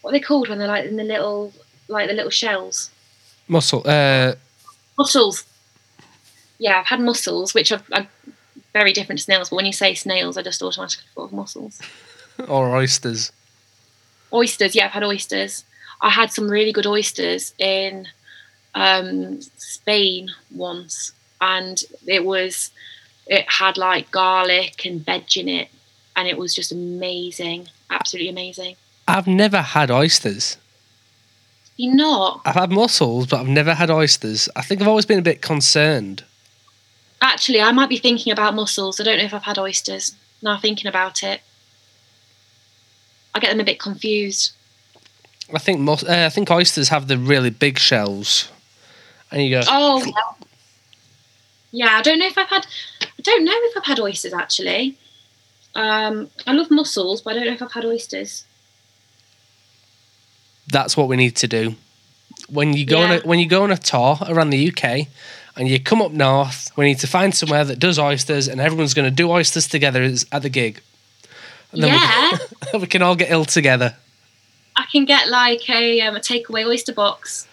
what 0.00 0.10
are 0.10 0.12
they 0.12 0.20
called 0.20 0.48
when 0.48 0.58
they're 0.58 0.66
like 0.66 0.86
in 0.86 0.96
the 0.96 1.04
little 1.04 1.52
like 1.88 2.08
the 2.08 2.14
little 2.14 2.30
shells? 2.30 2.90
Mussel. 3.48 3.86
Uh, 3.86 4.34
Mussels. 4.98 5.44
Yeah, 6.58 6.80
I've 6.80 6.86
had 6.86 7.00
mussels, 7.00 7.54
which 7.54 7.72
are, 7.72 7.82
are 7.92 8.06
very 8.72 8.92
different 8.92 9.18
to 9.18 9.24
snails. 9.24 9.50
But 9.50 9.56
when 9.56 9.66
you 9.66 9.72
say 9.72 9.94
snails, 9.94 10.36
I 10.36 10.42
just 10.42 10.62
automatically 10.62 11.06
thought 11.14 11.24
of 11.24 11.32
mussels. 11.32 11.80
or 12.48 12.74
oysters. 12.76 13.32
Oysters, 14.32 14.74
yeah, 14.74 14.86
I've 14.86 14.92
had 14.92 15.02
oysters. 15.04 15.64
I 16.00 16.10
had 16.10 16.32
some 16.32 16.48
really 16.48 16.72
good 16.72 16.86
oysters 16.86 17.54
in 17.58 18.08
um, 18.74 19.40
Spain 19.56 20.30
once, 20.50 21.12
and 21.40 21.82
it 22.06 22.24
was 22.24 22.70
it 23.26 23.44
had 23.48 23.76
like 23.76 24.10
garlic 24.10 24.84
and 24.84 25.04
veg 25.04 25.36
in 25.36 25.48
it, 25.48 25.68
and 26.22 26.28
it 26.28 26.38
was 26.38 26.54
just 26.54 26.70
amazing, 26.70 27.66
absolutely 27.90 28.28
amazing. 28.28 28.76
I've 29.08 29.26
never 29.26 29.60
had 29.60 29.90
oysters. 29.90 30.56
You 31.76 31.92
not 31.96 32.42
I've 32.44 32.54
had 32.54 32.70
mussels, 32.70 33.26
but 33.26 33.40
I've 33.40 33.48
never 33.48 33.74
had 33.74 33.90
oysters. 33.90 34.48
I 34.54 34.62
think 34.62 34.80
I've 34.80 34.86
always 34.86 35.04
been 35.04 35.18
a 35.18 35.22
bit 35.22 35.42
concerned. 35.42 36.22
actually, 37.20 37.60
I 37.60 37.72
might 37.72 37.88
be 37.88 37.96
thinking 37.96 38.32
about 38.32 38.54
mussels. 38.54 39.00
I 39.00 39.02
don't 39.02 39.18
know 39.18 39.24
if 39.24 39.34
I've 39.34 39.42
had 39.42 39.58
oysters. 39.58 40.14
Now 40.42 40.58
thinking 40.58 40.86
about 40.86 41.24
it, 41.24 41.40
I 43.34 43.40
get 43.40 43.50
them 43.50 43.58
a 43.58 43.64
bit 43.64 43.80
confused. 43.80 44.52
I 45.52 45.58
think 45.58 45.80
mus- 45.80 46.04
uh, 46.04 46.26
I 46.26 46.28
think 46.28 46.52
oysters 46.52 46.88
have 46.90 47.08
the 47.08 47.18
really 47.18 47.50
big 47.50 47.80
shells, 47.80 48.48
and 49.32 49.42
you 49.42 49.50
go. 49.50 49.62
Oh, 49.66 50.04
yeah. 50.04 50.46
yeah. 51.72 51.98
I 51.98 52.02
don't 52.02 52.20
know 52.20 52.26
if 52.26 52.38
I've 52.38 52.48
had. 52.48 52.64
I 53.02 53.22
don't 53.22 53.44
know 53.44 53.52
if 53.56 53.76
I've 53.76 53.86
had 53.86 53.98
oysters 53.98 54.32
actually. 54.32 54.98
Um, 55.74 56.30
I 56.46 56.52
love 56.52 56.70
mussels, 56.70 57.22
but 57.22 57.32
I 57.32 57.34
don't 57.36 57.46
know 57.46 57.54
if 57.54 57.62
I've 57.62 57.72
had 57.72 57.84
oysters. 57.84 58.44
That's 60.68 60.96
what 60.96 61.08
we 61.08 61.16
need 61.16 61.36
to 61.36 61.48
do. 61.48 61.76
When 62.48 62.74
you 62.74 62.84
go 62.84 63.00
on 63.00 63.10
a, 63.10 63.20
when 63.20 63.38
you 63.38 63.46
go 63.46 63.62
on 63.62 63.70
a 63.70 63.76
tour 63.76 64.18
around 64.28 64.50
the 64.50 64.68
UK, 64.70 65.08
and 65.56 65.68
you 65.68 65.78
come 65.80 66.00
up 66.00 66.12
north, 66.12 66.70
we 66.76 66.86
need 66.86 66.98
to 67.00 67.06
find 67.06 67.34
somewhere 67.34 67.64
that 67.64 67.78
does 67.78 67.98
oysters, 67.98 68.48
and 68.48 68.60
everyone's 68.60 68.94
going 68.94 69.08
to 69.08 69.14
do 69.14 69.30
oysters 69.30 69.68
together 69.68 70.02
at 70.30 70.42
the 70.42 70.48
gig. 70.48 70.80
And 71.72 71.82
then 71.82 71.94
yeah, 71.94 72.38
we, 72.72 72.78
we 72.80 72.86
can 72.86 73.02
all 73.02 73.16
get 73.16 73.30
ill 73.30 73.44
together. 73.44 73.96
I 74.76 74.84
can 74.90 75.04
get 75.04 75.28
like 75.28 75.68
a 75.68 76.00
um, 76.02 76.16
a 76.16 76.20
takeaway 76.20 76.66
oyster 76.66 76.92
box. 76.92 77.46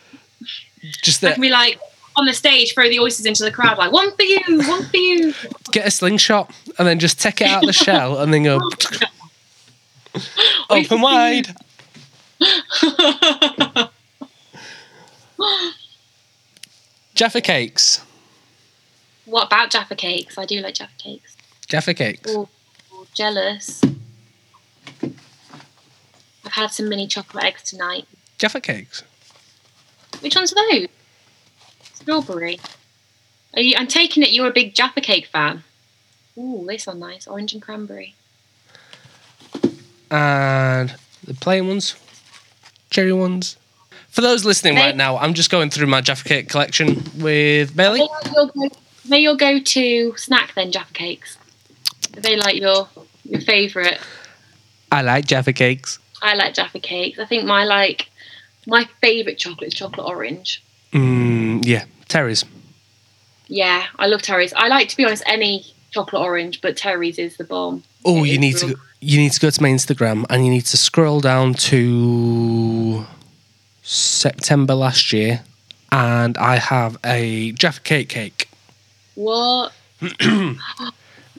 Just 1.02 1.24
I 1.24 1.30
that, 1.30 1.34
can 1.36 1.42
be 1.42 1.50
like 1.50 1.80
on 2.20 2.26
the 2.26 2.34
stage, 2.34 2.74
throw 2.74 2.90
the 2.90 3.00
oysters 3.00 3.26
into 3.26 3.44
the 3.44 3.52
crowd, 3.52 3.78
like 3.78 3.92
one 3.92 4.12
for 4.16 4.24
you, 4.24 4.40
one 4.68 4.86
for 4.86 4.98
you. 4.98 5.34
get 5.72 5.88
a 5.88 5.92
slingshot, 5.92 6.52
and 6.78 6.88
then 6.88 7.00
just 7.00 7.20
take 7.20 7.42
it 7.42 7.48
out 7.48 7.64
of 7.64 7.68
the 7.68 7.74
shell, 7.74 8.20
and 8.20 8.34
then 8.34 8.44
go 8.44 8.60
open 10.70 11.02
wide. 11.02 11.56
Jaffa 17.16 17.42
cakes. 17.42 18.02
What 19.26 19.48
about 19.48 19.72
Jaffa 19.72 19.96
cakes? 19.96 20.38
I 20.38 20.46
do 20.46 20.60
like 20.62 20.76
Jaffa 20.76 20.96
cakes. 20.98 21.36
Jaffa 21.68 21.94
cakes. 21.94 22.32
Oh, 22.34 22.48
jealous. 23.14 23.82
I've 25.02 26.54
had 26.54 26.68
some 26.68 26.90
mini 26.90 27.08
chocolate 27.08 27.44
eggs 27.46 27.64
tonight. 27.64 28.06
Jaffa 28.38 28.62
cakes. 28.62 29.04
Which 30.22 30.36
ones 30.36 30.54
are 30.54 30.72
those? 30.72 30.88
Strawberry. 32.02 32.60
Are 33.56 33.62
you, 33.62 33.76
I'm 33.78 33.88
taking 33.88 34.24
it 34.24 34.32
you're 34.32 34.48
a 34.48 34.52
big 34.54 34.74
Jaffa 34.74 35.02
cake 35.02 35.28
fan. 35.28 35.64
Ooh, 36.38 36.64
they 36.68 36.78
sound 36.78 37.00
nice. 37.00 37.28
Orange 37.28 37.54
and 37.54 37.62
cranberry. 37.62 38.16
And 40.12 40.96
the 41.24 41.34
plain 41.34 41.68
ones. 41.68 41.96
Cherry 42.90 43.14
ones. 43.14 43.58
For 44.10 44.22
those 44.22 44.44
listening 44.44 44.76
right 44.76 44.96
now, 44.96 45.18
I'm 45.18 45.34
just 45.34 45.52
going 45.52 45.70
through 45.70 45.88
my 45.88 46.02
Jaffa 46.02 46.24
cake 46.24 46.50
collection 46.50 47.04
with 47.20 47.76
Bailey. 47.76 48.02
Are 48.02 48.24
they 48.24 48.32
your 48.32 48.48
go- 48.48 48.76
they 49.06 49.20
your 49.20 49.36
go-to 49.36 50.16
snack 50.18 50.54
then, 50.56 50.72
Jaffa 50.72 50.94
cakes? 50.94 51.38
Are 52.18 52.22
they 52.22 52.36
like 52.36 52.56
your 52.56 52.90
your 53.24 53.42
favourite? 53.42 54.00
I 54.92 55.04
like 55.04 55.26
Jaffa 55.26 55.54
cakes. 55.54 56.00
I 56.22 56.34
like 56.34 56.56
Jaffa 56.56 56.80
cakes. 56.80 57.20
I 57.20 57.26
think 57.26 57.46
my 57.46 57.66
like 57.66 58.10
my 58.66 58.88
favourite 59.02 59.38
chocolate 59.38 59.68
is 59.68 59.74
chocolate 59.74 60.08
orange. 60.08 60.64
Mm, 60.94 61.66
yeah, 61.66 61.86
Terry's. 62.08 62.46
Yeah, 63.48 63.86
I 63.98 64.08
love 64.08 64.22
Terry's. 64.22 64.54
I 64.54 64.68
like 64.68 64.90
to 64.90 64.98
be 64.98 65.06
honest 65.06 65.24
any 65.26 65.66
chocolate 65.92 66.22
orange, 66.22 66.62
but 66.62 66.78
Terry's 66.78 67.18
is 67.18 67.38
the 67.38 67.44
bomb. 67.44 67.84
Oh, 68.06 68.24
It 68.24 68.30
you 68.30 68.38
need 68.38 68.58
to 68.58 68.68
real 68.68 68.76
go, 68.76 68.82
you 69.02 69.18
need 69.18 69.32
to 69.32 69.40
go 69.40 69.50
to 69.50 69.62
my 69.62 69.70
Instagram 69.70 70.26
and 70.30 70.46
you 70.46 70.52
need 70.52 70.66
to 70.66 70.78
scroll 70.78 71.20
down 71.20 71.54
to 71.56 73.06
September 73.82 74.76
last 74.76 75.12
year, 75.14 75.42
and 75.92 76.38
I 76.38 76.58
have 76.58 76.98
a 77.04 77.52
Jaffa 77.54 77.82
cake 77.82 78.10
cake. 78.10 78.50
What? 79.16 79.74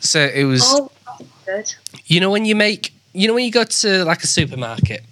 So 0.03 0.19
it 0.21 0.45
was. 0.45 0.63
Oh, 0.65 0.91
good. 1.45 1.75
You 2.07 2.21
know 2.21 2.31
when 2.31 2.47
you 2.47 2.57
make, 2.57 2.95
you 3.13 3.29
know 3.29 3.35
when 3.35 3.45
you 3.45 3.51
go 3.53 3.65
to 3.65 4.05
like 4.05 4.23
a 4.25 4.27
supermarket, 4.27 5.05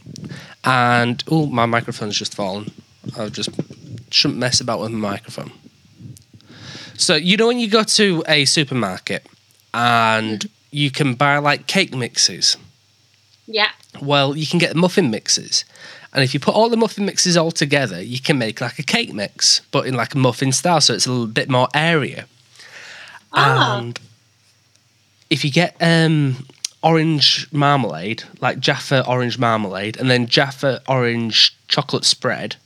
and 0.65 1.23
oh, 1.31 1.47
my 1.47 1.67
microphone's 1.67 2.17
just 2.17 2.35
fallen. 2.35 2.71
I've 3.19 3.33
just 3.33 3.51
shouldn't 4.11 4.39
mess 4.39 4.61
about 4.61 4.81
with 4.81 4.91
my 4.91 5.11
microphone. 5.11 5.53
So 6.97 7.15
you 7.15 7.37
know 7.37 7.47
when 7.47 7.59
you 7.59 7.69
go 7.69 7.85
to 7.85 8.25
a 8.27 8.45
supermarket, 8.45 9.27
and 9.73 10.49
you 10.71 10.91
can 10.91 11.15
buy 11.15 11.39
like 11.39 11.67
cake 11.67 11.95
mixes. 11.95 12.57
Yeah. 13.47 13.71
Well, 14.03 14.37
you 14.37 14.47
can 14.47 14.59
get 14.59 14.77
muffin 14.77 15.11
mixes, 15.11 15.65
and 16.13 16.25
if 16.25 16.35
you 16.35 16.41
put 16.41 16.55
all 16.55 16.69
the 16.69 16.77
muffin 16.77 17.05
mixes 17.05 17.37
all 17.37 17.51
together, 17.51 18.03
you 18.03 18.21
can 18.21 18.39
make 18.39 18.61
like 18.61 18.79
a 18.79 18.83
cake 18.83 19.13
mix, 19.13 19.61
but 19.71 19.87
in 19.87 19.95
like 19.95 20.15
a 20.15 20.19
muffin 20.19 20.53
style, 20.53 20.81
so 20.81 20.95
it's 20.95 21.07
a 21.07 21.11
little 21.11 21.27
bit 21.27 21.49
more 21.49 21.69
area. 21.75 22.27
Ah. 23.33 23.79
And 23.79 24.01
if 25.31 25.45
you 25.45 25.51
get 25.51 25.77
um, 25.81 26.47
orange 26.83 27.47
marmalade, 27.53 28.23
like 28.41 28.59
Jaffa 28.59 29.07
orange 29.07 29.39
marmalade, 29.39 29.97
and 29.99 30.11
then 30.11 30.27
Jaffa 30.27 30.83
orange 30.89 31.57
chocolate 31.69 32.05
spread, 32.05 32.57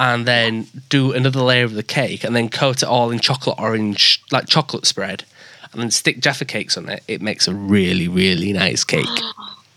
and 0.00 0.26
then 0.26 0.66
do 0.88 1.12
another 1.12 1.40
layer 1.42 1.64
of 1.64 1.74
the 1.74 1.82
cake, 1.82 2.24
and 2.24 2.34
then 2.34 2.48
coat 2.48 2.82
it 2.82 2.88
all 2.88 3.10
in 3.10 3.18
chocolate 3.20 3.60
orange, 3.60 4.22
like 4.32 4.48
chocolate 4.48 4.86
spread, 4.86 5.24
and 5.72 5.82
then 5.82 5.90
stick 5.90 6.20
Jaffa 6.20 6.46
cakes 6.46 6.78
on 6.78 6.88
it, 6.88 7.04
it 7.06 7.20
makes 7.20 7.46
a 7.46 7.54
really, 7.54 8.08
really 8.08 8.52
nice 8.52 8.82
cake. 8.82 9.06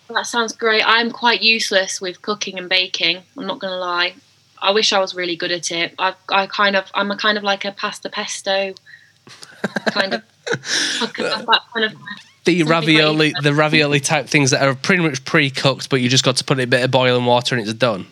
That 0.09 0.27
sounds 0.27 0.53
great. 0.53 0.83
I'm 0.85 1.09
quite 1.09 1.41
useless 1.41 1.99
with 1.99 2.21
cooking 2.21 2.59
and 2.59 2.69
baking. 2.69 3.23
I'm 3.35 3.47
not 3.47 3.57
gonna 3.57 3.77
lie. 3.77 4.13
I 4.61 4.69
wish 4.69 4.93
I 4.93 4.99
was 4.99 5.15
really 5.15 5.35
good 5.35 5.51
at 5.51 5.71
it. 5.71 5.95
I, 5.97 6.13
I 6.29 6.45
kind 6.45 6.75
of, 6.75 6.85
I'm 6.93 7.09
a 7.09 7.17
kind 7.17 7.35
of 7.35 7.43
like 7.43 7.65
a 7.65 7.71
pasta 7.71 8.09
pesto 8.09 8.75
kind 9.87 10.13
of, 10.13 10.21
that 11.17 11.61
kind 11.73 11.85
of. 11.85 11.95
the 12.45 12.61
ravioli, 12.61 13.33
like- 13.33 13.43
the 13.43 13.55
ravioli 13.55 13.99
type 13.99 14.27
things 14.27 14.51
that 14.51 14.61
are 14.61 14.75
pretty 14.75 15.01
much 15.01 15.25
pre-cooked, 15.25 15.89
but 15.89 15.99
you 15.99 16.09
just 16.09 16.23
got 16.23 16.35
to 16.35 16.43
put 16.43 16.59
a 16.59 16.67
bit 16.67 16.83
of 16.83 16.91
boiling 16.91 17.25
water 17.25 17.55
and 17.55 17.67
it's 17.67 17.73
done. 17.73 18.05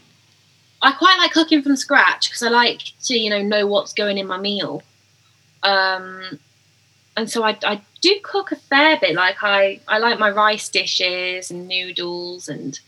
I 0.82 0.92
quite 0.94 1.18
like 1.18 1.32
cooking 1.32 1.62
from 1.62 1.76
scratch 1.76 2.30
because 2.30 2.42
I 2.44 2.50
like 2.50 2.82
to, 3.04 3.16
you 3.16 3.30
know, 3.30 3.42
know 3.42 3.68
what's 3.68 3.94
going 3.94 4.18
in 4.18 4.28
my 4.28 4.38
meal. 4.38 4.82
Um, 5.64 6.40
and 7.16 7.30
so 7.30 7.44
I, 7.44 7.58
I 7.64 7.82
do 8.02 8.20
cook 8.24 8.52
a 8.52 8.56
fair 8.56 8.98
bit. 9.00 9.16
Like 9.16 9.44
I, 9.44 9.80
I 9.88 10.00
like 10.00 10.18
my 10.18 10.32
rice 10.32 10.70
dishes 10.70 11.52
and 11.52 11.68
noodles, 11.68 12.50
and 12.50 12.80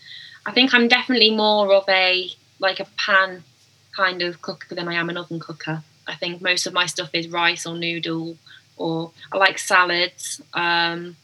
I 0.46 0.52
think 0.52 0.74
I'm 0.74 0.88
definitely 0.88 1.32
more 1.32 1.74
of 1.74 1.84
a 1.88 2.30
like 2.60 2.80
a 2.80 2.88
pan 2.98 3.44
kind 3.96 4.22
of 4.22 4.42
cooker 4.42 4.74
than 4.74 4.88
I 4.88 4.96
am 4.96 5.10
an 5.10 5.18
oven 5.18 5.40
cooker. 5.40 5.84
I 6.08 6.16
think 6.16 6.42
most 6.42 6.66
of 6.66 6.74
my 6.74 6.86
stuff 6.86 7.12
is 7.14 7.28
rice 7.28 7.66
or 7.66 7.76
noodle, 7.76 8.38
or 8.78 9.12
I 9.32 9.38
like 9.38 9.60
salads. 9.60 10.42
Um, 10.54 11.16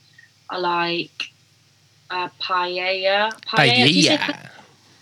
I 0.49 0.57
like 0.57 1.31
uh, 2.09 2.29
paella. 2.39 3.31
Paella. 3.41 4.17
Paella. 4.17 4.49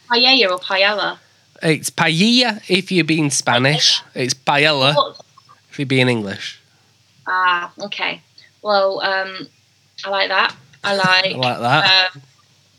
paella 0.09 0.51
or 0.51 0.59
paella? 0.59 1.17
It's 1.61 1.89
paella 1.89 2.61
if 2.69 2.91
you're 2.91 3.05
being 3.05 3.29
Spanish. 3.29 4.01
It's 4.13 4.33
paella 4.33 5.15
if 5.69 5.79
you're 5.79 5.85
being 5.85 6.09
English. 6.09 6.59
Ah, 7.25 7.71
okay. 7.79 8.21
Well, 8.61 9.01
um, 9.01 9.47
I 10.05 10.09
like 10.09 10.29
that. 10.29 10.55
I 10.83 10.95
like, 10.95 11.07
I 11.07 11.21
like. 11.29 11.37
like 11.37 11.59
that. 11.59 12.11
um, 12.13 12.21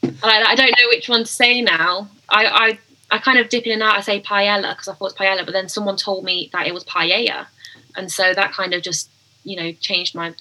I 0.02 0.06
like 0.06 0.20
that. 0.20 0.46
I 0.48 0.54
don't 0.54 0.70
know 0.70 0.88
which 0.88 1.08
one 1.08 1.20
to 1.20 1.26
say 1.26 1.60
now. 1.60 2.08
I, 2.28 2.46
I, 2.46 2.78
I 3.10 3.18
kind 3.18 3.38
of 3.38 3.48
dip 3.48 3.66
in 3.66 3.72
and 3.72 3.82
out. 3.82 3.96
I 3.96 4.00
say 4.00 4.20
paella 4.20 4.72
because 4.72 4.88
I 4.88 4.94
thought 4.94 5.12
it's 5.12 5.18
paella, 5.18 5.44
but 5.44 5.52
then 5.52 5.68
someone 5.68 5.96
told 5.96 6.24
me 6.24 6.50
that 6.52 6.66
it 6.66 6.74
was 6.74 6.84
paella, 6.84 7.46
and 7.96 8.10
so 8.10 8.34
that 8.34 8.52
kind 8.52 8.74
of 8.74 8.82
just 8.82 9.10
you 9.44 9.56
know 9.56 9.72
changed 9.72 10.14
my 10.14 10.34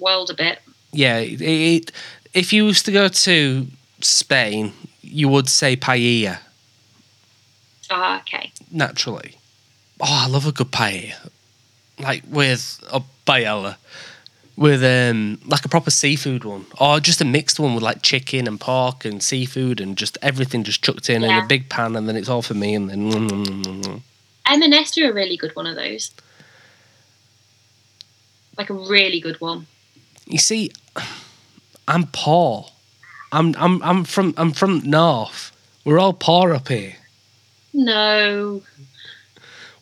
world 0.00 0.30
a 0.30 0.34
bit. 0.34 0.60
yeah, 0.92 1.18
it, 1.18 1.40
it, 1.40 1.92
if 2.32 2.52
you 2.52 2.64
was 2.64 2.82
to 2.84 2.92
go 2.92 3.08
to 3.08 3.66
Spain, 4.00 4.72
you 5.02 5.28
would 5.28 5.48
say 5.48 5.76
paella 5.76 6.38
Ah, 7.94 8.20
okay. 8.20 8.50
naturally. 8.70 9.36
Oh, 10.00 10.22
I 10.24 10.26
love 10.26 10.46
a 10.46 10.52
good 10.52 10.70
paella, 10.70 11.28
like 11.98 12.22
with 12.26 12.80
a 12.90 13.02
paella, 13.26 13.76
with 14.56 14.82
um 14.82 15.38
like 15.46 15.64
a 15.66 15.68
proper 15.68 15.90
seafood 15.90 16.44
one, 16.44 16.64
or 16.80 17.00
just 17.00 17.20
a 17.20 17.26
mixed 17.26 17.60
one 17.60 17.74
with 17.74 17.84
like 17.84 18.00
chicken 18.00 18.48
and 18.48 18.58
pork 18.58 19.04
and 19.04 19.22
seafood 19.22 19.78
and 19.78 19.98
just 19.98 20.16
everything 20.22 20.64
just 20.64 20.82
chucked 20.82 21.10
in 21.10 21.22
in 21.22 21.30
a 21.36 21.46
big 21.46 21.68
pan, 21.68 21.94
and 21.94 22.08
then 22.08 22.16
it's 22.16 22.30
all 22.30 22.40
for 22.40 22.54
me, 22.54 22.74
and 22.74 22.88
then. 22.88 23.12
mm, 23.12 23.28
mm, 23.28 23.44
mm, 23.46 23.64
mm, 23.64 23.84
mm. 23.84 24.00
M&S 24.46 24.90
do 24.92 25.08
a 25.08 25.12
really 25.12 25.36
good 25.36 25.54
one 25.54 25.66
of 25.66 25.76
those. 25.76 26.10
Like 28.56 28.70
a 28.70 28.74
really 28.74 29.20
good 29.20 29.40
one. 29.40 29.66
You 30.26 30.38
see, 30.38 30.72
I'm 31.86 32.06
poor. 32.06 32.66
I'm 33.32 33.54
I'm 33.58 33.82
I'm 33.82 34.04
from 34.04 34.32
I'm 34.38 34.52
from 34.52 34.80
north. 34.88 35.52
We're 35.84 35.98
all 35.98 36.12
poor 36.14 36.54
up 36.54 36.68
here. 36.68 36.96
No. 37.72 38.62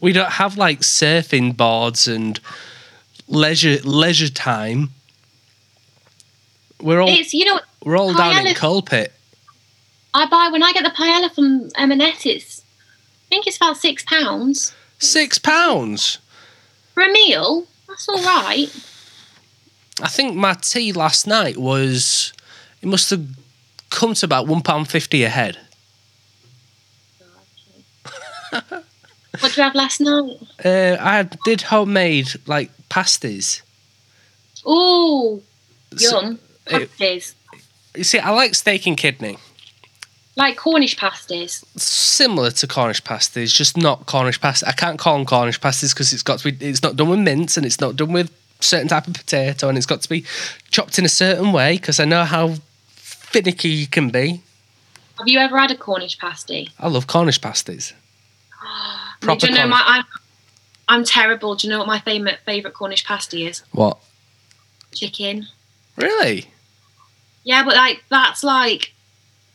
We 0.00 0.12
don't 0.12 0.32
have 0.32 0.56
like 0.56 0.80
surfing 0.80 1.56
boards 1.56 2.08
and 2.08 2.40
leisure 3.28 3.78
leisure 3.84 4.30
time. 4.30 4.90
We're 6.80 7.00
all 7.00 7.08
It's 7.08 7.34
you 7.34 7.44
know 7.44 7.60
we're 7.84 7.98
all 7.98 8.14
down 8.14 8.46
in 8.46 8.54
Culpit. 8.54 9.12
I 10.14 10.26
buy 10.26 10.48
when 10.50 10.62
I 10.62 10.72
get 10.72 10.82
the 10.84 10.90
paella 10.90 11.32
from 11.32 11.70
M&S. 11.76 12.26
It's 12.26 12.62
I 12.62 13.28
think 13.28 13.46
it's 13.46 13.56
about 13.56 13.76
six 13.76 14.02
pounds 14.04 14.74
Six 14.98 15.38
pounds. 15.38 16.18
for 16.94 17.02
a 17.02 17.10
meal. 17.12 17.66
That's 17.88 18.08
all 18.08 18.22
right. 18.22 18.68
I 20.02 20.08
think 20.08 20.34
my 20.36 20.54
tea 20.54 20.92
last 20.92 21.26
night 21.26 21.56
was 21.56 22.32
it 22.82 22.86
must 22.88 23.10
have 23.10 23.26
come 23.90 24.14
to 24.14 24.26
about 24.26 24.46
one 24.46 24.62
pound 24.62 24.88
fifty 24.88 25.22
a 25.24 25.28
head. 25.28 25.58
What 28.50 28.84
did 29.42 29.56
you 29.56 29.62
have 29.62 29.74
last 29.74 30.00
night? 30.00 30.38
Uh, 30.64 30.96
I 31.00 31.28
did 31.44 31.62
homemade 31.62 32.28
like 32.46 32.70
pasties. 32.88 33.62
Oh, 34.66 35.42
So- 35.96 36.20
yum. 36.22 36.38
it- 36.66 36.90
Pasties. 36.98 37.34
you 37.96 38.04
see, 38.04 38.18
I 38.18 38.30
like 38.30 38.54
steak 38.54 38.86
and 38.86 38.96
kidney. 38.96 39.38
Like 40.36 40.56
Cornish 40.56 40.96
pasties. 40.96 41.64
similar 41.76 42.50
to 42.52 42.66
Cornish 42.66 43.02
pasties, 43.04 43.52
just 43.52 43.76
not 43.76 44.06
Cornish 44.06 44.40
pasta. 44.40 44.68
I 44.68 44.72
can't 44.72 44.98
call 44.98 45.16
them 45.16 45.26
Cornish 45.26 45.60
pasties 45.60 45.92
because 45.92 46.12
it's 46.12 46.22
got 46.22 46.38
to 46.38 46.52
be. 46.52 46.66
It's 46.66 46.82
not 46.82 46.96
done 46.96 47.10
with 47.10 47.18
mince 47.18 47.56
and 47.56 47.66
it's 47.66 47.80
not 47.80 47.96
done 47.96 48.12
with 48.12 48.30
certain 48.60 48.88
type 48.88 49.06
of 49.08 49.14
potato 49.14 49.68
and 49.68 49.76
it's 49.76 49.86
got 49.86 50.02
to 50.02 50.08
be 50.08 50.24
chopped 50.70 50.98
in 50.98 51.04
a 51.04 51.08
certain 51.10 51.52
way 51.52 51.76
because 51.76 51.98
I 51.98 52.04
know 52.04 52.24
how 52.24 52.54
finicky 52.94 53.68
you 53.70 53.86
can 53.86 54.10
be. 54.10 54.40
Have 55.18 55.26
you 55.28 55.38
ever 55.40 55.58
had 55.58 55.70
a 55.72 55.76
Cornish 55.76 56.18
pasty? 56.18 56.70
I 56.78 56.88
love 56.88 57.06
Cornish 57.06 57.40
pasties. 57.40 57.92
Proper 59.20 59.40
do 59.40 59.52
you 59.52 59.58
know 59.58 59.66
my 59.66 59.82
I'm, 59.86 60.04
I'm 60.88 61.04
terrible. 61.04 61.54
Do 61.54 61.66
you 61.66 61.72
know 61.72 61.78
what 61.78 61.86
my 61.88 62.00
favorite 62.00 62.40
favorite 62.44 62.74
Cornish 62.74 63.04
pasty 63.04 63.46
is? 63.46 63.62
What? 63.72 63.98
Chicken. 64.94 65.46
Really? 65.96 66.46
Yeah, 67.44 67.64
but 67.64 67.74
like 67.76 68.04
that's 68.08 68.42
like 68.44 68.92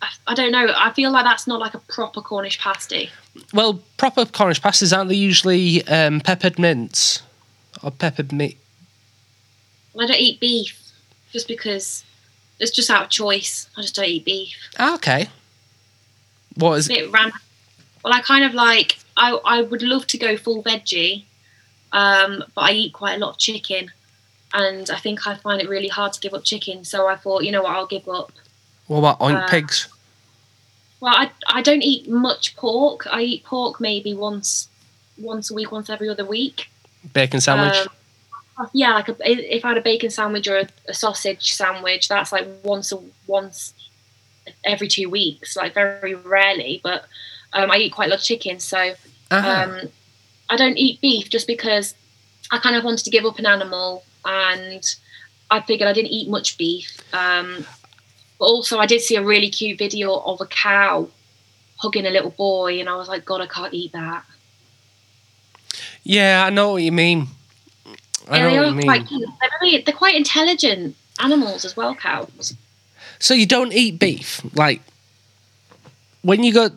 I- 0.02 0.08
I 0.28 0.34
don't 0.34 0.52
know. 0.52 0.74
I 0.76 0.92
feel 0.94 1.12
like 1.12 1.26
that's 1.26 1.48
not 1.48 1.60
like 1.60 1.74
a 1.74 1.80
proper 1.80 2.22
Cornish 2.22 2.60
pasty. 2.60 3.10
Well, 3.54 3.82
proper 3.98 4.26
Cornish 4.26 4.62
pasties 4.62 4.94
aren't 4.94 5.10
they 5.10 5.16
usually 5.16 5.86
um, 5.88 6.22
peppered 6.22 6.58
mince 6.60 7.22
or 7.84 7.92
peppered 7.92 8.32
meat? 8.32 8.58
I 10.00 10.06
don't 10.06 10.20
eat 10.20 10.40
beef 10.40 10.78
just 11.32 11.48
because 11.48 12.04
it's 12.60 12.72
just 12.72 12.90
out 12.90 13.04
of 13.04 13.10
choice. 13.10 13.70
I 13.78 13.82
just 13.82 13.96
don't 13.96 14.06
eat 14.06 14.26
beef. 14.26 14.56
Ah, 14.78 14.96
okay. 14.96 15.28
What 16.56 16.74
is 16.76 16.90
It's 16.90 17.00
a 17.00 17.04
bit 17.04 17.12
ram. 17.12 17.32
Well, 18.06 18.14
I 18.14 18.22
kind 18.22 18.46
of 18.46 18.54
like. 18.54 19.00
I 19.18 19.32
I 19.44 19.64
would 19.64 19.82
love 19.82 20.06
to 20.08 20.18
go 20.20 20.38
full 20.38 20.62
veggie, 20.62 21.24
um, 21.92 22.44
but 22.54 22.62
I 22.70 22.72
eat 22.74 22.94
quite 22.94 23.16
a 23.16 23.18
lot 23.18 23.32
of 23.32 23.40
chicken, 23.40 23.92
and 24.54 24.88
I 24.92 25.00
think 25.00 25.26
I 25.26 25.34
find 25.38 25.60
it 25.60 25.68
really 25.68 25.88
hard 25.88 26.14
to 26.14 26.20
give 26.20 26.36
up 26.36 26.44
chicken. 26.44 26.86
So 26.86 27.08
I 27.08 27.16
thought, 27.16 27.44
you 27.46 27.52
know 27.52 27.64
what, 27.64 27.76
I'll 27.76 27.88
give 27.88 28.08
up. 28.08 28.32
what 28.86 29.00
about 29.00 29.20
oink 29.22 29.44
Uh, 29.44 29.48
pigs? 29.48 29.88
Well, 31.00 31.16
I 31.18 31.32
I 31.48 31.64
don't 31.64 31.82
eat 31.82 32.08
much 32.08 32.56
pork. 32.56 33.08
I 33.12 33.22
eat 33.24 33.44
pork 33.44 33.82
maybe 33.82 34.14
once 34.14 34.68
once 35.18 35.50
a 35.50 35.56
week, 35.56 35.72
once 35.72 35.90
every 35.90 36.08
other 36.08 36.26
week. 36.26 36.70
Bacon 37.12 37.42
sandwich. 37.42 37.88
Um, 38.60 38.70
yeah, 38.72 38.94
like 38.94 39.10
a, 39.10 39.16
if 39.56 39.66
I 39.66 39.70
had 39.70 39.78
a 39.80 39.82
bacon 39.82 40.12
sandwich 40.12 40.48
or 40.48 40.58
a, 40.60 40.68
a 40.88 40.94
sausage 40.94 41.54
sandwich, 41.54 42.08
that's 42.08 42.32
like 42.32 42.48
once 42.62 42.92
a 42.92 43.00
once 43.26 43.74
every 44.64 44.88
two 44.88 45.10
weeks, 45.10 45.56
like 45.56 45.74
very 45.74 46.14
rarely. 46.14 46.82
But 46.84 47.06
um, 47.56 47.72
I 47.72 47.78
eat 47.78 47.94
quite 47.94 48.08
a 48.08 48.10
lot 48.10 48.20
of 48.20 48.24
chicken, 48.26 48.60
so 48.60 48.94
Ah, 49.32 49.64
um, 49.64 49.90
I 50.52 50.56
don't 50.56 50.78
eat 50.78 51.02
beef 51.02 51.30
just 51.32 51.48
because 51.48 51.96
I 52.52 52.60
kind 52.60 52.76
of 52.76 52.84
wanted 52.84 53.04
to 53.06 53.10
give 53.10 53.26
up 53.26 53.40
an 53.40 53.48
animal, 53.48 54.04
and 54.24 54.84
I 55.50 55.62
figured 55.62 55.90
I 55.90 55.94
didn't 55.94 56.12
eat 56.12 56.30
much 56.30 56.58
beef. 56.60 57.00
Um, 57.14 57.66
but 58.38 58.46
also, 58.46 58.78
I 58.80 58.86
did 58.86 59.02
see 59.02 59.16
a 59.16 59.24
really 59.24 59.50
cute 59.50 59.80
video 59.80 60.14
of 60.16 60.42
a 60.42 60.46
cow 60.46 61.10
hugging 61.78 62.06
a 62.06 62.10
little 62.12 62.30
boy, 62.32 62.80
and 62.80 62.88
I 62.88 62.96
was 62.96 63.08
like, 63.08 63.26
God, 63.26 63.42
I 63.42 63.48
can't 63.48 63.74
eat 63.74 63.92
that. 63.94 64.24
yeah, 66.04 66.44
I 66.46 66.50
know 66.52 66.74
what 66.74 66.84
you 66.84 66.92
mean. 66.92 67.28
I 68.30 68.38
yeah, 68.38 68.50
they 68.50 68.58
are 68.58 68.82
quite 68.82 69.08
cute. 69.08 69.30
They're, 69.40 69.50
very, 69.60 69.82
they're 69.84 69.94
quite 69.94 70.16
intelligent 70.16 70.96
animals 71.20 71.66
as 71.66 71.76
well, 71.78 71.96
cows. 71.96 72.56
So 73.20 73.34
you 73.34 73.46
don't 73.46 73.72
eat 73.74 74.00
beef, 74.00 74.42
like 74.56 74.82
when 76.22 76.44
you 76.44 76.54
go. 76.54 76.70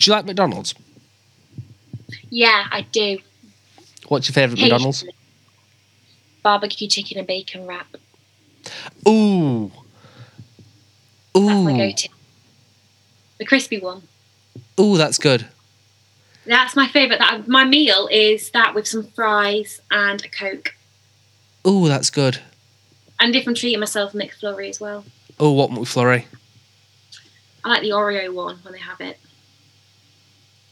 Do 0.00 0.10
you 0.10 0.16
like 0.16 0.24
McDonald's? 0.24 0.74
Yeah, 2.30 2.64
I 2.70 2.82
do. 2.90 3.18
What's 4.08 4.28
your 4.28 4.32
favourite 4.32 4.58
McDonald's? 4.60 5.04
Barbecue 6.42 6.88
chicken 6.88 7.18
and 7.18 7.26
bacon 7.26 7.66
wrap. 7.66 7.86
Ooh, 9.06 9.70
Ooh. 11.36 11.46
That's 11.46 11.64
my 11.64 11.76
go-to. 11.76 12.08
The 13.38 13.44
crispy 13.44 13.78
one. 13.78 14.02
ooh, 14.80 14.96
that's 14.96 15.18
good. 15.18 15.46
That's 16.46 16.74
my 16.74 16.88
favourite. 16.88 17.18
That 17.18 17.46
my 17.46 17.64
meal 17.64 18.08
is 18.10 18.50
that 18.52 18.74
with 18.74 18.88
some 18.88 19.04
fries 19.08 19.82
and 19.90 20.24
a 20.24 20.28
coke. 20.28 20.74
Ooh, 21.66 21.88
that's 21.88 22.08
good. 22.08 22.40
And 23.20 23.36
if 23.36 23.46
I'm 23.46 23.54
treating 23.54 23.80
myself, 23.80 24.14
McFlurry 24.14 24.70
as 24.70 24.80
well. 24.80 25.04
Oh, 25.38 25.52
what 25.52 25.70
McFlurry? 25.70 26.24
I 27.62 27.68
like 27.68 27.82
the 27.82 27.90
Oreo 27.90 28.32
one 28.32 28.58
when 28.62 28.72
they 28.72 28.78
have 28.80 29.00
it. 29.02 29.18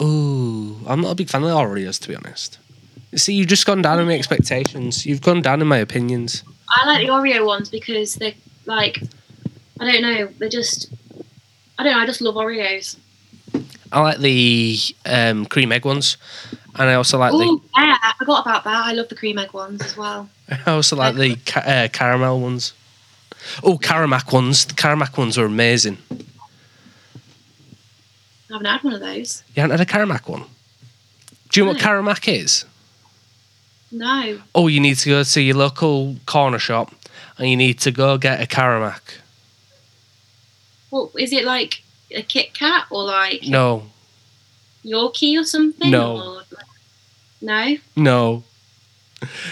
Ooh, 0.01 0.77
I'm 0.87 1.01
not 1.01 1.13
a 1.13 1.15
big 1.15 1.29
fan 1.29 1.43
of 1.45 1.51
Oreos 1.51 2.01
to 2.01 2.09
be 2.09 2.17
honest. 2.17 2.59
See, 3.15 3.35
you've 3.35 3.49
just 3.49 3.67
gone 3.67 3.83
down 3.83 3.99
in 4.01 4.07
my 4.07 4.15
expectations. 4.15 5.07
You've 5.07 5.23
gone 5.23 5.43
down 5.43 5.61
in 5.61 5.67
my 5.67 5.79
opinions. 5.79 6.43
I 6.69 6.87
like 6.87 7.07
the 7.07 7.13
Oreo 7.13 7.47
ones 7.47 7.69
because 7.71 8.15
they're 8.17 8.35
like, 8.67 9.03
I 9.81 9.91
don't 9.91 10.03
know, 10.03 10.27
they're 10.39 10.49
just, 10.49 10.93
I 11.79 11.83
don't 11.83 11.93
know, 11.93 11.99
I 11.99 12.07
just 12.07 12.21
love 12.21 12.35
Oreos. 12.35 12.97
I 13.91 14.01
like 14.03 14.19
the 14.19 14.79
um, 15.07 15.47
cream 15.47 15.73
egg 15.73 15.87
ones, 15.87 16.19
and 16.75 16.91
I 16.91 16.95
also 16.95 17.17
like 17.19 17.33
the. 17.33 17.39
Oh 17.39 17.63
yeah, 17.77 17.97
I 18.03 18.13
forgot 18.19 18.43
about 18.43 18.65
that. 18.65 18.85
I 18.85 18.93
love 18.93 19.09
the 19.09 19.15
cream 19.15 19.39
egg 19.39 19.55
ones 19.55 19.81
as 19.83 19.97
well. 19.97 20.29
I 20.67 20.73
also 20.73 20.95
like 20.97 21.15
the 21.17 21.37
ca- 21.47 21.61
uh, 21.61 21.89
caramel 21.89 22.41
ones. 22.41 22.75
Oh, 23.63 23.79
Caramac 23.79 24.31
ones. 24.33 24.67
The 24.67 24.75
Caramac 24.75 25.17
ones 25.17 25.39
are 25.39 25.47
amazing. 25.47 25.97
I 28.51 28.55
haven't 28.55 28.67
had 28.67 28.83
one 28.83 28.95
of 28.95 29.01
those. 29.01 29.43
You 29.55 29.63
haven't 29.63 29.79
had 29.79 29.87
a 29.87 29.91
Caramac 29.91 30.29
one? 30.29 30.45
Do 31.51 31.61
you 31.61 31.65
know 31.67 31.73
what 31.73 31.81
No. 31.81 31.87
Caramac 31.87 32.33
is? 32.33 32.65
No. 33.91 34.41
Oh, 34.55 34.67
you 34.69 34.81
need 34.81 34.97
to 34.99 35.09
go 35.09 35.23
to 35.23 35.41
your 35.41 35.57
local 35.57 36.17
corner 36.27 36.59
shop, 36.59 36.93
and 37.39 37.49
you 37.49 37.57
need 37.57 37.79
to 37.81 37.91
go 37.91 38.19
get 38.19 38.41
a 38.43 38.47
Caramac. 38.47 39.01
What 40.91 41.11
is 41.19 41.33
it 41.33 41.45
like? 41.45 41.83
A 42.15 42.23
Kit 42.23 42.55
Kat 42.55 42.87
or 42.91 43.05
like 43.05 43.43
No, 43.47 43.83
Yorkie 44.83 45.39
or 45.39 45.45
something? 45.45 45.91
No. 45.91 46.39
Or, 46.39 46.43
no. 47.43 47.77
no. 47.97 48.45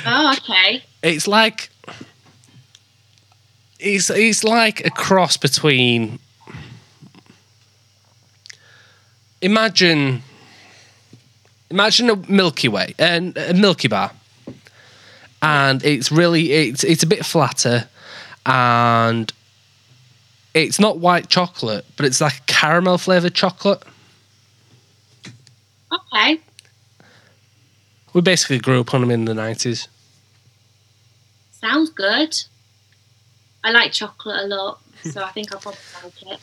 Oh, 0.07 0.35
okay. 0.39 0.83
It's 1.03 1.29
like 1.29 1.69
it's 3.79 4.09
it's 4.09 4.43
like 4.43 4.85
a 4.87 4.91
cross 4.91 5.37
between 5.37 6.19
imagine 9.41 10.23
imagine 11.71 12.11
a 12.11 12.17
Milky 12.31 12.69
Way 12.69 12.95
and 12.99 13.37
a 13.37 13.55
Milky 13.55 13.89
Bar, 13.89 14.13
and 15.43 15.85
it's 15.85 16.11
really 16.11 16.53
it's 16.53 16.85
it's 16.85 17.03
a 17.03 17.07
bit 17.07 17.25
flatter, 17.25 17.89
and 18.45 19.33
it's 20.55 20.79
not 20.79 20.99
white 20.99 21.29
chocolate, 21.29 21.85
but 21.97 22.07
it's 22.07 22.21
like 22.21 22.39
a 22.39 22.43
caramel 22.47 22.99
flavored 22.99 23.35
chocolate. 23.35 23.83
Okay. 25.93 26.41
We 28.13 28.23
basically 28.23 28.59
grew 28.59 28.81
up 28.81 28.95
on 28.95 29.03
them 29.03 29.11
in 29.11 29.27
the 29.27 29.35
nineties. 29.35 29.89
Sounds 31.53 31.91
good. 31.91 32.35
I 33.63 33.73
like 33.73 33.93
chocolate 33.93 34.45
a 34.45 34.47
lot, 34.47 34.81
so 35.03 35.23
I 35.23 35.31
think 35.33 35.53
I'll 35.53 35.59
probably 35.59 35.81
like 36.03 36.23
it. 36.23 36.41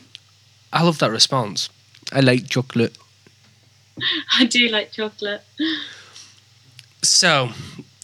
I 0.72 0.84
love 0.84 1.00
that 1.00 1.12
response. 1.12 1.70
I 2.14 2.20
like 2.20 2.48
chocolate. 2.48 2.96
I 4.40 4.46
do 4.46 4.68
like 4.70 4.92
chocolate. 4.92 5.42
So, 7.02 7.50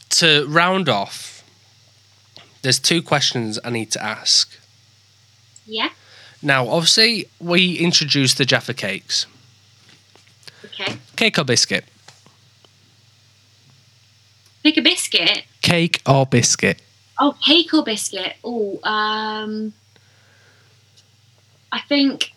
to 0.10 0.46
round 0.48 0.90
off, 0.90 1.44
there's 2.64 2.80
two 2.80 3.02
questions 3.02 3.60
I 3.64 3.70
need 3.70 3.92
to 3.92 4.04
ask. 4.04 4.60
Yeah. 5.66 5.90
Now, 6.42 6.68
obviously, 6.68 7.30
we 7.40 7.76
introduced 7.78 8.38
the 8.38 8.46
Jaffa 8.46 8.74
cakes. 8.74 9.28
Okay. 10.66 10.98
Cake 11.16 11.38
or 11.38 11.44
biscuit? 11.44 11.86
Pick 14.64 14.78
a 14.78 14.82
biscuit. 14.82 15.44
Cake 15.62 16.02
or 16.08 16.26
biscuit? 16.26 16.82
Oh, 17.20 17.36
cake 17.46 17.74
or 17.74 17.84
biscuit? 17.84 18.36
Oh, 18.44 18.80
um, 18.84 19.74
I 21.72 21.80
think 21.82 22.34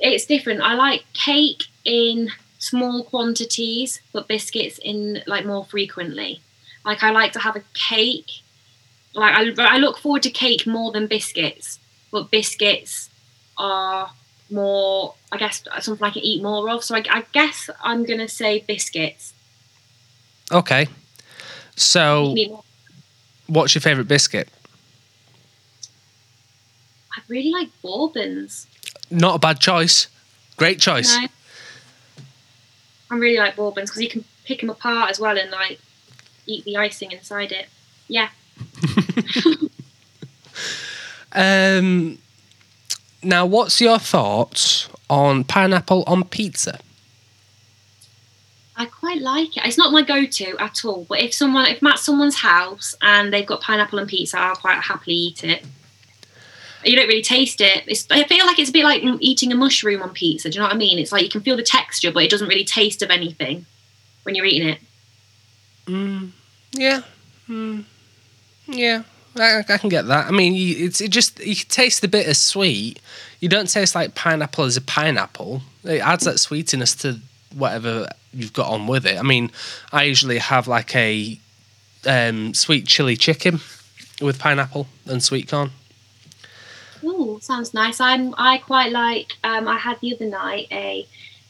it's 0.00 0.26
different. 0.26 0.62
I 0.62 0.74
like 0.74 1.04
cake 1.12 1.64
in 1.84 2.30
small 2.58 3.04
quantities, 3.04 4.00
but 4.12 4.28
biscuits 4.28 4.78
in 4.78 5.22
like 5.26 5.46
more 5.46 5.64
frequently. 5.64 6.40
Like 6.84 7.02
I 7.02 7.10
like 7.10 7.32
to 7.32 7.40
have 7.40 7.56
a 7.56 7.64
cake. 7.74 8.42
Like 9.14 9.34
I, 9.34 9.74
I 9.74 9.78
look 9.78 9.98
forward 9.98 10.22
to 10.24 10.30
cake 10.30 10.66
more 10.66 10.92
than 10.92 11.06
biscuits, 11.06 11.78
but 12.10 12.30
biscuits 12.30 13.10
are 13.56 14.10
more. 14.50 15.14
I 15.32 15.36
guess 15.36 15.64
something 15.80 16.04
I 16.04 16.10
can 16.10 16.22
eat 16.22 16.42
more 16.42 16.68
of. 16.70 16.82
So 16.82 16.96
I, 16.96 17.04
I 17.10 17.24
guess 17.32 17.70
I'm 17.82 18.04
gonna 18.04 18.28
say 18.28 18.64
biscuits. 18.66 19.34
Okay. 20.52 20.88
So, 21.76 22.34
what's 23.46 23.74
your 23.74 23.80
favourite 23.80 24.08
biscuit? 24.08 24.48
I 27.16 27.22
really 27.28 27.50
like 27.50 27.68
bourbons. 27.82 28.66
Not 29.10 29.36
a 29.36 29.38
bad 29.38 29.60
choice. 29.60 30.08
Great 30.56 30.80
choice. 30.80 31.16
No. 31.16 31.26
I 33.10 33.16
really 33.16 33.38
like 33.38 33.56
bourbons 33.56 33.90
because 33.90 34.02
you 34.02 34.08
can 34.08 34.24
pick 34.44 34.60
them 34.60 34.70
apart 34.70 35.10
as 35.10 35.18
well 35.18 35.36
and 35.36 35.50
like 35.50 35.80
eat 36.46 36.64
the 36.64 36.76
icing 36.76 37.10
inside 37.12 37.52
it. 37.52 37.68
Yeah. 38.08 38.28
Um, 41.32 42.18
now, 43.22 43.46
what's 43.46 43.80
your 43.80 43.98
thoughts 43.98 44.88
on 45.08 45.44
pineapple 45.44 46.04
on 46.06 46.24
pizza? 46.24 46.78
I 48.76 48.86
quite 48.86 49.20
like 49.20 49.56
it. 49.56 49.66
It's 49.66 49.76
not 49.76 49.92
my 49.92 50.02
go-to 50.02 50.56
at 50.58 50.84
all, 50.84 51.04
but 51.08 51.20
if 51.20 51.34
someone, 51.34 51.66
if 51.66 51.82
I'm 51.82 51.88
at 51.88 51.98
someone's 51.98 52.36
house 52.36 52.94
and 53.02 53.32
they've 53.32 53.46
got 53.46 53.60
pineapple 53.60 53.98
and 53.98 54.08
pizza, 54.08 54.38
I'll 54.38 54.56
quite 54.56 54.80
happily 54.80 55.14
eat 55.14 55.44
it. 55.44 55.64
You 56.84 56.96
don't 56.96 57.08
really 57.08 57.22
taste 57.22 57.60
it. 57.60 57.84
It's, 57.86 58.06
I 58.10 58.24
feel 58.24 58.46
like 58.46 58.58
it's 58.58 58.70
a 58.70 58.72
bit 58.72 58.84
like 58.84 59.02
eating 59.20 59.52
a 59.52 59.54
mushroom 59.54 60.02
on 60.02 60.10
pizza. 60.10 60.48
Do 60.48 60.56
you 60.56 60.60
know 60.60 60.66
what 60.66 60.74
I 60.74 60.78
mean? 60.78 60.98
It's 60.98 61.12
like 61.12 61.22
you 61.22 61.30
can 61.30 61.42
feel 61.42 61.56
the 61.56 61.62
texture, 61.62 62.10
but 62.10 62.22
it 62.22 62.30
doesn't 62.30 62.48
really 62.48 62.64
taste 62.64 63.02
of 63.02 63.10
anything 63.10 63.66
when 64.22 64.34
you're 64.34 64.46
eating 64.46 64.68
it. 64.68 64.78
Mm, 65.86 66.30
yeah. 66.72 67.02
Mm, 67.48 67.84
yeah. 68.66 69.02
I, 69.36 69.64
I 69.68 69.78
can 69.78 69.88
get 69.88 70.06
that. 70.06 70.26
I 70.26 70.30
mean, 70.30 70.54
you, 70.54 70.86
it's 70.86 71.00
it 71.00 71.10
just 71.10 71.38
you 71.40 71.54
taste 71.54 72.00
the 72.00 72.08
bit 72.08 72.28
of 72.28 72.36
sweet. 72.36 73.00
You 73.40 73.48
don't 73.48 73.70
taste 73.70 73.94
like 73.94 74.14
pineapple 74.14 74.64
as 74.64 74.76
a 74.76 74.80
pineapple. 74.80 75.62
It 75.84 76.00
adds 76.00 76.24
that 76.24 76.36
sweetiness 76.36 76.98
to 77.02 77.20
whatever 77.54 78.08
you've 78.32 78.52
got 78.52 78.68
on 78.68 78.86
with 78.86 79.06
it. 79.06 79.18
I 79.18 79.22
mean, 79.22 79.50
I 79.92 80.04
usually 80.04 80.38
have 80.38 80.66
like 80.68 80.94
a 80.96 81.38
um, 82.06 82.54
sweet 82.54 82.86
chili 82.86 83.16
chicken 83.16 83.60
with 84.20 84.38
pineapple 84.38 84.86
and 85.06 85.22
sweet 85.22 85.48
corn. 85.48 85.70
Ooh, 87.04 87.38
sounds 87.40 87.72
nice. 87.74 88.00
I'm 88.00 88.34
I 88.38 88.58
quite 88.58 88.92
like. 88.92 89.32
Um, 89.44 89.66
I 89.68 89.78
had 89.78 89.98
the 90.00 90.14
other 90.14 90.26
night 90.26 90.66
a 90.70 91.06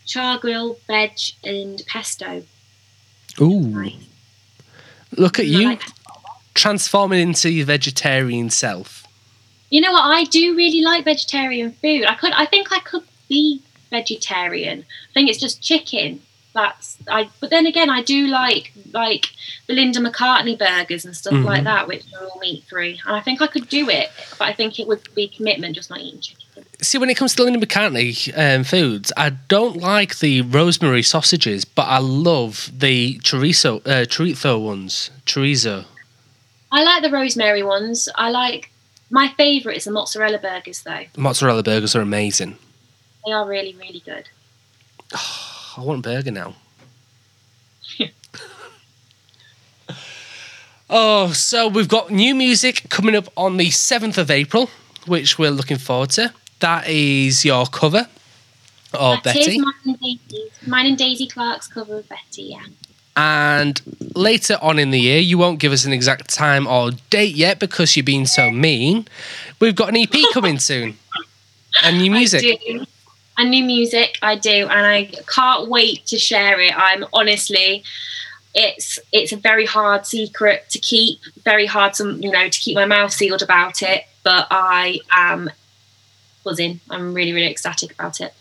char 0.07 0.38
grill, 0.38 0.78
veg, 0.86 1.12
and 1.44 1.82
pesto. 1.86 2.42
Ooh, 3.40 3.61
Nice. 3.61 3.94
look 5.16 5.38
at 5.38 5.44
I 5.44 5.48
you 5.48 5.64
like- 5.70 5.82
transforming 6.55 7.20
into 7.20 7.51
your 7.51 7.66
vegetarian 7.66 8.51
self. 8.51 9.07
You 9.70 9.80
know 9.80 9.92
what? 9.92 10.03
I 10.05 10.24
do 10.24 10.57
really 10.57 10.82
like 10.82 11.05
vegetarian 11.05 11.72
food. 11.72 12.05
I 12.05 12.14
could. 12.14 12.32
I 12.32 12.44
think 12.46 12.72
I 12.72 12.80
could 12.80 13.05
be 13.28 13.62
vegetarian. 13.90 14.80
I 14.80 15.12
think 15.14 15.30
it's 15.30 15.38
just 15.38 15.62
chicken. 15.62 16.20
That's 16.53 16.96
I. 17.09 17.28
But 17.40 17.51
then 17.51 17.66
again, 17.66 17.90
I 17.90 18.03
do 18.03 18.26
like 18.26 18.72
like 18.92 19.26
the 19.68 19.74
Linda 19.74 20.01
McCartney 20.01 20.59
burgers 20.59 21.05
and 21.05 21.16
stuff 21.16 21.32
like 21.44 21.61
Mhm. 21.62 21.64
that, 21.64 21.86
which 21.88 22.05
are 22.18 22.26
all 22.26 22.38
meat 22.40 22.64
free. 22.68 23.01
And 23.07 23.14
I 23.14 23.20
think 23.20 23.40
I 23.40 23.46
could 23.46 23.68
do 23.68 23.88
it, 23.88 24.11
but 24.38 24.48
I 24.48 24.53
think 24.53 24.80
it 24.80 24.88
would 24.88 25.03
be 25.14 25.28
commitment 25.28 25.76
just 25.76 25.90
not 25.90 26.01
eating 26.01 26.20
chicken. 26.20 26.36
See, 26.82 26.98
when 26.98 27.09
it 27.11 27.16
comes 27.16 27.34
to 27.36 27.44
Linda 27.44 27.64
McCartney 27.64 28.32
um, 28.36 28.64
foods, 28.64 29.12
I 29.16 29.30
don't 29.30 29.76
like 29.76 30.18
the 30.18 30.40
rosemary 30.42 31.03
sausages, 31.03 31.64
but 31.64 31.82
I 31.86 31.98
love 31.98 32.70
the 32.76 33.18
chorizo, 33.20 33.76
uh, 33.86 34.07
chorizo 34.07 34.61
ones. 34.61 35.11
Chorizo. 35.26 35.84
I 36.72 36.82
like 36.82 37.03
the 37.03 37.11
rosemary 37.11 37.62
ones. 37.62 38.09
I 38.16 38.30
like 38.30 38.70
my 39.11 39.28
favourite 39.36 39.76
is 39.76 39.84
the 39.84 39.90
mozzarella 39.92 40.38
burgers 40.38 40.82
though. 40.82 41.05
Mozzarella 41.16 41.62
burgers 41.62 41.94
are 41.94 42.01
amazing. 42.01 42.59
They 43.24 43.32
are 43.32 43.46
really 43.46 43.74
really 43.78 44.03
good. 44.05 44.28
I 45.77 45.81
want 45.83 46.01
a 46.01 46.03
burger 46.03 46.31
now. 46.31 46.55
oh, 50.91 51.33
so 51.33 51.68
we've 51.68 51.89
got 51.89 52.11
new 52.11 52.35
music 52.35 52.87
coming 52.89 53.14
up 53.14 53.29
on 53.37 53.57
the 53.57 53.68
7th 53.68 54.18
of 54.18 54.31
April, 54.31 54.71
which 55.07 55.39
we're 55.39 55.51
looking 55.51 55.79
forward 55.79 56.11
to. 56.11 56.33
That 56.61 56.89
is 56.89 57.45
your 57.45 57.66
cover 57.66 58.09
of 58.93 59.23
That 59.23 59.37
is 59.37 59.47
Betty. 59.47 59.61
mine 59.61 59.73
and 59.85 60.01
Daisy. 60.01 60.51
Mine 60.66 60.87
and 60.87 60.99
Daisy 60.99 61.27
Clark's 61.27 61.68
cover 61.68 61.99
of 61.99 62.09
Betty. 62.09 62.43
Yeah. 62.43 62.62
And 63.16 63.81
later 64.14 64.59
on 64.62 64.79
in 64.79 64.91
the 64.91 65.01
year, 65.01 65.18
you 65.18 65.37
won't 65.39 65.59
give 65.61 65.73
us 65.73 65.85
an 65.85 65.93
exact 65.93 66.31
time 66.31 66.66
or 66.66 66.93
date 67.11 67.35
yet 67.35 67.59
because 67.59 67.97
you've 67.97 68.07
been 68.07 68.27
so 68.27 68.51
mean. 68.51 69.07
We've 69.61 69.75
got 69.75 69.89
an 69.91 69.97
EP 69.97 70.14
coming 70.33 70.59
soon 70.59 70.97
and 71.83 71.99
new 71.99 72.11
music. 72.18 72.61
New 73.45 73.64
music, 73.64 74.18
I 74.22 74.36
do, 74.36 74.66
and 74.68 74.86
I 74.86 75.11
can't 75.32 75.68
wait 75.68 76.07
to 76.07 76.18
share 76.18 76.61
it. 76.61 76.76
I'm 76.76 77.05
honestly, 77.12 77.82
it's 78.55 78.99
it's 79.12 79.32
a 79.32 79.36
very 79.36 79.66
hard 79.66 80.07
secret 80.07 80.68
to 80.70 80.78
keep, 80.78 81.20
very 81.45 81.66
hard 81.66 81.95
to 81.95 82.12
you 82.12 82.30
know 82.30 82.49
to 82.49 82.59
keep 82.59 82.74
my 82.74 82.86
mouth 82.86 83.12
sealed 83.12 83.43
about 83.43 83.82
it. 83.82 84.05
But 84.22 84.49
I 84.51 85.01
am 85.11 85.51
buzzing. 86.45 86.80
I'm 86.91 87.14
really 87.14 87.32
really 87.32 87.51
ecstatic 87.51 87.93
about 87.93 88.20
it. 88.20 88.34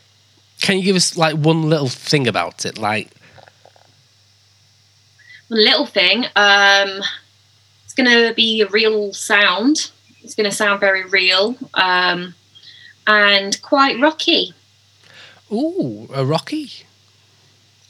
Can 0.62 0.78
you 0.78 0.84
give 0.84 0.96
us 0.96 1.16
like 1.16 1.36
one 1.36 1.70
little 1.70 1.88
thing 1.88 2.28
about 2.28 2.66
it? 2.66 2.78
Like, 2.78 3.12
One 5.48 5.64
little 5.64 5.86
thing, 5.86 6.26
um, 6.36 7.02
it's 7.86 7.94
gonna 7.96 8.34
be 8.34 8.62
a 8.62 8.68
real 8.68 9.14
sound. 9.14 9.92
It's 10.22 10.36
gonna 10.36 10.52
sound 10.52 10.80
very 10.80 11.06
real, 11.06 11.56
um, 11.76 12.36
and 13.08 13.62
quite 13.62 14.00
rocky. 14.00 14.54
Ooh, 15.52 16.10
a 16.14 16.26
Rocky. 16.26 16.72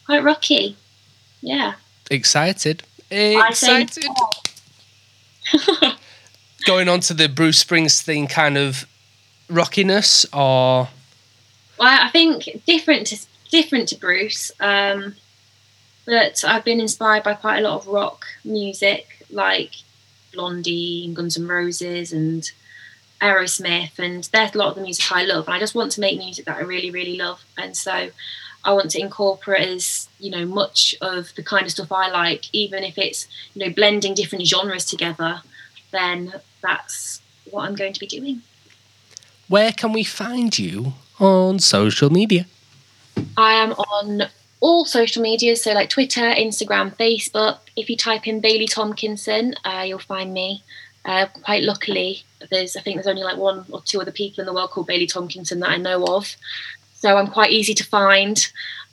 Quite 0.06 0.24
rocky. 0.24 0.76
Yeah. 1.42 1.76
Excited. 2.10 2.84
Excited. 3.12 4.04
Going 6.66 6.90
on 6.90 7.00
to 7.02 7.14
the 7.14 7.30
Bruce 7.30 7.64
Springsteen 7.64 8.30
kind 8.30 8.58
of 8.58 8.88
rockiness 9.50 10.26
or 10.34 10.88
Well, 11.78 12.00
I 12.02 12.10
think 12.10 12.64
different 12.66 13.08
to 13.08 13.18
different 13.52 13.90
to 13.90 13.96
Bruce, 13.96 14.52
um, 14.60 15.16
but 16.06 16.44
I've 16.46 16.66
been 16.66 16.80
inspired 16.80 17.24
by 17.24 17.34
quite 17.34 17.60
a 17.60 17.62
lot 17.62 17.80
of 17.80 17.88
rock 17.88 18.26
music, 18.44 19.26
like 19.32 19.72
Blondie 20.34 21.06
and 21.06 21.16
Guns 21.16 21.38
N' 21.38 21.48
Roses 21.48 22.14
and 22.14 22.50
Aerosmith, 23.22 24.00
and 24.00 24.24
there's 24.26 24.56
a 24.56 24.58
lot 24.58 24.70
of 24.70 24.76
the 24.76 24.82
music 24.82 25.12
I 25.12 25.24
love. 25.24 25.48
And 25.48 25.56
I 25.56 25.60
just 25.60 25.76
want 25.76 25.92
to 25.94 26.02
make 26.02 26.18
music 26.18 26.46
that 26.46 26.58
I 26.58 26.62
really, 26.62 26.92
really 26.92 27.18
love, 27.18 27.44
and 27.58 27.76
so 27.76 28.10
I 28.64 28.74
want 28.74 28.92
to 28.92 29.00
incorporate 29.00 29.68
as 29.68 30.08
you 30.20 30.32
know 30.32 30.46
much 30.46 30.96
of 31.02 31.34
the 31.36 31.44
kind 31.44 31.66
of 31.66 31.72
stuff 31.72 31.92
I 31.92 32.10
like, 32.10 32.46
even 32.54 32.84
if 32.84 32.98
it's 32.98 33.28
you 33.54 33.66
know 33.66 33.74
blending 33.74 34.14
different 34.14 34.46
genres 34.48 34.86
together. 34.86 35.42
Then 35.92 36.34
that's 36.62 37.22
what 37.50 37.68
I'm 37.68 37.76
going 37.76 37.94
to 37.94 38.00
be 38.00 38.08
doing. 38.08 38.42
where 39.48 39.72
can 39.72 39.92
we 39.92 40.04
find 40.04 40.58
you 40.60 40.94
on 41.20 41.60
social 41.60 42.10
media? 42.12 42.46
I 43.36 43.54
am 43.54 43.72
on 43.74 44.30
all 44.62 44.86
social 44.86 45.22
media, 45.24 45.56
so 45.56 45.74
like 45.74 45.90
Twitter, 45.90 46.22
Instagram, 46.22 46.96
Facebook. 46.96 47.58
If 47.76 47.90
you 47.90 47.96
type 47.98 48.28
in 48.28 48.40
Bailey 48.40 48.68
Tomkinson, 48.68 49.56
uh, 49.64 49.84
you'll 49.84 50.00
find 50.00 50.34
me. 50.34 50.64
Uh, 51.10 51.26
quite 51.42 51.64
luckily, 51.64 52.22
there's 52.52 52.78
I 52.78 52.82
think 52.82 52.98
there's 52.98 53.08
only 53.08 53.24
like 53.24 53.38
one 53.38 53.66
or 53.72 53.82
two 53.82 54.00
other 54.00 54.12
people 54.12 54.42
in 54.42 54.46
the 54.46 54.54
world 54.54 54.70
called 54.70 54.86
Bailey 54.86 55.08
Tomkinson 55.08 55.60
that 55.62 55.72
I 55.72 55.78
know 55.78 56.06
of, 56.06 56.36
so 56.94 57.18
I'm 57.18 57.26
quite 57.26 57.50
easy 57.50 57.74
to 57.74 57.84
find. 57.84 58.38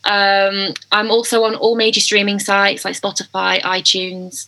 Um, 0.04 0.72
I'm 0.90 1.10
also 1.10 1.44
on 1.44 1.56
all 1.56 1.76
major 1.76 2.00
streaming 2.00 2.38
sites 2.38 2.86
like 2.86 2.98
Spotify, 2.98 3.60
iTunes, 3.60 4.46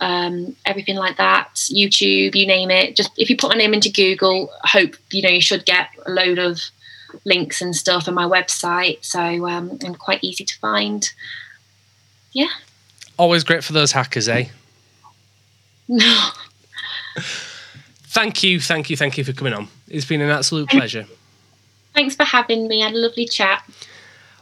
um, 0.00 0.56
everything 0.66 0.96
like 0.96 1.16
that, 1.16 1.54
YouTube, 1.54 2.34
you 2.34 2.46
name 2.46 2.70
it. 2.70 2.94
Just 2.94 3.12
if 3.16 3.30
you 3.30 3.36
put 3.38 3.50
my 3.50 3.56
name 3.56 3.72
into 3.72 3.90
Google, 3.90 4.50
I 4.62 4.68
hope 4.68 4.94
you 5.10 5.22
know 5.22 5.30
you 5.30 5.40
should 5.40 5.64
get 5.64 5.88
a 6.04 6.10
load 6.10 6.38
of 6.38 6.60
links 7.24 7.62
and 7.62 7.74
stuff 7.74 8.08
and 8.08 8.14
my 8.14 8.26
website. 8.26 9.02
So 9.02 9.48
um, 9.48 9.78
I'm 9.82 9.94
quite 9.94 10.22
easy 10.22 10.44
to 10.44 10.58
find. 10.58 11.10
Yeah. 12.32 12.50
Always 13.18 13.42
great 13.42 13.64
for 13.64 13.72
those 13.72 13.92
hackers, 13.92 14.28
eh? 14.28 14.48
No. 15.88 16.30
Thank 17.18 18.42
you, 18.42 18.60
thank 18.60 18.90
you, 18.90 18.96
thank 18.96 19.18
you 19.18 19.24
for 19.24 19.32
coming 19.32 19.52
on. 19.52 19.68
It's 19.88 20.06
been 20.06 20.20
an 20.20 20.30
absolute 20.30 20.68
pleasure. 20.68 21.06
Thanks 21.94 22.14
for 22.14 22.24
having 22.24 22.68
me. 22.68 22.82
I 22.82 22.86
had 22.86 22.94
a 22.94 22.98
lovely 22.98 23.26
chat. 23.26 23.62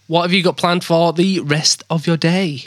What 0.07 0.22
have 0.22 0.33
you 0.33 0.43
got 0.43 0.57
planned 0.57 0.85
for 0.85 1.12
the 1.12 1.41
rest 1.41 1.83
of 1.89 2.07
your 2.07 2.16
day? 2.16 2.64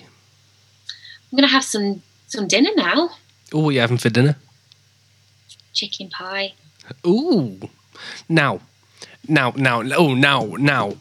I'm 1.32 1.38
gonna 1.38 1.48
have 1.48 1.64
some 1.64 2.02
some 2.28 2.48
dinner 2.48 2.72
now. 2.76 3.12
Oh, 3.54 3.60
what 3.60 3.70
are 3.70 3.72
you 3.74 3.80
having 3.80 3.98
for 3.98 4.10
dinner? 4.10 4.38
Chicken 5.74 6.10
pie. 6.10 6.54
Ooh. 7.06 7.60
Now, 8.28 8.62
now, 9.28 9.52
now, 9.56 9.82
oh, 9.96 10.14
now, 10.14 10.46
now. 10.58 10.96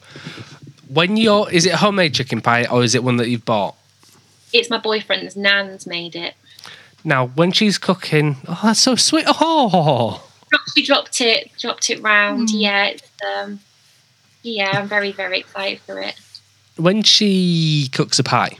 When 0.87 1.17
you're, 1.17 1.49
is 1.51 1.65
it 1.65 1.73
homemade 1.73 2.13
chicken 2.13 2.41
pie 2.41 2.65
or 2.65 2.83
is 2.83 2.95
it 2.95 3.03
one 3.03 3.17
that 3.17 3.29
you've 3.29 3.45
bought? 3.45 3.75
It's 4.53 4.69
my 4.69 4.77
boyfriend's 4.77 5.35
nan's 5.35 5.85
made 5.85 6.15
it. 6.15 6.35
Now, 7.03 7.27
when 7.27 7.51
she's 7.51 7.77
cooking, 7.77 8.37
oh, 8.47 8.59
that's 8.63 8.79
so 8.81 8.95
sweet. 8.95 9.25
Oh, 9.27 10.27
She 10.75 10.83
dropped 10.83 11.21
it, 11.21 11.51
dropped 11.57 11.89
it 11.89 12.01
round. 12.01 12.49
Yeah, 12.49 12.85
it's, 12.87 13.09
um, 13.25 13.59
yeah, 14.43 14.71
I'm 14.79 14.87
very, 14.87 15.11
very 15.11 15.39
excited 15.39 15.79
for 15.81 15.99
it. 16.01 16.15
when 16.77 17.01
she 17.03 17.89
cooks 17.91 18.19
a 18.19 18.23
pie, 18.23 18.57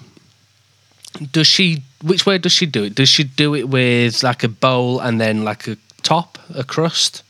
does 1.32 1.48
she, 1.48 1.84
which 2.04 2.26
way 2.26 2.38
does 2.38 2.52
she 2.52 2.66
do 2.66 2.84
it? 2.84 2.96
Does 2.96 3.10
she 3.10 3.24
do 3.24 3.54
it 3.56 3.70
with 3.70 4.24
like 4.24 4.44
a 4.44 4.48
bowl 4.50 5.00
and 5.00 5.20
then 5.20 5.44
like 5.44 5.68
a 5.68 5.78
top, 6.04 6.38
a 6.56 6.64
crust? 6.64 7.24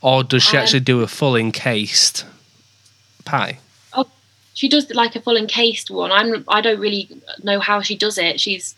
Or 0.00 0.22
does 0.24 0.42
she 0.42 0.56
Um, 0.56 0.62
actually 0.62 0.80
do 0.80 1.00
a 1.02 1.06
full 1.06 1.36
encased 1.36 2.24
pie? 3.24 3.58
Oh, 3.92 4.06
she 4.54 4.68
does 4.68 4.90
like 4.90 5.14
a 5.16 5.20
full 5.20 5.36
encased 5.36 5.90
one. 5.90 6.10
I'm, 6.12 6.44
I 6.48 6.60
don't 6.60 6.80
really 6.80 7.08
know 7.42 7.60
how 7.60 7.80
she 7.82 7.96
does 7.96 8.18
it. 8.18 8.40
She's 8.40 8.74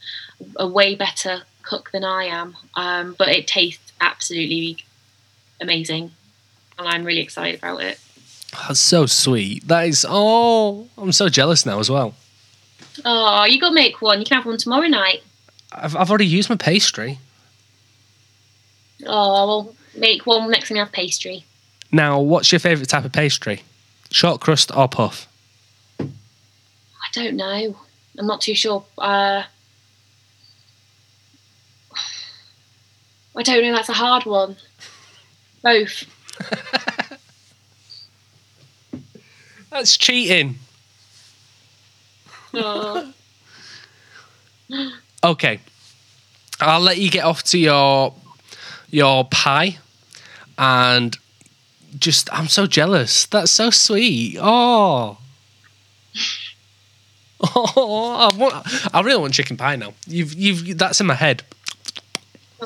a 0.57 0.67
way 0.69 0.95
better 0.95 1.43
cook 1.65 1.91
than 1.93 2.05
I 2.05 2.25
am, 2.25 2.57
um, 2.75 3.15
but 3.19 3.29
it 3.29 3.47
tastes 3.47 3.93
absolutely 4.01 4.79
amazing, 5.61 6.13
and 6.79 6.89
I'm 6.89 7.05
really 7.05 7.21
excited 7.21 7.59
about 7.59 7.83
it. 7.83 7.99
That's 8.53 8.81
so 8.81 9.07
sweet. 9.07 9.67
That 9.67 9.89
is, 9.89 10.07
oh, 10.09 10.89
I'm 10.97 11.13
so 11.13 11.29
jealous 11.29 11.67
now 11.67 11.81
as 11.81 11.91
well. 11.91 12.15
Oh, 13.05 13.45
you 13.45 13.61
got 13.61 13.71
to 13.71 13.75
make 13.75 14.01
one. 14.01 14.21
You 14.21 14.27
can 14.27 14.37
have 14.37 14.47
one 14.47 14.59
tomorrow 14.59 14.87
night. 14.87 15.23
I've, 15.73 15.97
I've 15.97 16.09
already 16.09 16.27
used 16.27 16.49
my 16.49 16.57
pastry. 16.57 17.19
Oh, 19.07 19.47
well, 19.47 19.75
make 19.97 20.25
one 20.27 20.49
next 20.51 20.69
time 20.69 20.77
you 20.77 20.85
have 20.85 20.93
pastry. 20.93 21.45
Now, 21.91 22.21
what's 22.21 22.53
your 22.53 22.61
favourite 22.61 22.89
type 22.89 23.05
of 23.05 23.13
pastry? 23.13 23.63
Short 24.11 24.41
crust 24.41 24.71
or 24.77 24.89
puff? 24.89 25.27
I 25.99 26.07
don't 27.13 27.37
know. 27.37 27.77
I'm 28.19 28.27
not 28.27 28.41
too 28.41 28.55
sure. 28.55 28.85
Uh, 28.97 29.43
I 33.37 33.43
don't 33.43 33.63
know. 33.63 33.73
That's 33.73 33.89
a 33.89 33.95
hard 33.95 34.25
one. 34.27 34.57
Both. 35.63 36.05
That's 39.71 39.97
cheating. 39.97 40.57
Oh, 42.55 43.13
Okay, 45.25 45.59
I'll 46.61 46.81
let 46.81 46.99
you 46.99 47.11
get 47.11 47.25
off 47.25 47.43
to 47.45 47.59
your 47.59 48.15
your 48.91 49.25
pie, 49.25 49.79
and 50.59 51.17
just 51.99 52.33
I'm 52.33 52.49
so 52.49 52.67
jealous. 52.67 53.27
That's 53.27 53.51
so 53.51 53.71
sweet. 53.71 54.37
Oh. 54.41 55.19
Oh, 57.57 58.31
I, 58.33 58.35
want, 58.35 58.95
I 58.95 59.03
really 59.03 59.21
want 59.21 59.35
chicken 59.35 59.59
pie 59.59 59.77
now. 59.77 59.93
You've, 60.07 60.33
you've, 60.33 60.79
that's 60.79 60.99
in 61.03 61.07
my 61.07 61.15
head. 61.15 61.43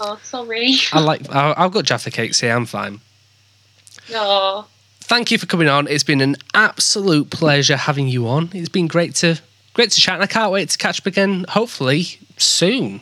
Oh 0.00 0.18
sorry. 0.22 0.76
I 0.92 1.00
like. 1.00 1.28
I, 1.34 1.54
I've 1.56 1.72
got 1.72 1.84
Jaffa 1.84 2.10
cakes 2.10 2.40
here. 2.40 2.54
I'm 2.54 2.66
fine. 2.66 3.00
Oh, 4.14 4.66
Thank 5.08 5.30
you 5.30 5.38
for 5.38 5.46
coming 5.46 5.68
on. 5.68 5.88
It's 5.88 6.04
been 6.04 6.20
an 6.20 6.36
absolute 6.52 7.30
pleasure 7.30 7.78
having 7.78 8.08
you 8.08 8.28
on. 8.28 8.50
It's 8.52 8.68
been 8.68 8.86
great 8.86 9.14
to, 9.16 9.40
great 9.72 9.90
to 9.92 9.98
chat, 9.98 10.16
and 10.16 10.22
I 10.22 10.26
can't 10.26 10.52
wait 10.52 10.68
to 10.68 10.76
catch 10.76 11.00
up 11.00 11.06
again. 11.06 11.46
Hopefully 11.48 12.18
soon. 12.36 13.00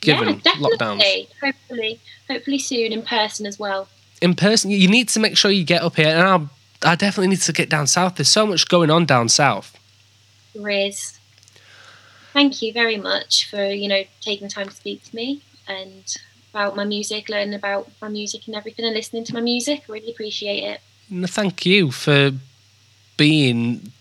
Given 0.00 0.40
yeah, 0.44 0.52
lockdowns. 0.52 1.00
definitely. 1.00 1.28
Hopefully, 1.42 2.00
hopefully 2.30 2.58
soon 2.58 2.92
in 2.92 3.02
person 3.02 3.44
as 3.44 3.58
well. 3.58 3.88
in 4.22 4.34
person, 4.36 4.70
you 4.70 4.88
need 4.88 5.10
to 5.10 5.20
make 5.20 5.36
sure 5.36 5.50
you 5.50 5.64
get 5.64 5.82
up 5.82 5.96
here. 5.96 6.08
And 6.08 6.22
I'll, 6.22 6.50
I 6.82 6.94
definitely 6.94 7.28
need 7.28 7.42
to 7.42 7.52
get 7.52 7.68
down 7.68 7.86
south. 7.86 8.16
There's 8.16 8.28
so 8.28 8.46
much 8.46 8.66
going 8.66 8.90
on 8.90 9.04
down 9.04 9.28
south. 9.28 9.78
Riz. 10.54 11.18
Thank 12.32 12.62
you 12.62 12.72
very 12.72 12.96
much 12.96 13.50
for 13.50 13.66
you 13.66 13.88
know 13.88 14.04
taking 14.22 14.48
the 14.48 14.54
time 14.54 14.68
to 14.68 14.74
speak 14.74 15.04
to 15.04 15.14
me 15.14 15.42
and 15.68 16.16
about 16.52 16.76
my 16.76 16.84
music, 16.84 17.28
learning 17.28 17.54
about 17.54 17.90
my 18.00 18.08
music 18.08 18.46
and 18.46 18.56
everything, 18.56 18.84
and 18.84 18.94
listening 18.94 19.24
to 19.24 19.34
my 19.34 19.40
music. 19.40 19.84
I 19.88 19.92
really 19.92 20.10
appreciate 20.10 20.64
it. 20.64 20.80
Thank 21.28 21.64
you 21.66 21.90
for 21.90 22.32
being 23.16 23.92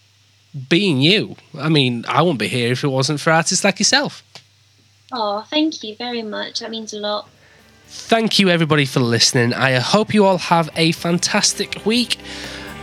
being 0.70 1.02
you. 1.02 1.36
I 1.58 1.70
mean, 1.70 2.06
I 2.08 2.22
wouldn't 2.22 2.40
be 2.40 2.48
here 2.48 2.72
if 2.72 2.84
it 2.84 2.88
wasn't 2.88 3.20
for 3.20 3.32
artists 3.32 3.64
like 3.64 3.80
yourself. 3.80 4.24
Oh, 5.12 5.46
thank 5.50 5.84
you 5.84 5.96
very 5.96 6.24
much. 6.24 6.60
That 6.60 6.72
means 6.72 6.94
a 6.94 7.00
lot. 7.00 7.30
Thank 7.88 8.40
you, 8.40 8.50
everybody, 8.50 8.86
for 8.86 9.00
listening. 9.00 9.54
I 9.54 9.74
hope 9.80 10.14
you 10.14 10.26
all 10.26 10.38
have 10.38 10.70
a 10.76 10.92
fantastic 10.92 11.86
week 11.86 12.18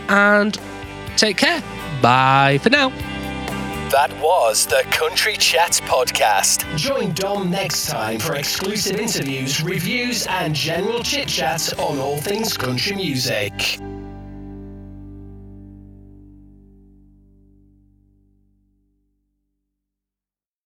and 0.07 0.57
take 1.17 1.37
care. 1.37 1.61
Bye 2.01 2.59
for 2.61 2.69
now. 2.69 3.14
That 3.91 4.11
was 4.19 4.65
the 4.65 4.83
Country 4.89 5.37
Chat 5.37 5.73
Podcast. 5.85 6.65
Join 6.75 7.13
Dom 7.13 7.51
next 7.51 7.85
time 7.85 8.19
for 8.19 8.35
exclusive 8.35 8.99
interviews, 8.99 9.61
reviews, 9.61 10.25
and 10.25 10.55
general 10.55 11.03
chit 11.03 11.27
chats 11.27 11.71
on 11.73 11.99
all 11.99 12.17
things 12.17 12.57
country 12.57 12.95
music. 12.95 13.77